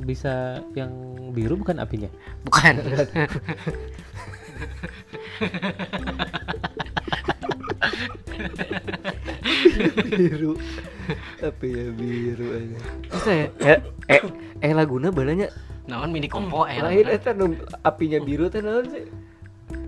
bisa 0.08 0.64
yang 0.72 0.90
biru 1.36 1.60
bukan 1.60 1.84
apinya? 1.84 2.08
Bukan. 2.48 2.74
Biru 10.10 10.56
apa 11.42 11.66
ya 11.66 11.86
biru 11.92 12.48
aja. 12.52 12.78
Bisa 13.06 13.32
ya? 13.32 13.48
Eh 13.60 13.80
eh, 14.08 14.22
eh 14.60 14.72
laguna 14.72 15.10
balanya. 15.10 15.48
Naon 15.86 16.14
mini 16.14 16.28
kompo 16.28 16.64
eh 16.64 16.78
lain 16.78 17.08
eta 17.08 17.34
nu 17.34 17.56
apinya 17.82 18.20
biru 18.20 18.46
teh 18.48 18.62
naon 18.62 18.86
sih? 18.88 19.06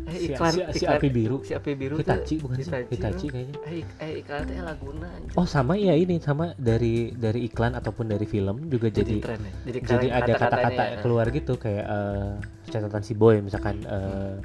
Eh 0.02 0.18
Si- 0.18 0.34
iklan 0.34 0.52
si- 0.52 0.66
si 0.74 0.84
iklan- 0.84 0.98
api 0.98 1.08
biru. 1.08 1.38
si 1.46 1.54
api 1.54 1.72
biru 1.78 1.96
teh. 1.96 2.04
Hitachi 2.04 2.36
bukan 2.42 2.56
sih? 2.58 2.66
Hitachi, 2.66 2.90
Hitachi 2.90 3.26
no? 3.28 3.32
kayaknya. 3.32 3.56
Eh, 3.70 3.84
eh 4.02 4.12
iklan 4.20 4.42
teh 4.44 4.58
laguna 4.60 5.08
anjing. 5.08 5.38
oh 5.38 5.46
sama 5.46 5.74
ya 5.78 5.94
ini 5.94 6.18
sama 6.18 6.58
dari 6.58 7.14
dari 7.14 7.46
iklan 7.46 7.78
ataupun 7.78 8.10
dari 8.10 8.26
film 8.26 8.66
juga 8.66 8.90
jadi 8.90 9.08
jadi 9.08 9.22
tren 9.22 9.40
ya? 9.40 9.52
Jadi, 9.70 9.78
jadi 9.78 9.80
kalian 9.86 10.14
ada 10.18 10.34
kata-kata 10.36 10.84
ya. 10.84 10.98
keluar 11.00 11.26
gitu 11.30 11.54
kayak 11.56 11.86
eh, 11.86 12.32
catatan 12.68 13.02
si 13.02 13.14
boy 13.14 13.40
misalkan 13.40 13.78
eh, 13.86 14.36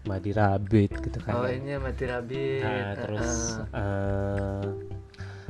Madi 0.00 0.32
Rabbit 0.32 0.90
gitu 1.04 1.18
kan 1.20 1.32
oh 1.36 1.44
ini 1.44 1.76
mati 1.76 2.08
rabbit 2.08 2.64
Nah, 2.64 2.92
terus 2.96 3.60
eh, 3.68 3.76
eh, 3.76 4.64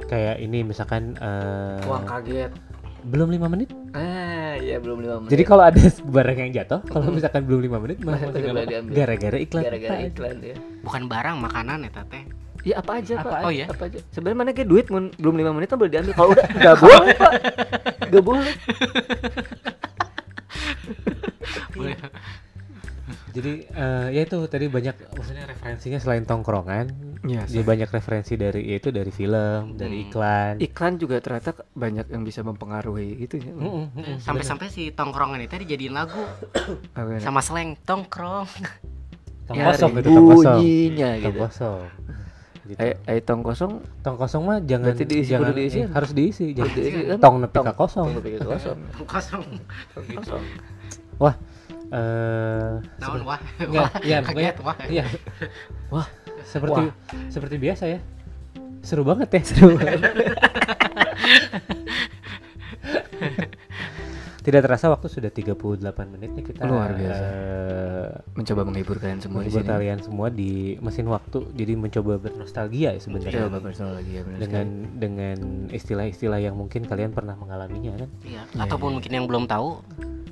kayak 0.07 0.37
ini 0.39 0.63
misalkan 0.63 1.17
eh, 1.17 1.81
uang 1.85 2.05
kaget 2.05 2.53
belum 3.01 3.29
lima 3.29 3.49
menit 3.49 3.73
ah 3.93 4.55
iya 4.57 4.77
belum 4.77 5.01
lima 5.01 5.17
menit 5.19 5.31
jadi 5.33 5.43
kalau 5.43 5.63
ada 5.65 5.81
barang 6.17 6.39
yang 6.39 6.53
jatuh 6.55 6.81
kalau 6.87 7.09
misalkan 7.09 7.43
belum 7.45 7.61
lima 7.63 7.79
menit 7.79 7.99
Masih 7.99 8.29
masih 8.29 8.43
boleh 8.47 8.65
diambil. 8.65 8.95
gara-gara 8.95 9.37
iklan 9.37 9.63
gara-gara 9.65 9.97
iklan 10.05 10.37
ya 10.39 10.57
bukan 10.81 11.03
barang 11.09 11.37
makanan 11.41 11.79
eta 11.85 12.05
teh 12.07 12.25
Ya 12.61 12.77
apa 12.77 13.01
aja 13.01 13.17
Apa 13.17 13.25
pak? 13.25 13.41
aja? 13.41 13.41
Oh, 13.41 13.53
ya? 13.57 13.67
Apa 13.73 13.89
aja? 13.89 13.99
Sebenarnya 14.13 14.37
mana 14.37 14.53
kayak 14.53 14.69
duit 14.69 14.87
mun 14.93 15.09
belum 15.17 15.33
lima 15.33 15.49
menit 15.49 15.73
kan 15.73 15.81
boleh 15.81 15.89
diambil. 15.89 16.13
Kalau 16.13 16.29
udah 16.29 16.45
nggak 16.45 16.77
boleh 16.77 17.15
pak, 17.17 17.33
nggak 18.05 18.21
boleh. 18.21 18.53
jadi 23.31 23.53
eh, 23.67 24.07
ya 24.11 24.23
itu 24.23 24.39
tadi 24.45 24.67
banyak 24.67 24.95
maksudnya 25.11 25.45
referensinya 25.45 25.99
selain 25.99 26.23
tongkrongan 26.23 26.87
Iya, 27.21 27.45
dia 27.45 27.61
banyak 27.61 27.87
referensi 27.87 28.33
dari 28.35 28.65
ya 28.65 28.77
itu 28.77 28.89
dari 28.89 29.09
film 29.09 29.77
dari 29.77 30.09
iklan 30.09 30.57
Iklan 30.57 30.97
juga 30.97 31.21
ternyata 31.21 31.53
banyak 31.71 32.09
yang 32.09 32.23
bisa 32.23 32.41
mempengaruhi 32.41 33.13
itu 33.19 33.37
ya. 33.37 33.53
Mm-mm. 33.53 34.17
sampai-sampai 34.19 34.67
si 34.67 34.89
tongkrongan 34.91 35.37
itu 35.39 35.55
dijadiin 35.59 35.93
lagu 35.93 36.17
ya? 36.97 37.21
sama 37.21 37.41
slang 37.41 37.77
tongkrong 37.83 38.49
Tong 39.45 39.59
Ya, 39.59 39.69
kosong 39.69 39.93
itu 39.97 40.09
tong 40.09 40.27
kosong 40.27 40.57
bunyinya 40.57 41.09
tong 41.13 41.23
gitu. 41.27 41.41
kosong 41.43 41.81
gitu. 42.65 42.79
Ai 42.79 42.91
ai 43.05 43.19
tong 43.21 43.43
kosong 43.43 43.73
Tong 44.01 44.15
kosong 44.15 44.43
mah 44.43 44.59
jangan 44.63 44.95
Berarti 44.95 45.05
diisi, 45.05 45.29
jangan 45.29 45.51
kudu 45.51 45.59
diisi. 45.59 45.79
eh, 45.79 45.87
harus 45.91 46.11
diisi. 46.15 46.47
Jangan 46.55 46.71
diisi 46.73 46.91
kan? 47.05 47.19
tong 47.19 47.37
nepi 47.37 47.53
ka 47.53 47.61
tong 47.61 47.77
kosong. 47.77 48.07
nepi 48.15 48.29
kosong. 48.39 48.79
kosong 49.05 49.45
Kosong. 50.15 50.43
Wah, 51.19 51.35
eh 51.91 52.73
wah 53.27 53.41
Wah, 53.67 53.91
iya 54.07 54.23
pokoknya 54.23 54.53
wah 54.63 54.77
iya. 54.87 55.05
Wah, 55.91 56.07
Seperti 56.47 56.91
seperti 57.31 57.57
biasa 57.59 57.85
ya. 57.91 57.99
Seru 58.81 59.03
banget 59.05 59.29
ya. 59.35 59.43
Tidak 64.51 64.61
terasa 64.61 64.91
waktu 64.91 65.07
sudah 65.07 65.31
38 65.31 65.55
menit 66.11 66.35
nih 66.35 66.43
kita 66.43 66.67
Luar 66.67 66.91
biasa. 66.91 67.23
eh, 67.23 68.09
mencoba 68.35 68.67
menghibur 68.67 68.99
kalian 68.99 69.23
semua 69.23 69.41
di 69.41 69.51
sini. 69.53 69.63
kalian 69.65 69.99
semua 70.03 70.27
di 70.29 70.51
mesin 70.77 71.07
waktu. 71.07 71.39
Jadi 71.55 71.73
mencoba 71.77 72.19
bernostalgia 72.19 72.91
ya 72.91 72.99
sebenarnya. 72.99 73.47
Coba 73.47 73.63
bersama 73.63 73.95
lagi 73.95 74.11
ya 74.11 74.23
benar 74.23 74.39
dengan 74.41 74.67
dengan 74.99 75.37
istilah-istilah 75.71 76.41
yang 76.41 76.59
mungkin 76.59 76.83
kalian 76.83 77.11
pernah 77.11 77.33
mengalaminya 77.33 77.95
kan. 77.97 78.11
iya 78.23 78.43
ataupun 78.57 78.99
mungkin 78.99 79.13
yang 79.13 79.25
belum 79.25 79.47
tahu 79.47 79.87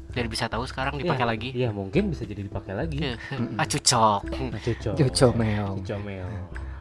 jadi 0.09 0.27
bisa 0.27 0.51
tahu 0.51 0.66
sekarang 0.66 0.99
dipakai 0.99 1.21
Iya, 1.21 1.31
lagi 1.31 1.49
Iya, 1.55 1.71
mungkin 1.71 2.11
bisa 2.11 2.27
jadi 2.27 2.43
dipakai 2.43 2.75
lagi. 2.75 2.99
Iya. 2.99 3.14
ah 3.55 3.62
cucok 3.62 4.21
Nah, 4.27 4.59
cuco. 4.59 4.91
Cuco 4.97 5.27
meong. 5.33 5.77
Cuco 5.81 5.97
meong. 6.03 6.35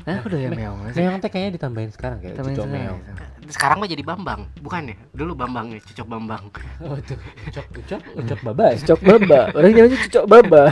Nah, 0.08 0.24
udah 0.24 0.40
ya 0.40 0.50
meong. 0.50 0.78
Meong 0.88 1.20
teh 1.20 1.28
kayaknya 1.28 1.60
ditambahin 1.60 1.92
sekarang 1.92 2.18
kayak 2.18 2.40
Tambahin 2.40 2.56
cuco 2.56 2.64
sekarang. 2.64 2.86
meong. 2.88 3.02
sekarang 3.48 3.80
mah 3.80 3.88
jadi 3.88 4.04
bambang 4.04 4.42
bukan 4.60 4.92
ya 4.92 4.96
dulu 5.16 5.32
bambang 5.32 5.72
ya 5.72 5.80
cucok 5.80 6.08
bambang 6.08 6.44
Oh, 6.84 7.00
tuh. 7.00 7.16
Ucok, 7.48 7.64
ucok, 7.76 8.02
ucok 8.16 8.40
babas. 8.44 8.84
Cucok 8.84 9.00
baba. 9.04 9.42
Orang 9.52 9.72
namanya 9.72 10.00
cucok 10.04 10.26
baba. 10.28 10.64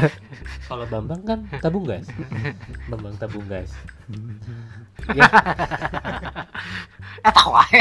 Kalau 0.65 0.85
Bambang 0.87 1.21
kan 1.23 1.39
tabung 1.59 1.83
gas. 1.83 2.07
Bambang 2.87 3.15
tabung 3.15 3.47
gas. 3.47 3.71
ya, 5.17 5.27
eh 7.21 7.31
tahu 7.31 7.51
aja 7.53 7.79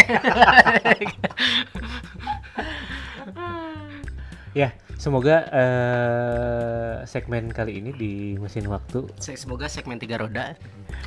ya, 4.53 4.69
semoga 4.97 5.37
eh, 5.51 6.95
segmen 7.05 7.51
kali 7.51 7.83
ini 7.83 7.91
di 7.95 8.13
mesin 8.39 8.67
waktu 8.71 9.05
semoga 9.19 9.67
segmen 9.69 9.99
tiga 10.01 10.19
roda 10.23 10.55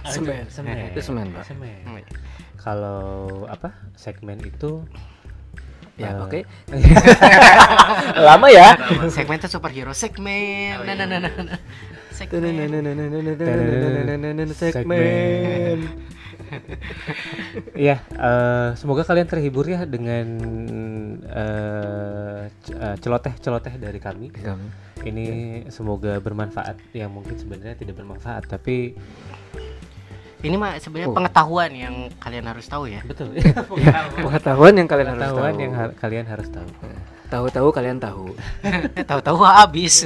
semen, 0.05 0.45
semen, 0.51 0.91
Itu 0.93 1.01
semen, 1.01 1.27
Pak. 1.33 1.43
semen. 1.47 1.81
Hmm. 1.83 2.03
Kalau 2.57 3.45
apa? 3.47 3.71
Segmen 3.95 4.39
itu 4.43 4.83
Ya, 5.97 6.13
eh, 6.13 6.21
oke. 6.21 6.39
Lama 8.29 8.47
ya. 8.53 8.77
segmen 9.09 9.41
itu 9.41 9.49
superhero 9.49 9.97
segmen 9.97 10.77
nah 10.85 10.93
nah 10.93 11.09
nah 11.09 11.17
nah, 11.17 11.33
nah. 11.41 11.59
segmen 12.13 12.53
Segmen. 14.61 15.77
Iya, 17.73 18.01
eh, 18.27 18.69
semoga 18.75 19.03
kalian 19.03 19.27
terhibur 19.27 19.65
ya 19.65 19.83
dengan 19.83 20.27
eh, 21.23 22.41
celoteh-celoteh 22.97 23.75
dari 23.75 23.99
kami. 23.99 24.31
Ini 24.97 25.25
semoga 25.69 26.17
bermanfaat. 26.17 26.91
Yang 26.91 27.11
mungkin 27.11 27.35
sebenarnya 27.37 27.75
tidak 27.75 27.95
bermanfaat, 27.95 28.47
tapi 28.47 28.97
ini 30.37 30.53
mah 30.53 30.77
sebenarnya 30.77 31.09
Oh. 31.09 31.17
pengetahuan 31.17 31.71
yang 31.73 31.95
kalian 32.21 32.45
harus 32.45 32.69
tahu 32.69 32.85
ya 32.85 33.01
betul. 33.01 33.33
Pengetahuan 34.21 34.77
yang 34.77 34.85
kalian 34.85 35.07
harus 35.09 35.21
Pengetahuan 35.25 35.53
tahu. 35.53 35.63
yang 35.65 35.73
har- 35.73 35.95
kalian 35.97 36.25
harus 36.29 36.47
tahu. 36.53 36.67
Tahu-tahu 37.27 37.67
kalian 37.73 37.97
tahu. 37.97 38.37
tahu-tahu 39.09 39.41
habis 39.41 40.05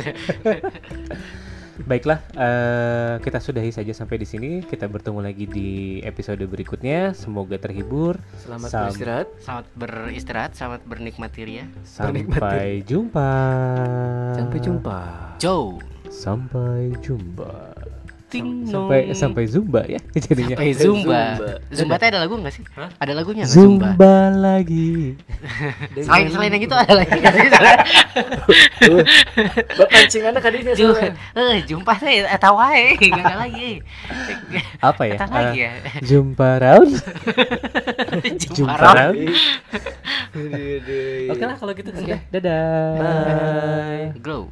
Baiklah, 1.86 2.20
eh, 2.38 3.14
kita 3.22 3.42
sudahi 3.42 3.72
saja 3.74 3.92
sampai 3.92 4.22
di 4.22 4.28
sini. 4.28 4.52
Kita 4.62 4.86
bertemu 4.86 5.20
lagi 5.22 5.46
di 5.50 5.70
episode 6.06 6.42
berikutnya. 6.46 7.12
Semoga 7.18 7.58
terhibur. 7.58 8.22
Selamat 8.38 8.70
Sam- 8.70 8.84
beristirahat. 8.92 9.28
selamat 9.42 9.66
beristirahat 9.76 10.52
selamat 10.54 10.82
bernikmati 10.86 11.42
ria 11.46 11.66
Sampai 11.82 12.84
jumpa. 12.86 13.32
Sampai 14.38 14.60
jumpa. 14.62 15.00
Joe 15.42 15.82
Sampai 16.12 16.92
jumpa. 17.00 17.81
Ting 18.32 18.64
Sampai 18.64 19.00
nong. 19.06 19.14
sampai 19.14 19.44
zumba 19.46 19.82
ya 19.84 20.00
jadinya. 20.24 20.56
sampai 20.56 20.72
zumba 20.74 21.22
Zumba. 21.36 21.52
zumba 21.70 21.94
teh 21.96 22.08
ada 22.08 22.20
lagu 22.20 22.34
nggak 22.34 22.54
sih 22.54 22.64
ada 22.96 23.12
lagunya 23.12 23.44
nggak 23.44 23.52
Zumba 23.52 23.92
zumba 23.92 24.16
lagi. 24.34 25.20
selain 26.08 26.28
selain 26.28 26.52
yang 26.52 26.64
itu 26.64 26.72
ada 26.74 26.94
lagi 26.96 27.12
nggak 27.12 27.34
sih 27.36 27.50
Bapak 29.72 29.88
pancingannya 29.90 30.40
kadinya 30.40 30.72
Ju- 30.72 30.96
eh 31.34 31.60
jumpa 31.62 31.92
teh 31.98 32.24
eh, 32.24 32.40
tahu 32.40 32.56
aja 32.56 32.80
nggak 33.12 33.26
ada 33.26 33.38
lagi 33.38 33.70
Apa 34.80 35.02
ya? 35.04 35.14
Eta 35.14 35.28
lagi 35.28 35.60
Eh, 35.60 35.68
ya 35.68 35.72
Jumpa 36.02 36.48
round. 36.58 36.92
jumpa 38.40 38.56
Jumpa 38.56 38.76
round. 38.88 39.18
Oke 40.32 41.28
Oke 41.30 41.44
lah 41.44 41.56
kalau 41.56 41.74
gitu 41.74 41.90
sudah. 41.92 42.20
Dadah. 42.30 42.96
Bye. 42.96 44.08
glow 44.18 44.48